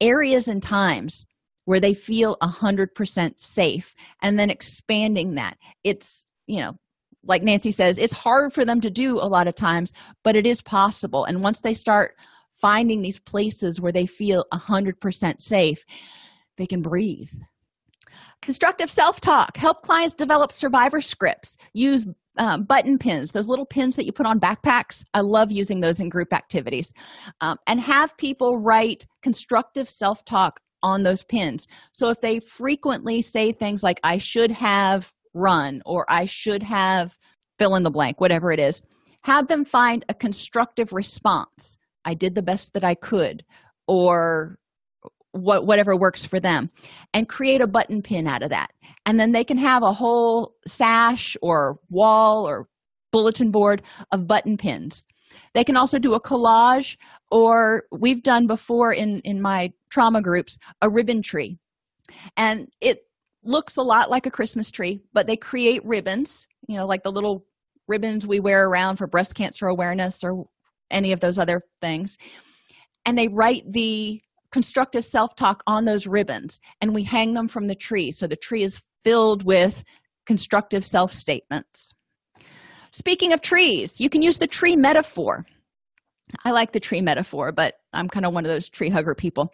areas 0.00 0.48
and 0.48 0.62
times 0.62 1.24
where 1.64 1.80
they 1.80 1.94
feel 1.94 2.36
100% 2.42 3.40
safe 3.40 3.94
and 4.22 4.38
then 4.38 4.50
expanding 4.50 5.34
that. 5.36 5.56
It's, 5.82 6.24
you 6.46 6.60
know, 6.60 6.72
like 7.26 7.42
Nancy 7.42 7.72
says, 7.72 7.96
it's 7.98 8.12
hard 8.12 8.52
for 8.52 8.64
them 8.64 8.80
to 8.82 8.90
do 8.90 9.18
a 9.18 9.28
lot 9.28 9.48
of 9.48 9.54
times, 9.54 9.92
but 10.22 10.36
it 10.36 10.46
is 10.46 10.60
possible. 10.60 11.24
And 11.24 11.42
once 11.42 11.60
they 11.60 11.74
start 11.74 12.16
finding 12.52 13.00
these 13.00 13.18
places 13.18 13.80
where 13.80 13.92
they 13.92 14.06
feel 14.06 14.44
100% 14.52 15.40
safe, 15.40 15.84
they 16.56 16.66
can 16.66 16.82
breathe. 16.82 17.30
Constructive 18.42 18.90
self 18.90 19.20
talk. 19.20 19.56
Help 19.56 19.82
clients 19.82 20.14
develop 20.14 20.52
survivor 20.52 21.00
scripts. 21.00 21.56
Use 21.72 22.06
um, 22.36 22.64
button 22.64 22.98
pins, 22.98 23.32
those 23.32 23.48
little 23.48 23.66
pins 23.66 23.96
that 23.96 24.06
you 24.06 24.12
put 24.12 24.26
on 24.26 24.40
backpacks. 24.40 25.04
I 25.14 25.20
love 25.20 25.52
using 25.52 25.80
those 25.80 26.00
in 26.00 26.08
group 26.08 26.32
activities. 26.32 26.92
Um, 27.40 27.58
and 27.66 27.80
have 27.80 28.16
people 28.16 28.58
write 28.58 29.06
constructive 29.22 29.88
self 29.88 30.24
talk 30.24 30.60
on 30.82 31.02
those 31.02 31.24
pins. 31.24 31.66
So 31.92 32.10
if 32.10 32.20
they 32.20 32.40
frequently 32.40 33.22
say 33.22 33.52
things 33.52 33.82
like, 33.82 34.00
I 34.04 34.18
should 34.18 34.50
have 34.50 35.12
run 35.32 35.82
or 35.86 36.04
I 36.08 36.26
should 36.26 36.62
have 36.62 37.16
fill 37.58 37.74
in 37.76 37.82
the 37.82 37.90
blank, 37.90 38.20
whatever 38.20 38.52
it 38.52 38.60
is. 38.60 38.82
Have 39.22 39.48
them 39.48 39.64
find 39.64 40.04
a 40.08 40.14
constructive 40.14 40.92
response. 40.92 41.78
I 42.04 42.14
did 42.14 42.34
the 42.34 42.42
best 42.42 42.74
that 42.74 42.84
I 42.84 42.94
could, 42.94 43.44
or 43.88 44.58
what 45.34 45.66
whatever 45.66 45.96
works 45.96 46.24
for 46.24 46.38
them, 46.40 46.70
and 47.12 47.28
create 47.28 47.60
a 47.60 47.66
button 47.66 48.02
pin 48.02 48.26
out 48.26 48.42
of 48.42 48.50
that. 48.50 48.70
And 49.04 49.18
then 49.18 49.32
they 49.32 49.44
can 49.44 49.58
have 49.58 49.82
a 49.82 49.92
whole 49.92 50.54
sash 50.66 51.36
or 51.42 51.78
wall 51.90 52.48
or 52.48 52.68
bulletin 53.12 53.50
board 53.50 53.82
of 54.12 54.26
button 54.26 54.56
pins. 54.56 55.04
They 55.52 55.64
can 55.64 55.76
also 55.76 55.98
do 55.98 56.14
a 56.14 56.20
collage, 56.20 56.96
or 57.30 57.84
we've 57.90 58.22
done 58.22 58.46
before 58.46 58.92
in 58.92 59.20
in 59.24 59.42
my 59.42 59.72
trauma 59.90 60.22
groups 60.22 60.58
a 60.80 60.88
ribbon 60.88 61.22
tree, 61.22 61.58
and 62.36 62.68
it 62.80 63.00
looks 63.42 63.76
a 63.76 63.82
lot 63.82 64.10
like 64.10 64.26
a 64.26 64.30
Christmas 64.30 64.70
tree, 64.70 65.00
but 65.12 65.26
they 65.26 65.36
create 65.36 65.84
ribbons, 65.84 66.46
you 66.68 66.76
know, 66.76 66.86
like 66.86 67.02
the 67.02 67.12
little 67.12 67.44
ribbons 67.88 68.26
we 68.26 68.40
wear 68.40 68.66
around 68.66 68.96
for 68.96 69.06
breast 69.06 69.34
cancer 69.34 69.66
awareness 69.66 70.24
or 70.24 70.46
any 70.90 71.12
of 71.12 71.20
those 71.20 71.38
other 71.38 71.62
things. 71.80 72.16
And 73.04 73.18
they 73.18 73.28
write 73.28 73.64
the 73.70 74.22
constructive 74.54 75.04
self 75.04 75.34
talk 75.34 75.64
on 75.66 75.84
those 75.84 76.06
ribbons 76.06 76.60
and 76.80 76.94
we 76.94 77.02
hang 77.02 77.34
them 77.34 77.48
from 77.48 77.66
the 77.66 77.74
tree. 77.74 78.12
So 78.12 78.28
the 78.28 78.36
tree 78.36 78.62
is 78.62 78.80
filled 79.02 79.44
with 79.44 79.82
constructive 80.26 80.84
self 80.84 81.12
statements. 81.12 81.92
Speaking 82.92 83.32
of 83.32 83.40
trees, 83.40 83.98
you 83.98 84.08
can 84.08 84.22
use 84.22 84.38
the 84.38 84.46
tree 84.46 84.76
metaphor. 84.76 85.44
I 86.44 86.52
like 86.52 86.70
the 86.70 86.78
tree 86.78 87.00
metaphor, 87.00 87.50
but 87.50 87.74
I'm 87.92 88.08
kind 88.08 88.24
of 88.24 88.32
one 88.32 88.44
of 88.44 88.48
those 88.48 88.68
tree 88.68 88.90
hugger 88.90 89.16
people. 89.16 89.52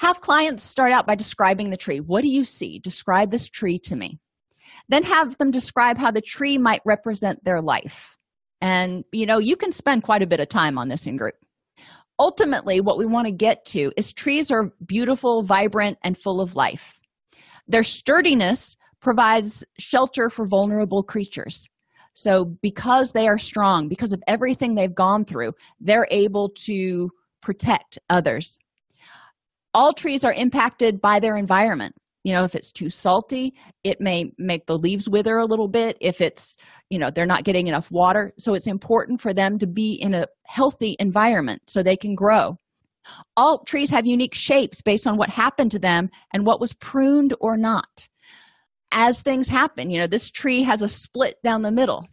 Have 0.00 0.20
clients 0.20 0.62
start 0.62 0.92
out 0.92 1.06
by 1.06 1.14
describing 1.14 1.70
the 1.70 1.78
tree. 1.78 2.00
What 2.00 2.20
do 2.20 2.28
you 2.28 2.44
see? 2.44 2.78
Describe 2.78 3.30
this 3.30 3.48
tree 3.48 3.78
to 3.84 3.96
me. 3.96 4.18
Then 4.90 5.02
have 5.04 5.38
them 5.38 5.50
describe 5.50 5.96
how 5.96 6.10
the 6.10 6.20
tree 6.20 6.58
might 6.58 6.82
represent 6.84 7.42
their 7.42 7.62
life. 7.62 8.18
And, 8.60 9.02
you 9.12 9.24
know, 9.24 9.38
you 9.38 9.56
can 9.56 9.72
spend 9.72 10.02
quite 10.02 10.20
a 10.20 10.26
bit 10.26 10.40
of 10.40 10.50
time 10.50 10.76
on 10.76 10.88
this 10.88 11.06
in 11.06 11.16
group. 11.16 11.36
Ultimately, 12.18 12.80
what 12.80 12.98
we 12.98 13.06
want 13.06 13.26
to 13.26 13.32
get 13.32 13.64
to 13.66 13.92
is 13.96 14.12
trees 14.12 14.50
are 14.50 14.70
beautiful, 14.86 15.42
vibrant, 15.42 15.98
and 16.02 16.18
full 16.18 16.40
of 16.40 16.56
life. 16.56 16.98
Their 17.68 17.82
sturdiness 17.82 18.76
provides 19.00 19.64
shelter 19.78 20.30
for 20.30 20.46
vulnerable 20.46 21.02
creatures. 21.02 21.68
So, 22.14 22.56
because 22.62 23.12
they 23.12 23.28
are 23.28 23.38
strong, 23.38 23.88
because 23.88 24.12
of 24.12 24.22
everything 24.26 24.74
they've 24.74 24.94
gone 24.94 25.26
through, 25.26 25.52
they're 25.80 26.08
able 26.10 26.50
to 26.64 27.10
protect 27.42 27.98
others 28.08 28.58
all 29.76 29.92
trees 29.92 30.24
are 30.24 30.32
impacted 30.32 31.02
by 31.02 31.20
their 31.20 31.36
environment 31.36 31.94
you 32.26 32.32
know 32.32 32.42
if 32.42 32.56
it's 32.56 32.72
too 32.72 32.90
salty 32.90 33.54
it 33.84 34.00
may 34.00 34.32
make 34.36 34.66
the 34.66 34.76
leaves 34.76 35.08
wither 35.08 35.38
a 35.38 35.46
little 35.46 35.68
bit 35.68 35.96
if 36.00 36.20
it's 36.20 36.56
you 36.90 36.98
know 36.98 37.08
they're 37.14 37.24
not 37.24 37.44
getting 37.44 37.68
enough 37.68 37.88
water 37.92 38.32
so 38.36 38.52
it's 38.52 38.66
important 38.66 39.20
for 39.20 39.32
them 39.32 39.58
to 39.58 39.66
be 39.66 39.94
in 40.02 40.12
a 40.12 40.26
healthy 40.44 40.96
environment 40.98 41.62
so 41.68 41.82
they 41.82 41.96
can 41.96 42.16
grow 42.16 42.58
all 43.36 43.62
trees 43.62 43.90
have 43.90 44.06
unique 44.06 44.34
shapes 44.34 44.82
based 44.82 45.06
on 45.06 45.16
what 45.16 45.30
happened 45.30 45.70
to 45.70 45.78
them 45.78 46.10
and 46.32 46.44
what 46.44 46.60
was 46.60 46.74
pruned 46.74 47.32
or 47.40 47.56
not 47.56 48.08
as 48.90 49.20
things 49.20 49.48
happen 49.48 49.88
you 49.88 50.00
know 50.00 50.08
this 50.08 50.28
tree 50.28 50.64
has 50.64 50.82
a 50.82 50.88
split 50.88 51.36
down 51.44 51.62
the 51.62 51.70
middle 51.70 52.04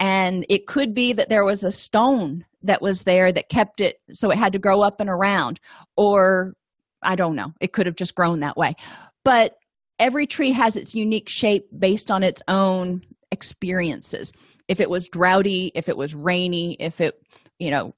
and 0.00 0.44
it 0.48 0.66
could 0.66 0.92
be 0.94 1.12
that 1.12 1.28
there 1.28 1.44
was 1.44 1.62
a 1.62 1.70
stone 1.70 2.44
that 2.62 2.82
was 2.82 3.04
there 3.04 3.30
that 3.30 3.48
kept 3.48 3.80
it 3.80 3.98
so 4.12 4.32
it 4.32 4.38
had 4.38 4.52
to 4.52 4.58
grow 4.58 4.82
up 4.82 5.00
and 5.00 5.08
around 5.08 5.60
or 5.96 6.54
I 7.02 7.16
don't 7.16 7.34
know. 7.34 7.52
It 7.62 7.72
could 7.72 7.86
have 7.86 7.96
just 7.96 8.14
grown 8.14 8.40
that 8.40 8.58
way. 8.58 8.74
But 9.24 9.54
every 10.00 10.26
tree 10.26 10.50
has 10.50 10.74
its 10.74 10.94
unique 10.94 11.28
shape 11.28 11.68
based 11.78 12.10
on 12.10 12.24
its 12.24 12.42
own 12.48 13.02
experiences. 13.30 14.32
If 14.66 14.80
it 14.80 14.90
was 14.90 15.08
droughty, 15.08 15.70
if 15.74 15.88
it 15.88 15.96
was 15.96 16.14
rainy, 16.14 16.76
if 16.80 17.00
it, 17.00 17.14
you 17.58 17.70
know, 17.70 17.94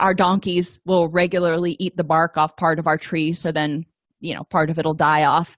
our 0.00 0.12
donkeys 0.12 0.78
will 0.84 1.08
regularly 1.08 1.76
eat 1.78 1.96
the 1.96 2.04
bark 2.04 2.36
off 2.36 2.56
part 2.56 2.78
of 2.78 2.86
our 2.86 2.98
tree, 2.98 3.32
so 3.32 3.52
then, 3.52 3.84
you 4.20 4.34
know, 4.34 4.42
part 4.50 4.68
of 4.68 4.78
it'll 4.78 4.94
die 4.94 5.24
off. 5.24 5.56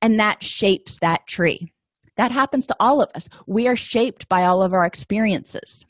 And 0.00 0.18
that 0.18 0.42
shapes 0.42 0.98
that 1.00 1.26
tree. 1.28 1.70
That 2.16 2.32
happens 2.32 2.66
to 2.68 2.76
all 2.80 3.02
of 3.02 3.10
us. 3.14 3.28
We 3.46 3.68
are 3.68 3.76
shaped 3.76 4.28
by 4.28 4.44
all 4.44 4.62
of 4.62 4.72
our 4.72 4.86
experiences. 4.86 5.84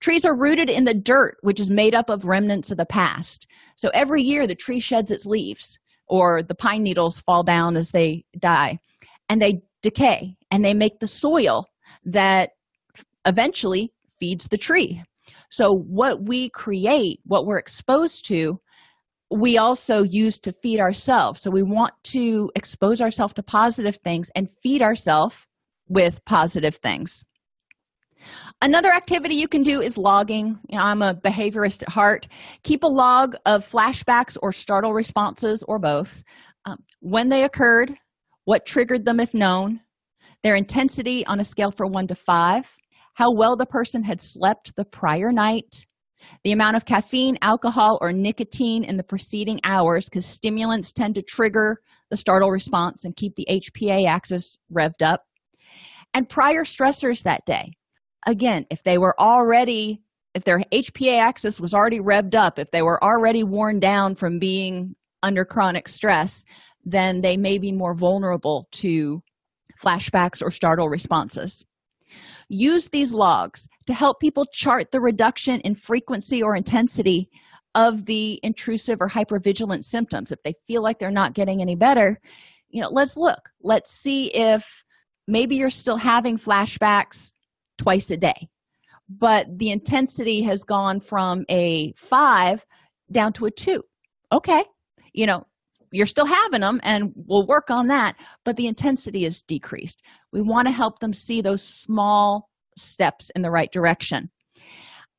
Trees 0.00 0.24
are 0.24 0.38
rooted 0.38 0.68
in 0.68 0.84
the 0.84 0.94
dirt, 0.94 1.36
which 1.42 1.60
is 1.60 1.70
made 1.70 1.94
up 1.94 2.10
of 2.10 2.24
remnants 2.24 2.70
of 2.70 2.78
the 2.78 2.86
past. 2.86 3.46
So 3.76 3.90
every 3.94 4.22
year 4.22 4.46
the 4.46 4.54
tree 4.54 4.80
sheds 4.80 5.10
its 5.10 5.26
leaves, 5.26 5.78
or 6.08 6.42
the 6.42 6.54
pine 6.54 6.82
needles 6.82 7.20
fall 7.20 7.42
down 7.42 7.76
as 7.76 7.90
they 7.90 8.24
die, 8.38 8.78
and 9.28 9.40
they 9.40 9.60
decay 9.82 10.36
and 10.50 10.64
they 10.64 10.74
make 10.74 10.98
the 11.00 11.08
soil 11.08 11.66
that 12.04 12.50
eventually 13.26 13.92
feeds 14.20 14.48
the 14.48 14.58
tree. 14.58 15.02
So, 15.50 15.70
what 15.72 16.26
we 16.26 16.50
create, 16.50 17.20
what 17.24 17.46
we're 17.46 17.58
exposed 17.58 18.26
to, 18.28 18.60
we 19.30 19.58
also 19.58 20.02
use 20.02 20.38
to 20.40 20.52
feed 20.52 20.80
ourselves. 20.80 21.40
So 21.40 21.50
we 21.50 21.62
want 21.62 21.92
to 22.04 22.50
expose 22.54 23.00
ourselves 23.00 23.34
to 23.34 23.42
positive 23.42 23.96
things 23.96 24.28
and 24.34 24.48
feed 24.62 24.82
ourselves 24.82 25.44
with 25.88 26.24
positive 26.24 26.76
things. 26.76 27.24
Another 28.64 28.92
activity 28.92 29.34
you 29.34 29.46
can 29.46 29.62
do 29.62 29.82
is 29.82 29.98
logging. 29.98 30.58
You 30.70 30.78
know, 30.78 30.84
I'm 30.84 31.02
a 31.02 31.12
behaviorist 31.12 31.82
at 31.82 31.90
heart. 31.90 32.26
Keep 32.62 32.82
a 32.82 32.86
log 32.86 33.36
of 33.44 33.70
flashbacks 33.70 34.38
or 34.40 34.52
startle 34.52 34.94
responses 34.94 35.62
or 35.68 35.78
both. 35.78 36.22
Um, 36.64 36.78
when 37.00 37.28
they 37.28 37.44
occurred, 37.44 37.92
what 38.46 38.64
triggered 38.64 39.04
them 39.04 39.20
if 39.20 39.34
known, 39.34 39.80
their 40.42 40.54
intensity 40.54 41.26
on 41.26 41.40
a 41.40 41.44
scale 41.44 41.72
from 41.72 41.92
one 41.92 42.06
to 42.06 42.14
five, 42.14 42.74
how 43.12 43.34
well 43.36 43.54
the 43.54 43.66
person 43.66 44.02
had 44.02 44.22
slept 44.22 44.74
the 44.76 44.86
prior 44.86 45.30
night, 45.30 45.84
the 46.42 46.52
amount 46.52 46.76
of 46.76 46.86
caffeine, 46.86 47.36
alcohol, 47.42 47.98
or 48.00 48.14
nicotine 48.14 48.82
in 48.82 48.96
the 48.96 49.04
preceding 49.04 49.60
hours, 49.64 50.06
because 50.06 50.24
stimulants 50.24 50.90
tend 50.90 51.16
to 51.16 51.22
trigger 51.22 51.82
the 52.08 52.16
startle 52.16 52.50
response 52.50 53.04
and 53.04 53.14
keep 53.14 53.34
the 53.36 53.46
HPA 53.50 54.08
axis 54.08 54.56
revved 54.74 55.02
up, 55.02 55.20
and 56.14 56.30
prior 56.30 56.64
stressors 56.64 57.24
that 57.24 57.44
day. 57.44 57.74
Again, 58.26 58.66
if 58.70 58.82
they 58.82 58.98
were 58.98 59.18
already, 59.20 60.00
if 60.34 60.44
their 60.44 60.60
HPA 60.72 61.18
axis 61.18 61.60
was 61.60 61.74
already 61.74 62.00
revved 62.00 62.34
up, 62.34 62.58
if 62.58 62.70
they 62.70 62.82
were 62.82 63.02
already 63.02 63.44
worn 63.44 63.80
down 63.80 64.14
from 64.14 64.38
being 64.38 64.94
under 65.22 65.44
chronic 65.44 65.88
stress, 65.88 66.44
then 66.84 67.20
they 67.20 67.36
may 67.36 67.58
be 67.58 67.72
more 67.72 67.94
vulnerable 67.94 68.68
to 68.72 69.22
flashbacks 69.82 70.42
or 70.42 70.50
startle 70.50 70.88
responses. 70.88 71.64
Use 72.48 72.88
these 72.88 73.12
logs 73.12 73.66
to 73.86 73.94
help 73.94 74.20
people 74.20 74.46
chart 74.52 74.90
the 74.90 75.00
reduction 75.00 75.60
in 75.60 75.74
frequency 75.74 76.42
or 76.42 76.56
intensity 76.56 77.30
of 77.74 78.06
the 78.06 78.38
intrusive 78.42 78.98
or 79.00 79.08
hypervigilant 79.08 79.84
symptoms. 79.84 80.30
If 80.30 80.42
they 80.42 80.54
feel 80.66 80.82
like 80.82 80.98
they're 80.98 81.10
not 81.10 81.34
getting 81.34 81.60
any 81.60 81.74
better, 81.74 82.20
you 82.68 82.80
know, 82.80 82.88
let's 82.90 83.16
look. 83.16 83.50
Let's 83.62 83.90
see 83.90 84.32
if 84.34 84.84
maybe 85.26 85.56
you're 85.56 85.70
still 85.70 85.96
having 85.96 86.38
flashbacks 86.38 87.32
twice 87.78 88.10
a 88.10 88.16
day, 88.16 88.48
but 89.08 89.46
the 89.58 89.70
intensity 89.70 90.42
has 90.42 90.62
gone 90.64 91.00
from 91.00 91.44
a 91.48 91.92
five 91.96 92.64
down 93.12 93.32
to 93.34 93.46
a 93.46 93.50
two. 93.50 93.82
Okay, 94.32 94.64
you 95.12 95.26
know, 95.26 95.44
you're 95.94 96.06
still 96.06 96.26
having 96.26 96.60
them 96.60 96.80
and 96.82 97.12
we'll 97.14 97.46
work 97.46 97.70
on 97.70 97.86
that 97.86 98.16
but 98.44 98.56
the 98.56 98.66
intensity 98.66 99.24
is 99.24 99.42
decreased. 99.42 100.02
We 100.32 100.42
want 100.42 100.66
to 100.66 100.74
help 100.74 100.98
them 100.98 101.12
see 101.12 101.40
those 101.40 101.62
small 101.62 102.50
steps 102.76 103.30
in 103.36 103.42
the 103.42 103.50
right 103.50 103.70
direction. 103.70 104.30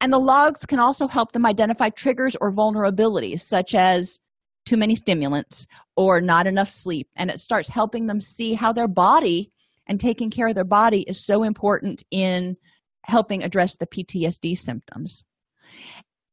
And 0.01 0.11
the 0.11 0.19
logs 0.19 0.65
can 0.65 0.79
also 0.79 1.07
help 1.07 1.31
them 1.31 1.45
identify 1.45 1.89
triggers 1.89 2.35
or 2.41 2.51
vulnerabilities 2.51 3.39
such 3.39 3.73
as 3.73 4.19
too 4.65 4.75
many 4.75 4.95
stimulants 4.95 5.65
or 5.95 6.19
not 6.19 6.47
enough 6.47 6.69
sleep 6.69 7.07
and 7.15 7.29
it 7.29 7.39
starts 7.39 7.69
helping 7.69 8.07
them 8.07 8.19
see 8.19 8.53
how 8.53 8.73
their 8.73 8.87
body 8.87 9.51
and 9.87 9.99
taking 9.99 10.29
care 10.29 10.47
of 10.47 10.55
their 10.55 10.63
body 10.63 11.01
is 11.01 11.25
so 11.25 11.43
important 11.43 12.03
in 12.11 12.57
helping 13.03 13.43
address 13.43 13.75
the 13.75 13.87
PTSD 13.87 14.57
symptoms 14.57 15.23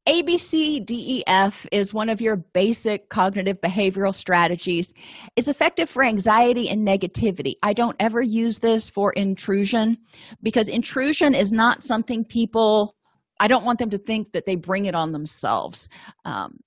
ABCDEF 0.07 1.65
is 1.71 1.93
one 1.93 2.09
of 2.09 2.19
your 2.19 2.35
basic 2.35 3.07
cognitive 3.07 3.61
behavioral 3.61 4.13
strategies. 4.13 4.93
It's 5.37 5.47
effective 5.47 5.89
for 5.89 6.03
anxiety 6.03 6.67
and 6.67 6.85
negativity. 6.85 7.53
I 7.63 7.71
don't 7.71 7.95
ever 8.01 8.21
use 8.21 8.59
this 8.59 8.89
for 8.89 9.13
intrusion 9.13 9.97
because 10.41 10.67
intrusion 10.67 11.33
is 11.33 11.53
not 11.53 11.83
something 11.83 12.25
people, 12.25 12.95
I 13.39 13.47
don't 13.47 13.63
want 13.63 13.79
them 13.79 13.91
to 13.91 13.97
think 13.97 14.33
that 14.33 14.45
they 14.45 14.57
bring 14.57 14.85
it 14.85 14.95
on 14.95 15.13
themselves. 15.13 15.87
Um, 16.25 16.59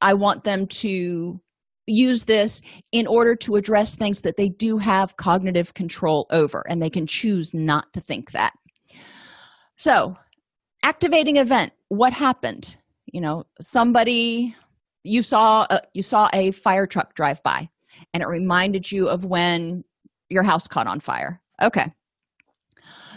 I 0.00 0.14
want 0.14 0.44
them 0.44 0.68
to 0.68 1.40
use 1.86 2.24
this 2.24 2.62
in 2.92 3.06
order 3.06 3.34
to 3.36 3.56
address 3.56 3.94
things 3.94 4.22
that 4.22 4.36
they 4.36 4.48
do 4.48 4.78
have 4.78 5.16
cognitive 5.16 5.74
control 5.74 6.26
over 6.30 6.64
and 6.68 6.80
they 6.80 6.90
can 6.90 7.06
choose 7.06 7.52
not 7.52 7.92
to 7.92 8.00
think 8.00 8.32
that. 8.32 8.52
So, 9.76 10.16
activating 10.82 11.36
event 11.36 11.72
what 11.88 12.12
happened? 12.12 12.76
you 13.14 13.20
know 13.20 13.44
somebody 13.60 14.54
you 15.04 15.22
saw 15.22 15.66
a, 15.70 15.80
you 15.94 16.02
saw 16.02 16.28
a 16.34 16.50
fire 16.50 16.86
truck 16.86 17.14
drive 17.14 17.42
by 17.44 17.68
and 18.12 18.22
it 18.22 18.26
reminded 18.26 18.90
you 18.90 19.08
of 19.08 19.24
when 19.24 19.84
your 20.28 20.42
house 20.42 20.66
caught 20.66 20.88
on 20.88 20.98
fire 20.98 21.40
okay 21.62 21.86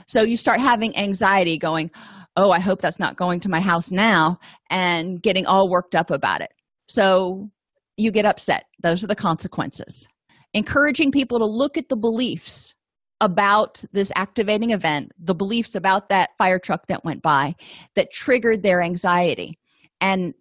so 0.07 0.21
you 0.21 0.37
start 0.37 0.59
having 0.61 0.95
anxiety 0.95 1.57
going 1.57 1.89
oh 2.35 2.51
i 2.51 2.59
hope 2.59 2.79
that's 2.79 2.99
not 2.99 3.17
going 3.17 3.39
to 3.39 3.49
my 3.49 3.59
house 3.59 3.91
now 3.91 4.37
and 4.69 5.21
getting 5.23 5.47
all 5.47 5.67
worked 5.67 5.95
up 5.95 6.11
about 6.11 6.41
it 6.41 6.51
so 6.87 7.49
you 7.97 8.11
get 8.11 8.25
upset 8.25 8.65
those 8.81 9.03
are 9.03 9.07
the 9.07 9.15
consequences 9.15 10.07
encouraging 10.53 11.11
people 11.11 11.39
to 11.39 11.45
look 11.45 11.77
at 11.77 11.89
the 11.89 11.97
beliefs 11.97 12.73
about 13.19 13.83
this 13.91 14.11
activating 14.15 14.71
event 14.71 15.11
the 15.19 15.35
beliefs 15.35 15.75
about 15.75 16.09
that 16.09 16.29
fire 16.37 16.59
truck 16.59 16.85
that 16.87 17.03
went 17.03 17.21
by 17.21 17.53
that 17.95 18.11
triggered 18.13 18.63
their 18.63 18.81
anxiety 18.81 19.57
and 20.01 20.33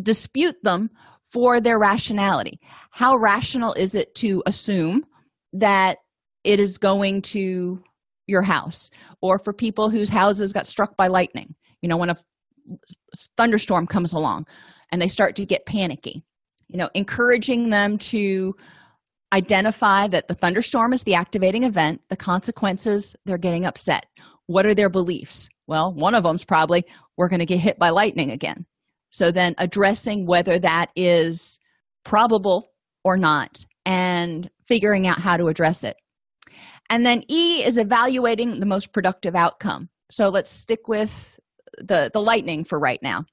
dispute 0.00 0.56
them 0.62 0.90
for 1.32 1.60
their 1.60 1.78
rationality. 1.78 2.60
How 2.90 3.16
rational 3.16 3.72
is 3.74 3.94
it 3.94 4.14
to 4.16 4.42
assume 4.46 5.04
that 5.54 5.98
it 6.44 6.60
is 6.60 6.78
going 6.78 7.22
to 7.22 7.82
your 8.26 8.42
house 8.42 8.90
or 9.20 9.38
for 9.38 9.52
people 9.52 9.90
whose 9.90 10.08
houses 10.08 10.52
got 10.52 10.66
struck 10.66 10.96
by 10.96 11.08
lightning? 11.08 11.54
You 11.80 11.88
know, 11.88 11.96
when 11.96 12.10
a 12.10 12.16
thunderstorm 13.36 13.86
comes 13.86 14.12
along 14.12 14.46
and 14.90 15.00
they 15.00 15.08
start 15.08 15.36
to 15.36 15.46
get 15.46 15.66
panicky, 15.66 16.22
you 16.72 16.78
know, 16.78 16.88
encouraging 16.94 17.70
them 17.70 17.98
to 17.98 18.54
identify 19.32 20.08
that 20.08 20.28
the 20.28 20.34
thunderstorm 20.34 20.92
is 20.92 21.04
the 21.04 21.14
activating 21.14 21.64
event, 21.64 22.00
the 22.08 22.16
consequences, 22.16 23.14
they're 23.24 23.38
getting 23.38 23.64
upset. 23.64 24.06
What 24.46 24.66
are 24.66 24.74
their 24.74 24.90
beliefs? 24.90 25.48
Well, 25.66 25.94
one 25.94 26.14
of 26.14 26.24
them's 26.24 26.44
probably 26.44 26.84
we're 27.16 27.28
going 27.28 27.40
to 27.40 27.46
get 27.46 27.60
hit 27.60 27.78
by 27.78 27.90
lightning 27.90 28.30
again. 28.30 28.66
So 29.10 29.30
then 29.30 29.54
addressing 29.58 30.26
whether 30.26 30.58
that 30.58 30.90
is 30.96 31.58
probable 32.04 32.70
or 33.04 33.16
not 33.16 33.64
and 33.84 34.50
figuring 34.66 35.06
out 35.06 35.20
how 35.20 35.36
to 35.36 35.48
address 35.48 35.84
it. 35.84 35.96
And 36.90 37.06
then 37.06 37.22
E 37.28 37.64
is 37.64 37.78
evaluating 37.78 38.60
the 38.60 38.66
most 38.66 38.92
productive 38.92 39.34
outcome. 39.34 39.88
So 40.10 40.28
let's 40.28 40.50
stick 40.50 40.88
with 40.88 41.38
the, 41.78 42.10
the 42.12 42.20
lightning 42.20 42.64
for 42.64 42.78
right 42.78 43.00
now. 43.02 43.24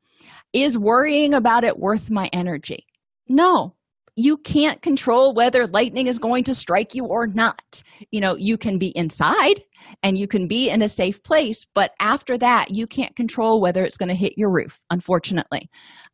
Is 0.53 0.77
worrying 0.77 1.33
about 1.33 1.63
it 1.63 1.77
worth 1.77 2.09
my 2.09 2.29
energy? 2.33 2.85
No, 3.29 3.75
you 4.15 4.37
can't 4.37 4.81
control 4.81 5.33
whether 5.33 5.67
lightning 5.67 6.07
is 6.07 6.19
going 6.19 6.43
to 6.45 6.55
strike 6.55 6.95
you 6.95 7.05
or 7.05 7.27
not. 7.27 7.83
You 8.11 8.19
know, 8.19 8.35
you 8.35 8.57
can 8.57 8.77
be 8.77 8.91
inside 8.97 9.61
and 10.03 10.17
you 10.17 10.27
can 10.27 10.47
be 10.47 10.69
in 10.69 10.81
a 10.81 10.89
safe 10.89 11.21
place 11.23 11.65
but 11.73 11.91
after 11.99 12.37
that 12.37 12.71
you 12.71 12.87
can't 12.87 13.15
control 13.15 13.61
whether 13.61 13.83
it's 13.83 13.97
going 13.97 14.09
to 14.09 14.15
hit 14.15 14.33
your 14.37 14.51
roof 14.51 14.79
unfortunately. 14.89 15.69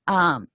Um, 0.07 0.47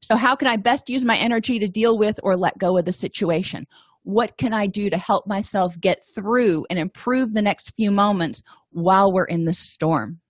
so 0.00 0.16
how 0.16 0.36
can 0.36 0.48
i 0.48 0.56
best 0.56 0.90
use 0.90 1.04
my 1.04 1.16
energy 1.16 1.58
to 1.58 1.66
deal 1.66 1.98
with 1.98 2.20
or 2.22 2.36
let 2.36 2.58
go 2.58 2.76
of 2.76 2.84
the 2.84 2.92
situation? 2.92 3.66
What 4.02 4.36
can 4.38 4.52
i 4.52 4.66
do 4.66 4.90
to 4.90 4.98
help 4.98 5.26
myself 5.26 5.78
get 5.80 6.04
through 6.14 6.66
and 6.70 6.78
improve 6.78 7.32
the 7.32 7.42
next 7.42 7.72
few 7.76 7.90
moments 7.90 8.42
while 8.70 9.12
we're 9.12 9.24
in 9.24 9.44
the 9.44 9.54
storm 9.54 10.20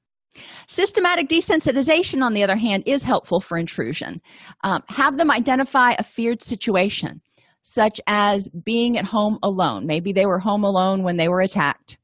Systematic 0.66 1.28
desensitization, 1.28 2.22
on 2.22 2.34
the 2.34 2.42
other 2.42 2.56
hand, 2.56 2.82
is 2.86 3.04
helpful 3.04 3.40
for 3.40 3.58
intrusion. 3.58 4.20
Um, 4.62 4.82
have 4.88 5.16
them 5.16 5.30
identify 5.30 5.92
a 5.92 6.04
feared 6.04 6.42
situation, 6.42 7.20
such 7.62 8.00
as 8.06 8.48
being 8.48 8.98
at 8.98 9.04
home 9.04 9.38
alone. 9.42 9.86
Maybe 9.86 10.12
they 10.12 10.26
were 10.26 10.38
home 10.38 10.64
alone 10.64 11.02
when 11.02 11.16
they 11.16 11.28
were 11.28 11.40
attacked. 11.40 11.98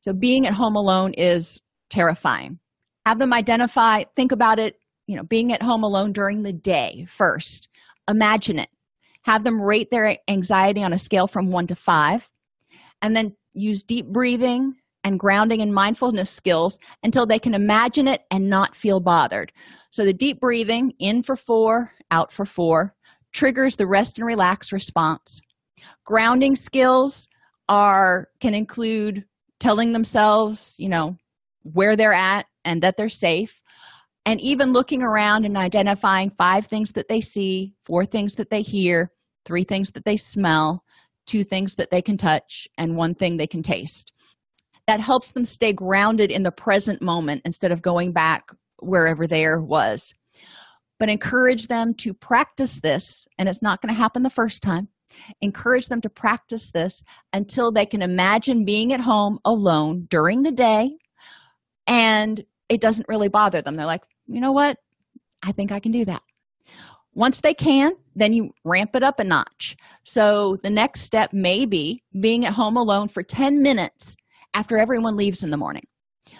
So 0.00 0.12
being 0.12 0.46
at 0.46 0.54
home 0.54 0.76
alone 0.76 1.12
is 1.14 1.60
terrifying. 1.90 2.58
Have 3.04 3.18
them 3.18 3.32
identify, 3.32 4.04
think 4.16 4.32
about 4.32 4.58
it, 4.58 4.76
you 5.06 5.16
know, 5.16 5.24
being 5.24 5.52
at 5.52 5.62
home 5.62 5.82
alone 5.82 6.12
during 6.12 6.42
the 6.42 6.52
day 6.52 7.04
first. 7.08 7.68
Imagine 8.08 8.58
it. 8.58 8.68
Have 9.22 9.44
them 9.44 9.60
rate 9.60 9.90
their 9.90 10.16
anxiety 10.28 10.82
on 10.82 10.92
a 10.92 10.98
scale 10.98 11.26
from 11.26 11.50
one 11.50 11.66
to 11.66 11.74
five, 11.74 12.30
and 13.02 13.14
then 13.14 13.36
use 13.52 13.82
deep 13.82 14.06
breathing 14.06 14.74
and 15.04 15.18
grounding 15.18 15.62
and 15.62 15.74
mindfulness 15.74 16.30
skills 16.30 16.78
until 17.02 17.26
they 17.26 17.38
can 17.38 17.54
imagine 17.54 18.06
it 18.06 18.22
and 18.30 18.48
not 18.48 18.76
feel 18.76 19.00
bothered. 19.00 19.52
So 19.90 20.04
the 20.04 20.12
deep 20.12 20.40
breathing, 20.40 20.92
in 20.98 21.22
for 21.22 21.36
four, 21.36 21.92
out 22.10 22.32
for 22.32 22.44
four, 22.44 22.94
triggers 23.32 23.76
the 23.76 23.86
rest 23.86 24.18
and 24.18 24.26
relax 24.26 24.72
response. 24.72 25.40
Grounding 26.04 26.56
skills 26.56 27.28
are 27.68 28.28
can 28.40 28.54
include 28.54 29.24
telling 29.58 29.92
themselves, 29.92 30.74
you 30.78 30.88
know, 30.88 31.16
where 31.62 31.96
they're 31.96 32.12
at 32.12 32.46
and 32.64 32.82
that 32.82 32.96
they're 32.96 33.08
safe. 33.08 33.60
And 34.26 34.40
even 34.40 34.72
looking 34.72 35.02
around 35.02 35.44
and 35.44 35.56
identifying 35.56 36.30
five 36.30 36.66
things 36.66 36.92
that 36.92 37.08
they 37.08 37.20
see, 37.20 37.74
four 37.84 38.04
things 38.04 38.34
that 38.34 38.50
they 38.50 38.62
hear, 38.62 39.12
three 39.44 39.64
things 39.64 39.92
that 39.92 40.04
they 40.04 40.16
smell, 40.16 40.84
two 41.26 41.44
things 41.44 41.74
that 41.76 41.90
they 41.90 42.02
can 42.02 42.16
touch, 42.16 42.68
and 42.76 42.96
one 42.96 43.14
thing 43.14 43.36
they 43.36 43.46
can 43.46 43.62
taste. 43.62 44.12
That 44.90 44.98
helps 44.98 45.30
them 45.30 45.44
stay 45.44 45.72
grounded 45.72 46.32
in 46.32 46.42
the 46.42 46.50
present 46.50 47.00
moment 47.00 47.42
instead 47.44 47.70
of 47.70 47.80
going 47.80 48.10
back 48.10 48.50
wherever 48.80 49.24
there 49.24 49.60
was. 49.60 50.12
but 50.98 51.08
encourage 51.08 51.68
them 51.68 51.94
to 51.94 52.12
practice 52.12 52.80
this 52.80 53.28
and 53.38 53.48
it's 53.48 53.62
not 53.62 53.80
going 53.80 53.94
to 53.94 54.00
happen 54.00 54.24
the 54.24 54.30
first 54.30 54.64
time. 54.64 54.88
Encourage 55.40 55.86
them 55.86 56.00
to 56.00 56.10
practice 56.10 56.72
this 56.72 57.04
until 57.32 57.70
they 57.70 57.86
can 57.86 58.02
imagine 58.02 58.64
being 58.64 58.92
at 58.92 59.00
home 59.00 59.38
alone 59.44 60.08
during 60.10 60.42
the 60.42 60.50
day 60.50 60.90
and 61.86 62.44
it 62.68 62.80
doesn't 62.80 63.08
really 63.08 63.28
bother 63.28 63.62
them. 63.62 63.76
They're 63.76 63.86
like 63.86 64.02
you 64.26 64.40
know 64.40 64.50
what? 64.50 64.76
I 65.40 65.52
think 65.52 65.70
i 65.70 65.78
can 65.78 65.92
do 65.92 66.04
that. 66.06 66.22
Once 67.14 67.40
they 67.40 67.54
can 67.54 67.92
then 68.16 68.32
you 68.32 68.50
ramp 68.64 68.96
it 68.96 69.04
up 69.04 69.20
a 69.20 69.24
notch. 69.24 69.76
So 70.02 70.56
the 70.64 70.70
next 70.70 71.02
step 71.02 71.32
may 71.32 71.64
be 71.64 72.02
being 72.18 72.44
at 72.44 72.54
home 72.54 72.76
alone 72.76 73.06
for 73.06 73.22
10 73.22 73.62
minutes 73.62 74.16
after 74.54 74.78
everyone 74.78 75.16
leaves 75.16 75.42
in 75.42 75.50
the 75.50 75.56
morning. 75.56 75.86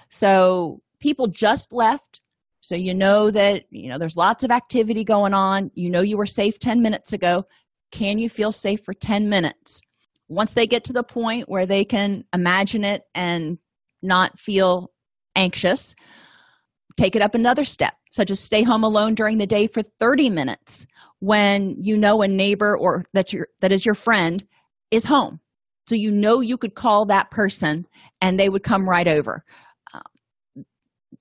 So 0.09 0.81
people 1.01 1.27
just 1.27 1.73
left. 1.73 2.21
So 2.61 2.75
you 2.75 2.95
know 2.95 3.31
that 3.31 3.65
you 3.71 3.89
know 3.89 3.99
there's 3.99 4.17
lots 4.17 4.45
of 4.45 4.51
activity 4.51 5.05
going 5.05 5.35
on. 5.35 5.71
You 5.75 5.91
know 5.91 6.03
you 6.03 6.17
were 6.17 6.27
safe 6.27 6.59
10 6.59 6.83
minutes 6.83 7.13
ago. 7.13 7.45
Can 7.91 8.19
you 8.19 8.29
feel 8.29 8.53
safe 8.53 8.85
for 8.85 8.95
10 8.95 9.29
minutes? 9.29 9.81
Once 10.29 10.53
they 10.53 10.67
get 10.67 10.85
to 10.85 10.93
the 10.93 11.03
point 11.03 11.49
where 11.49 11.67
they 11.67 11.85
can 11.85 12.25
imagine 12.33 12.85
it 12.85 13.03
and 13.15 13.59
not 14.03 14.39
feel 14.39 14.93
anxious 15.37 15.95
take 17.01 17.17
it 17.17 17.23
up 17.23 17.35
another 17.35 17.65
step 17.65 17.95
such 18.13 18.31
as 18.31 18.41
stay 18.41 18.63
home 18.63 18.85
alone 18.85 19.15
during 19.15 19.39
the 19.39 19.47
day 19.47 19.67
for 19.67 19.83
30 19.83 20.31
minutes 20.31 20.87
when 21.21 21.75
you 21.79 21.97
know 21.97 22.23
a 22.23 22.29
neighbor 22.29 22.77
or 22.77 23.05
that 23.15 23.33
your 23.33 23.49
that 23.61 23.73
is 23.73 23.87
your 23.87 23.95
friend 23.95 24.47
is 24.91 25.05
home 25.05 25.41
so 25.91 25.97
you 25.97 26.13
know 26.13 26.41
you 26.41 26.57
could 26.57 26.77
call 26.77 27.05
that 27.05 27.29
person 27.33 27.85
and 28.21 28.39
they 28.39 28.49
would 28.49 28.63
come 28.63 28.89
right 28.89 29.09
over 29.09 29.45
um, 29.93 30.65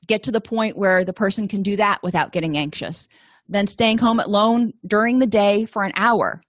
get 0.07 0.21
to 0.21 0.31
the 0.31 0.39
point 0.39 0.77
where 0.77 1.03
the 1.03 1.11
person 1.11 1.47
can 1.47 1.63
do 1.63 1.75
that 1.75 1.97
without 2.03 2.31
getting 2.31 2.55
anxious 2.55 3.07
then 3.47 3.65
staying 3.65 3.97
home 3.97 4.19
alone 4.19 4.71
during 4.85 5.17
the 5.17 5.25
day 5.25 5.65
for 5.65 5.83
an 5.83 5.91
hour 5.95 6.39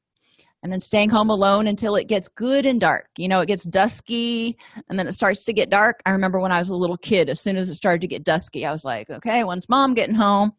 and 0.63 0.71
then 0.71 0.81
staying 0.81 1.09
home 1.09 1.31
alone 1.31 1.67
until 1.67 1.97
it 1.97 2.07
gets 2.07 2.29
good 2.29 2.67
and 2.67 2.79
dark. 2.79 3.07
You 3.17 3.29
know, 3.29 3.41
it 3.41 3.47
gets 3.47 3.65
dusky 3.65 4.59
and 4.91 4.99
then 4.99 5.09
it 5.09 5.15
starts 5.15 5.45
to 5.45 5.55
get 5.55 5.71
dark. 5.71 6.01
I 6.05 6.11
remember 6.11 6.39
when 6.39 6.53
I 6.53 6.59
was 6.59 6.69
a 6.69 6.77
little 6.77 6.99
kid, 6.99 7.31
as 7.31 7.41
soon 7.41 7.57
as 7.57 7.71
it 7.71 7.77
started 7.77 8.03
to 8.03 8.07
get 8.07 8.25
dusky, 8.25 8.67
I 8.67 8.71
was 8.71 8.85
like, 8.85 9.09
okay, 9.09 9.43
when's 9.43 9.71
mom 9.71 9.95
getting 9.95 10.15
home? 10.15 10.53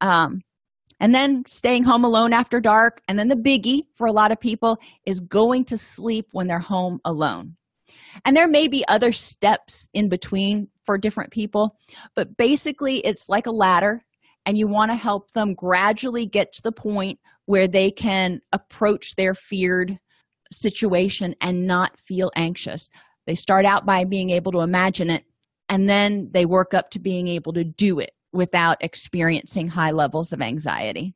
Um, 0.00 0.42
and 1.00 1.14
then 1.14 1.44
staying 1.46 1.84
home 1.84 2.04
alone 2.04 2.32
after 2.32 2.60
dark. 2.60 3.00
And 3.08 3.18
then 3.18 3.28
the 3.28 3.36
biggie 3.36 3.82
for 3.96 4.06
a 4.06 4.12
lot 4.12 4.32
of 4.32 4.40
people 4.40 4.78
is 5.04 5.20
going 5.20 5.64
to 5.66 5.76
sleep 5.76 6.26
when 6.32 6.46
they're 6.46 6.58
home 6.58 7.00
alone. 7.04 7.56
And 8.24 8.36
there 8.36 8.48
may 8.48 8.68
be 8.68 8.84
other 8.88 9.12
steps 9.12 9.88
in 9.92 10.08
between 10.08 10.68
for 10.84 10.98
different 10.98 11.32
people, 11.32 11.76
but 12.14 12.36
basically 12.36 12.98
it's 12.98 13.28
like 13.28 13.46
a 13.46 13.52
ladder, 13.52 14.02
and 14.44 14.56
you 14.56 14.68
want 14.68 14.90
to 14.90 14.96
help 14.96 15.30
them 15.32 15.54
gradually 15.54 16.26
get 16.26 16.52
to 16.54 16.62
the 16.62 16.72
point 16.72 17.18
where 17.46 17.68
they 17.68 17.90
can 17.90 18.40
approach 18.52 19.14
their 19.14 19.34
feared 19.34 19.98
situation 20.52 21.34
and 21.40 21.66
not 21.66 21.98
feel 21.98 22.30
anxious. 22.36 22.88
They 23.26 23.34
start 23.34 23.64
out 23.64 23.84
by 23.84 24.04
being 24.04 24.30
able 24.30 24.52
to 24.52 24.60
imagine 24.60 25.10
it, 25.10 25.24
and 25.68 25.88
then 25.88 26.30
they 26.32 26.46
work 26.46 26.74
up 26.74 26.90
to 26.90 27.00
being 27.00 27.28
able 27.28 27.52
to 27.52 27.64
do 27.64 27.98
it 27.98 28.12
without 28.36 28.76
experiencing 28.80 29.68
high 29.68 29.90
levels 29.90 30.32
of 30.32 30.40
anxiety. 30.40 31.14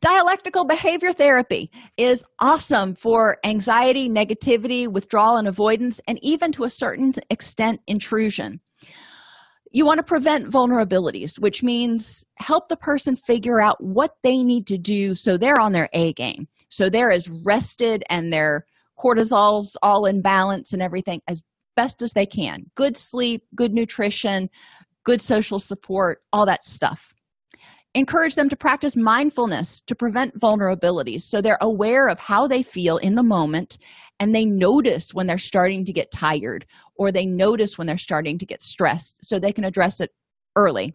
Dialectical 0.00 0.66
behavior 0.66 1.12
therapy 1.12 1.70
is 1.96 2.22
awesome 2.38 2.94
for 2.94 3.38
anxiety, 3.44 4.10
negativity, 4.10 4.86
withdrawal, 4.86 5.36
and 5.36 5.48
avoidance, 5.48 6.00
and 6.06 6.18
even 6.22 6.52
to 6.52 6.64
a 6.64 6.70
certain 6.70 7.14
extent, 7.30 7.80
intrusion 7.86 8.60
you 9.74 9.84
want 9.84 9.98
to 9.98 10.04
prevent 10.04 10.50
vulnerabilities 10.50 11.38
which 11.38 11.62
means 11.62 12.24
help 12.36 12.68
the 12.68 12.76
person 12.76 13.16
figure 13.16 13.60
out 13.60 13.76
what 13.82 14.12
they 14.22 14.42
need 14.42 14.68
to 14.68 14.78
do 14.78 15.14
so 15.14 15.36
they're 15.36 15.60
on 15.60 15.72
their 15.72 15.88
a 15.92 16.12
game 16.14 16.46
so 16.70 16.88
they're 16.88 17.10
as 17.10 17.28
rested 17.44 18.04
and 18.08 18.32
their 18.32 18.64
cortisol's 18.96 19.76
all 19.82 20.06
in 20.06 20.22
balance 20.22 20.72
and 20.72 20.80
everything 20.80 21.20
as 21.28 21.42
best 21.76 22.02
as 22.02 22.12
they 22.12 22.24
can 22.24 22.64
good 22.76 22.96
sleep 22.96 23.42
good 23.54 23.72
nutrition 23.72 24.48
good 25.04 25.20
social 25.20 25.58
support 25.58 26.22
all 26.32 26.46
that 26.46 26.64
stuff. 26.64 27.14
Encourage 27.94 28.34
them 28.34 28.48
to 28.48 28.56
practice 28.56 28.96
mindfulness 28.96 29.80
to 29.86 29.94
prevent 29.94 30.38
vulnerabilities 30.40 31.22
so 31.22 31.40
they're 31.40 31.58
aware 31.60 32.08
of 32.08 32.18
how 32.18 32.48
they 32.48 32.62
feel 32.62 32.96
in 32.98 33.14
the 33.14 33.22
moment 33.22 33.78
and 34.18 34.34
they 34.34 34.44
notice 34.44 35.14
when 35.14 35.26
they're 35.26 35.38
starting 35.38 35.84
to 35.84 35.92
get 35.92 36.10
tired 36.10 36.66
or 36.96 37.12
they 37.12 37.26
notice 37.26 37.78
when 37.78 37.86
they're 37.86 37.96
starting 37.96 38.38
to 38.38 38.46
get 38.46 38.62
stressed 38.62 39.24
so 39.24 39.38
they 39.38 39.52
can 39.52 39.64
address 39.64 40.00
it 40.00 40.10
early. 40.56 40.92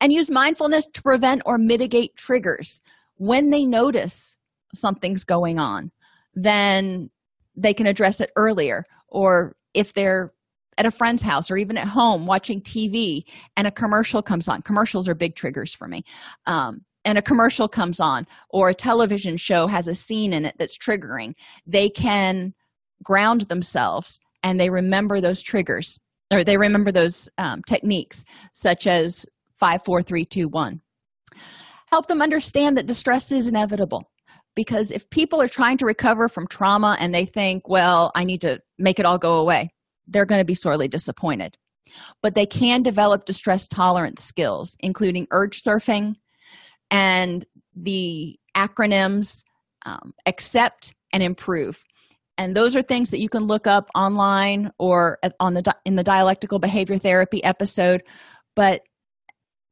And 0.00 0.12
use 0.12 0.30
mindfulness 0.30 0.86
to 0.94 1.02
prevent 1.02 1.42
or 1.44 1.58
mitigate 1.58 2.16
triggers. 2.16 2.80
When 3.16 3.50
they 3.50 3.66
notice 3.66 4.36
something's 4.74 5.24
going 5.24 5.58
on 5.58 5.90
then 6.36 7.10
they 7.56 7.74
can 7.74 7.86
address 7.86 8.20
it 8.20 8.30
earlier. 8.36 8.84
Or 9.08 9.56
if 9.74 9.94
they're 9.94 10.32
at 10.78 10.86
a 10.86 10.90
friend's 10.90 11.22
house 11.22 11.50
or 11.50 11.56
even 11.56 11.76
at 11.76 11.88
home 11.88 12.26
watching 12.26 12.60
tv 12.60 13.22
and 13.56 13.66
a 13.66 13.70
commercial 13.70 14.22
comes 14.22 14.48
on. 14.48 14.62
Commercials 14.62 15.08
are 15.08 15.14
big 15.14 15.34
triggers 15.34 15.74
for 15.74 15.88
me. 15.88 16.04
Um, 16.46 16.84
and 17.04 17.16
a 17.16 17.22
commercial 17.22 17.68
comes 17.68 18.00
on 18.00 18.26
or 18.50 18.68
a 18.68 18.74
television 18.74 19.36
show 19.36 19.66
has 19.66 19.88
a 19.88 19.94
scene 19.94 20.32
in 20.32 20.44
it 20.44 20.56
that's 20.58 20.76
triggering 20.76 21.34
they 21.66 21.88
can 21.88 22.52
ground 23.02 23.42
themselves 23.42 24.18
and 24.42 24.60
they 24.60 24.70
remember 24.70 25.20
those 25.20 25.42
triggers 25.42 25.98
or 26.32 26.44
they 26.44 26.56
remember 26.56 26.90
those 26.90 27.28
um, 27.38 27.62
techniques 27.68 28.24
such 28.52 28.86
as 28.86 29.24
five 29.58 29.84
four 29.84 30.02
three 30.02 30.24
two 30.24 30.48
one. 30.48 30.80
Help 31.86 32.06
them 32.06 32.20
understand 32.20 32.76
that 32.76 32.86
distress 32.86 33.30
is 33.30 33.46
inevitable 33.46 34.10
because 34.56 34.90
if 34.90 35.08
people 35.10 35.40
are 35.40 35.48
trying 35.48 35.78
to 35.78 35.86
recover 35.86 36.28
from 36.28 36.48
trauma 36.48 36.96
and 36.98 37.14
they 37.14 37.26
think 37.26 37.68
well 37.68 38.10
i 38.16 38.24
need 38.24 38.40
to 38.40 38.58
make 38.78 38.98
it 38.98 39.04
all 39.06 39.18
go 39.18 39.36
away 39.36 39.70
they're 40.06 40.26
going 40.26 40.40
to 40.40 40.44
be 40.44 40.54
sorely 40.54 40.88
disappointed. 40.88 41.56
But 42.22 42.34
they 42.34 42.46
can 42.46 42.82
develop 42.82 43.24
distress 43.24 43.68
tolerance 43.68 44.22
skills 44.22 44.76
including 44.80 45.26
urge 45.30 45.62
surfing 45.62 46.16
and 46.90 47.44
the 47.74 48.38
acronyms 48.56 49.42
um, 49.84 50.12
accept 50.26 50.94
and 51.12 51.22
improve. 51.22 51.84
And 52.38 52.54
those 52.54 52.76
are 52.76 52.82
things 52.82 53.10
that 53.10 53.20
you 53.20 53.28
can 53.28 53.44
look 53.44 53.66
up 53.66 53.88
online 53.94 54.70
or 54.78 55.18
on 55.40 55.54
the 55.54 55.74
in 55.84 55.96
the 55.96 56.02
dialectical 56.02 56.58
behavior 56.58 56.98
therapy 56.98 57.42
episode. 57.42 58.02
But 58.54 58.82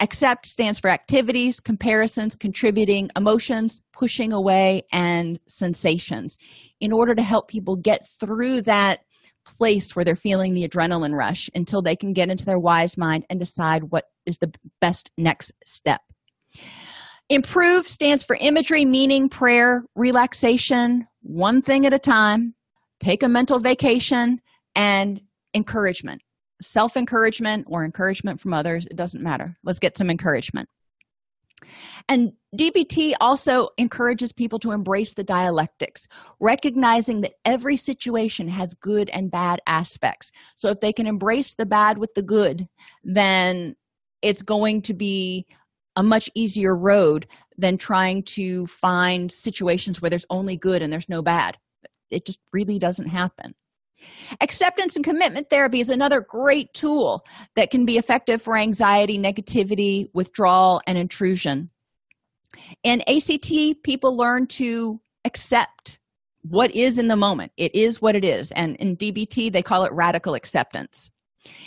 accept 0.01 0.47
stands 0.47 0.79
for 0.81 0.89
activities 0.89 1.61
comparisons 1.61 2.37
contributing 2.37 3.11
emotions 3.17 3.81
pushing 3.93 4.33
away 4.33 4.83
and 4.93 5.39
sensations. 5.47 6.39
In 6.81 6.93
order 6.93 7.15
to 7.15 7.23
help 7.23 7.49
people 7.49 7.77
get 7.77 8.09
through 8.19 8.63
that 8.63 9.01
place 9.45 9.95
where 9.95 10.05
they're 10.05 10.17
feeling 10.17 10.55
the 10.55 10.67
adrenaline 10.69 11.17
rush 11.17 11.51
until 11.55 11.83
they 11.83 11.97
can 11.97 12.13
get 12.13 12.31
into 12.31 12.45
their 12.45 12.59
wise 12.59 12.97
mind 12.97 13.25
and 13.31 13.39
decide 13.39 13.85
what 13.85 14.05
is 14.27 14.39
the 14.39 14.53
best 14.81 15.11
next 15.17 15.53
step. 15.65 16.01
Improve 17.29 17.89
stands 17.89 18.23
for 18.23 18.37
imagery 18.39 18.85
meaning 18.85 19.29
prayer 19.29 19.85
relaxation 19.95 21.07
one 21.23 21.63
thing 21.63 21.87
at 21.87 21.95
a 21.95 21.99
time. 21.99 22.55
Take 23.01 23.23
a 23.23 23.29
mental 23.29 23.59
vacation 23.59 24.41
and 24.75 25.21
encouragement. 25.55 26.23
Self 26.63 26.97
encouragement 26.97 27.67
or 27.69 27.85
encouragement 27.85 28.41
from 28.41 28.55
others 28.55 28.87
it 28.87 28.97
doesn't 28.97 29.23
matter. 29.23 29.57
Let's 29.65 29.79
get 29.79 29.97
some 29.97 30.11
encouragement 30.11 30.69
and 32.09 32.33
DBT 32.57 33.15
also 33.21 33.71
encourages 33.79 34.33
people 34.33 34.59
to 34.61 34.73
embrace 34.73 35.15
the 35.15 35.25
dialectics, 35.25 36.07
recognizing 36.41 37.21
that 37.23 37.35
every 37.45 37.77
situation 37.77 38.49
has 38.49 38.75
good 38.75 39.09
and 39.11 39.31
bad 39.31 39.61
aspects. 39.67 40.31
So, 40.57 40.69
if 40.71 40.81
they 40.81 40.93
can 40.93 41.07
embrace 41.07 41.55
the 41.55 41.67
bad 41.67 41.99
with 41.99 42.15
the 42.15 42.23
good, 42.23 42.69
then 43.03 43.77
it's 44.23 44.43
going 44.43 44.83
to 44.83 44.95
be 44.95 45.47
a 45.97 46.03
much 46.03 46.31
easier 46.35 46.77
road 46.77 47.27
than 47.57 47.79
trying 47.79 48.23
to 48.23 48.67
find 48.67 49.31
situations 49.31 50.03
where 50.03 50.11
there's 50.11 50.27
only 50.31 50.57
good 50.57 50.83
and 50.83 50.93
there's 50.93 51.09
no 51.09 51.23
bad. 51.23 51.57
It 52.11 52.27
just 52.27 52.39
really 52.53 52.79
doesn't 52.79 53.09
happen. 53.09 53.55
Acceptance 54.41 54.97
and 54.97 55.05
commitment 55.05 55.51
therapy 55.51 55.81
is 55.81 55.89
another 55.89 56.21
great 56.21 56.73
tool 56.75 57.25
that 57.57 57.71
can 57.71 57.85
be 57.85 57.99
effective 57.99 58.43
for 58.43 58.57
anxiety, 58.57 59.19
negativity, 59.19 60.09
withdrawal, 60.13 60.81
and 60.87 60.99
intrusion. 60.99 61.71
In 62.83 63.03
ACT, 63.09 63.83
people 63.83 64.17
learn 64.17 64.47
to 64.49 65.01
accept 65.25 65.99
what 66.43 66.75
is 66.75 66.99
in 66.99 67.09
the 67.09 67.17
moment. 67.17 67.53
It 67.57 67.75
is 67.75 68.03
what 68.03 68.15
it 68.15 68.25
is. 68.25 68.51
And 68.51 68.77
in 68.77 68.97
DBT, 68.97 69.53
they 69.53 69.63
call 69.63 69.85
it 69.85 69.93
radical 69.93 70.35
acceptance. 70.35 71.11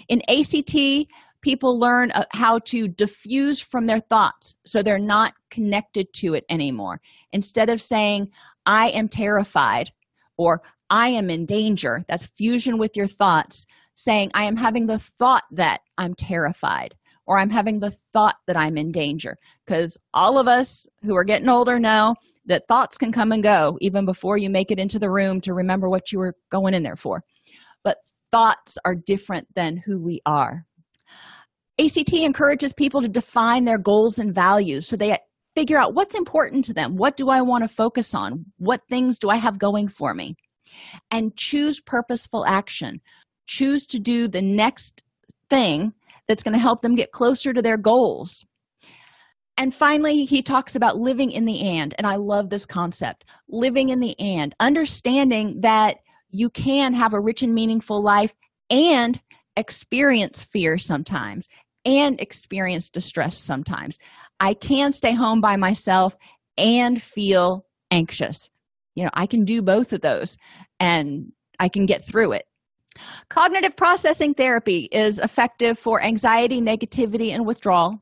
In 0.08 0.22
ACT, 0.30 1.10
people 1.42 1.80
learn 1.80 2.12
uh, 2.12 2.26
how 2.32 2.60
to 2.60 2.88
defuse 2.88 3.64
from 3.64 3.86
their 3.86 4.00
thoughts 4.00 4.56
so 4.66 4.82
they're 4.82 5.00
not 5.00 5.34
connected 5.50 6.12
to 6.14 6.34
it 6.34 6.46
anymore. 6.50 7.02
Instead 7.32 7.70
of 7.70 7.82
saying, 7.82 8.30
I 8.66 8.90
am 8.90 9.08
terrified 9.08 9.92
or 10.38 10.62
I 10.90 11.10
am 11.10 11.30
in 11.30 11.46
danger, 11.46 12.06
that's 12.08 12.26
fusion 12.26 12.78
with 12.78 12.96
your 12.96 13.08
thoughts, 13.08 13.66
saying, 13.96 14.32
I 14.34 14.46
am 14.46 14.56
having 14.56 14.88
the 14.88 15.00
thought 15.00 15.44
that 15.52 15.82
I'm 15.98 16.14
terrified 16.14 16.96
or 17.26 17.38
I'm 17.38 17.50
having 17.50 17.80
the 17.80 17.92
thought 17.92 18.38
that 18.48 18.58
I'm 18.58 18.78
in 18.78 18.92
danger. 18.92 19.36
Because 19.66 19.98
all 20.14 20.40
of 20.40 20.48
us 20.48 20.88
who 21.04 21.16
are 21.16 21.26
getting 21.26 21.50
older 21.50 21.78
know 21.78 22.16
that 22.46 22.68
thoughts 22.68 22.98
can 22.98 23.12
come 23.12 23.32
and 23.32 23.44
go 23.44 23.78
even 23.82 24.06
before 24.06 24.38
you 24.38 24.50
make 24.50 24.72
it 24.72 24.80
into 24.80 24.98
the 24.98 25.12
room 25.12 25.42
to 25.42 25.54
remember 25.54 25.90
what 25.90 26.12
you 26.12 26.20
were 26.20 26.36
going 26.50 26.74
in 26.74 26.84
there 26.84 26.96
for. 26.96 27.22
But 27.84 27.98
thoughts 28.32 28.78
are 28.86 28.96
different 28.96 29.48
than 29.56 29.78
who 29.86 30.02
we 30.02 30.22
are. 30.26 30.66
ACT 31.80 32.14
encourages 32.14 32.74
people 32.74 33.02
to 33.02 33.08
define 33.10 33.66
their 33.66 33.78
goals 33.78 34.18
and 34.18 34.34
values 34.34 34.88
so 34.88 34.96
they 34.96 35.16
figure 35.56 35.78
out 35.78 35.94
what's 35.94 36.16
important 36.16 36.64
to 36.66 36.74
them. 36.74 36.96
What 36.96 37.18
do 37.18 37.30
I 37.30 37.42
want 37.42 37.64
to 37.64 37.68
focus 37.68 38.16
on? 38.16 38.46
What 38.58 38.82
things 38.90 39.20
do 39.20 39.30
I 39.30 39.38
have 39.38 39.60
going 39.60 39.88
for 39.88 40.14
me? 40.14 40.36
And 41.12 41.36
choose 41.36 41.82
purposeful 41.82 42.46
action. 42.46 43.02
Choose 43.48 43.86
to 43.88 44.00
do 44.00 44.28
the 44.28 44.42
next 44.42 45.04
thing 45.50 45.94
that's 46.28 46.44
going 46.44 46.54
to 46.54 46.60
help 46.60 46.82
them 46.82 46.96
get 46.96 47.12
closer 47.12 47.54
to 47.54 47.62
their 47.62 47.78
goals. 47.78 48.46
And 49.58 49.74
finally, 49.74 50.26
he 50.26 50.44
talks 50.44 50.76
about 50.76 51.00
living 51.00 51.32
in 51.32 51.46
the 51.46 51.62
and, 51.62 51.96
and 51.98 52.06
I 52.06 52.18
love 52.18 52.50
this 52.50 52.66
concept 52.66 53.26
living 53.50 53.90
in 53.90 54.00
the 54.00 54.18
and, 54.20 54.54
understanding 54.60 55.62
that 55.62 55.98
you 56.30 56.50
can 56.50 56.94
have 56.94 57.14
a 57.14 57.20
rich 57.20 57.42
and 57.42 57.56
meaningful 57.56 58.04
life 58.04 58.36
and 58.70 59.20
experience 59.56 60.44
fear 60.44 60.78
sometimes 60.78 61.48
and 61.86 62.22
experience 62.22 62.90
distress 62.90 63.38
sometimes. 63.38 63.98
I 64.40 64.54
can 64.54 64.92
stay 64.94 65.14
home 65.14 65.42
by 65.42 65.56
myself 65.56 66.16
and 66.58 67.02
feel 67.02 67.66
anxious. 67.90 68.52
You 68.98 69.04
know, 69.04 69.12
I 69.14 69.28
can 69.28 69.46
do 69.46 69.62
both 69.62 69.94
of 69.94 70.02
those 70.02 70.38
and 70.80 71.32
I 71.60 71.70
can 71.70 71.86
get 71.86 72.04
through 72.04 72.32
it. 72.32 72.46
Cognitive 73.30 73.76
processing 73.76 74.34
therapy 74.34 74.90
is 74.92 75.20
effective 75.20 75.78
for 75.78 76.02
anxiety, 76.02 76.60
negativity, 76.60 77.30
and 77.30 77.46
withdrawal. 77.46 78.02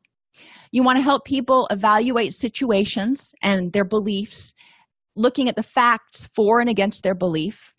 You 0.71 0.83
want 0.83 0.97
to 0.97 1.03
help 1.03 1.25
people 1.25 1.67
evaluate 1.69 2.33
situations 2.33 3.33
and 3.43 3.73
their 3.73 3.83
beliefs, 3.83 4.53
looking 5.17 5.49
at 5.49 5.57
the 5.57 5.63
facts 5.63 6.29
for 6.33 6.61
and 6.61 6.69
against 6.69 7.03
their 7.03 7.13
belief, 7.13 7.73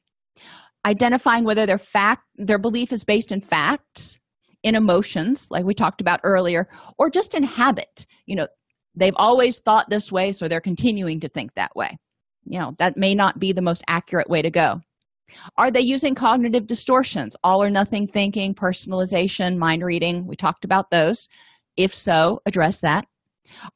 identifying 0.85 1.45
whether 1.45 1.65
their 1.65 1.79
fact 1.79 2.23
their 2.37 2.59
belief 2.59 2.93
is 2.93 3.03
based 3.05 3.33
in 3.33 3.41
facts, 3.41 4.19
in 4.63 4.75
emotions, 4.75 5.47
like 5.51 5.65
we 5.65 5.73
talked 5.73 6.03
about 6.03 6.21
earlier, 6.23 6.69
or 6.99 7.09
just 7.09 7.35
in 7.35 7.45
habit. 7.45 8.05
You 8.27 8.37
know, 8.37 8.49
they've 8.95 9.17
always 9.17 9.59
thought 9.59 9.89
this 9.89 10.13
way, 10.13 10.33
so 10.33 10.49
they're 10.49 10.61
continuing 10.61 11.21
to 11.21 11.31
think 11.31 11.55
that 11.55 11.75
way. 11.75 11.97
You 12.47 12.61
know, 12.61 12.77
that 12.79 12.97
may 12.97 13.15
not 13.15 13.39
be 13.39 13.53
the 13.53 13.63
most 13.63 13.83
accurate 13.89 14.31
way 14.31 14.43
to 14.43 14.51
go. 14.51 14.81
Are 15.57 15.71
they 15.71 15.81
using 15.81 16.15
cognitive 16.15 16.67
distortions, 16.67 17.37
all 17.43 17.63
or 17.63 17.71
nothing 17.71 18.07
thinking, 18.07 18.55
personalization, 18.55 19.57
mind 19.57 19.85
reading? 19.85 20.27
We 20.27 20.37
talked 20.37 20.65
about 20.65 20.91
those. 20.91 21.29
If 21.77 21.95
so, 21.95 22.41
address 22.47 22.81
that. 22.81 23.07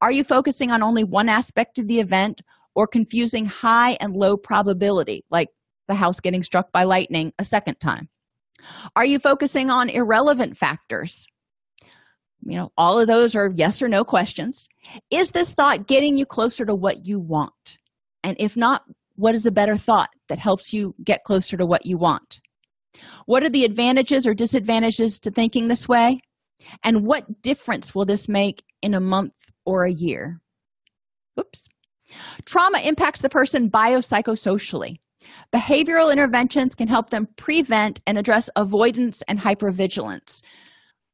Are 0.00 0.12
you 0.12 0.24
focusing 0.24 0.70
on 0.70 0.82
only 0.82 1.04
one 1.04 1.28
aspect 1.28 1.78
of 1.78 1.86
the 1.86 2.00
event 2.00 2.40
or 2.74 2.86
confusing 2.86 3.44
high 3.44 3.96
and 4.00 4.14
low 4.14 4.36
probability, 4.36 5.24
like 5.30 5.48
the 5.88 5.94
house 5.94 6.20
getting 6.20 6.42
struck 6.42 6.72
by 6.72 6.84
lightning 6.84 7.32
a 7.38 7.44
second 7.44 7.80
time? 7.80 8.08
Are 8.94 9.04
you 9.04 9.18
focusing 9.18 9.70
on 9.70 9.88
irrelevant 9.88 10.56
factors? 10.56 11.26
You 12.42 12.56
know, 12.56 12.72
all 12.76 12.98
of 12.98 13.06
those 13.06 13.36
are 13.36 13.52
yes 13.54 13.82
or 13.82 13.88
no 13.88 14.04
questions. 14.04 14.68
Is 15.10 15.30
this 15.30 15.52
thought 15.52 15.86
getting 15.86 16.16
you 16.16 16.24
closer 16.24 16.64
to 16.64 16.74
what 16.74 17.06
you 17.06 17.18
want? 17.18 17.78
And 18.24 18.36
if 18.38 18.56
not, 18.56 18.82
what 19.16 19.34
is 19.34 19.46
a 19.46 19.52
better 19.52 19.76
thought 19.76 20.10
that 20.28 20.38
helps 20.38 20.72
you 20.72 20.94
get 21.04 21.24
closer 21.24 21.56
to 21.56 21.66
what 21.66 21.86
you 21.86 21.98
want? 21.98 22.40
What 23.26 23.42
are 23.42 23.50
the 23.50 23.64
advantages 23.64 24.26
or 24.26 24.34
disadvantages 24.34 25.18
to 25.20 25.30
thinking 25.30 25.68
this 25.68 25.88
way? 25.88 26.20
And 26.84 27.06
what 27.06 27.42
difference 27.42 27.94
will 27.94 28.04
this 28.04 28.28
make 28.28 28.62
in 28.82 28.94
a 28.94 29.00
month 29.00 29.32
or 29.64 29.84
a 29.84 29.92
year? 29.92 30.40
Oops. 31.38 31.62
Trauma 32.44 32.80
impacts 32.80 33.20
the 33.20 33.28
person 33.28 33.70
biopsychosocially. 33.70 34.96
Behavioral 35.52 36.12
interventions 36.12 36.74
can 36.74 36.88
help 36.88 37.10
them 37.10 37.28
prevent 37.36 38.00
and 38.06 38.18
address 38.18 38.50
avoidance 38.56 39.22
and 39.28 39.38
hypervigilance, 39.38 40.42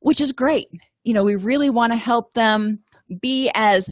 which 0.01 0.21
is 0.21 0.33
great. 0.33 0.69
You 1.05 1.13
know, 1.13 1.25
we 1.25 1.37
really 1.37 1.71
want 1.71 1.93
to 1.93 1.99
help 1.99 2.33
them 2.35 2.81
be 3.21 3.51
as 3.55 3.91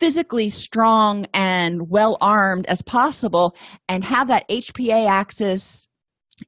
physically 0.00 0.48
strong 0.48 1.26
and 1.32 1.88
well 1.88 2.16
armed 2.20 2.66
as 2.66 2.82
possible 2.82 3.56
and 3.88 4.04
have 4.04 4.28
that 4.28 4.48
HPA 4.48 5.08
axis 5.08 5.88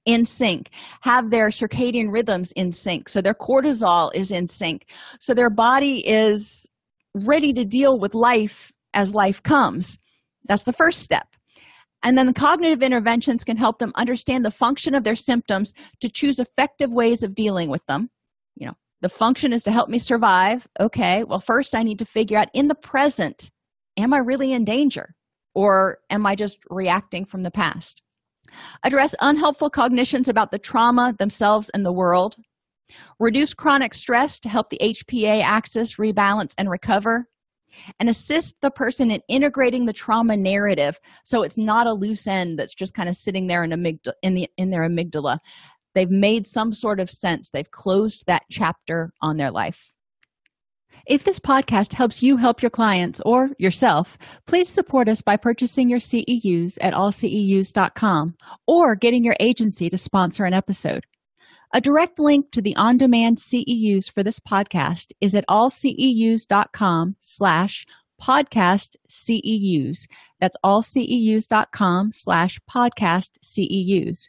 in 0.04 0.24
sync, 0.24 0.70
have 1.00 1.30
their 1.30 1.48
circadian 1.48 2.12
rhythms 2.12 2.52
in 2.52 2.72
sync, 2.72 3.08
so 3.08 3.22
their 3.22 3.34
cortisol 3.34 4.14
is 4.14 4.30
in 4.30 4.46
sync, 4.46 4.90
so 5.18 5.32
their 5.32 5.50
body 5.50 6.06
is 6.06 6.66
ready 7.14 7.52
to 7.54 7.64
deal 7.64 7.98
with 7.98 8.14
life 8.14 8.70
as 8.94 9.14
life 9.14 9.42
comes. 9.42 9.98
That's 10.44 10.64
the 10.64 10.72
first 10.72 11.00
step. 11.00 11.26
And 12.02 12.16
then 12.16 12.26
the 12.26 12.32
cognitive 12.32 12.82
interventions 12.82 13.44
can 13.44 13.56
help 13.56 13.78
them 13.78 13.92
understand 13.96 14.44
the 14.44 14.50
function 14.50 14.94
of 14.94 15.04
their 15.04 15.16
symptoms 15.16 15.72
to 16.00 16.08
choose 16.08 16.38
effective 16.38 16.92
ways 16.92 17.22
of 17.22 17.34
dealing 17.34 17.70
with 17.70 17.84
them. 17.86 18.10
The 19.00 19.08
function 19.08 19.52
is 19.52 19.62
to 19.64 19.70
help 19.70 19.88
me 19.88 19.98
survive. 19.98 20.66
Okay, 20.80 21.24
well, 21.24 21.40
first 21.40 21.74
I 21.74 21.82
need 21.82 22.00
to 22.00 22.04
figure 22.04 22.38
out 22.38 22.48
in 22.52 22.68
the 22.68 22.74
present, 22.74 23.50
am 23.96 24.12
I 24.12 24.18
really 24.18 24.52
in 24.52 24.64
danger? 24.64 25.14
Or 25.54 25.98
am 26.10 26.26
I 26.26 26.34
just 26.34 26.58
reacting 26.68 27.24
from 27.24 27.42
the 27.42 27.50
past? 27.50 28.02
Address 28.84 29.14
unhelpful 29.20 29.70
cognitions 29.70 30.28
about 30.28 30.52
the 30.52 30.58
trauma 30.58 31.14
themselves 31.18 31.70
and 31.74 31.84
the 31.84 31.92
world. 31.92 32.36
Reduce 33.20 33.54
chronic 33.54 33.94
stress 33.94 34.40
to 34.40 34.48
help 34.48 34.70
the 34.70 34.78
HPA 34.80 35.42
axis 35.42 35.96
rebalance 35.96 36.54
and 36.56 36.70
recover 36.70 37.28
and 38.00 38.08
assist 38.08 38.56
the 38.62 38.70
person 38.70 39.10
in 39.10 39.20
integrating 39.28 39.84
the 39.84 39.92
trauma 39.92 40.36
narrative 40.36 40.98
so 41.24 41.42
it's 41.42 41.58
not 41.58 41.86
a 41.86 41.92
loose 41.92 42.26
end 42.26 42.58
that's 42.58 42.74
just 42.74 42.94
kind 42.94 43.08
of 43.08 43.14
sitting 43.16 43.46
there 43.46 43.62
in, 43.62 43.72
in, 44.22 44.34
the, 44.34 44.48
in 44.56 44.70
their 44.70 44.88
amygdala 44.88 45.38
they've 45.94 46.10
made 46.10 46.46
some 46.46 46.72
sort 46.72 47.00
of 47.00 47.10
sense 47.10 47.50
they've 47.50 47.70
closed 47.70 48.24
that 48.26 48.42
chapter 48.50 49.12
on 49.20 49.36
their 49.36 49.50
life 49.50 49.88
if 51.08 51.24
this 51.24 51.38
podcast 51.38 51.94
helps 51.94 52.22
you 52.22 52.36
help 52.36 52.60
your 52.60 52.70
clients 52.70 53.20
or 53.24 53.50
yourself, 53.58 54.18
please 54.46 54.68
support 54.68 55.08
us 55.08 55.22
by 55.22 55.38
purchasing 55.38 55.88
your 55.88 56.00
CEUs 56.00 56.76
at 56.82 56.92
allceus.com 56.92 58.36
or 58.66 58.94
getting 58.94 59.24
your 59.24 59.36
agency 59.40 59.88
to 59.88 59.96
sponsor 59.96 60.44
an 60.44 60.52
episode. 60.52 61.06
A 61.72 61.80
direct 61.80 62.18
link 62.18 62.50
to 62.52 62.62
the 62.62 62.76
on-demand 62.76 63.38
CEUs 63.38 64.10
for 64.12 64.22
this 64.22 64.38
podcast 64.38 65.12
is 65.20 65.34
at 65.34 65.46
allceus.com 65.48 67.16
slash 67.20 67.86
podcast 68.20 68.96
CEUs. 69.08 70.06
That's 70.40 70.56
allceus.com 70.64 72.12
slash 72.12 72.60
podcast 72.70 73.30
CEUs. 73.42 74.28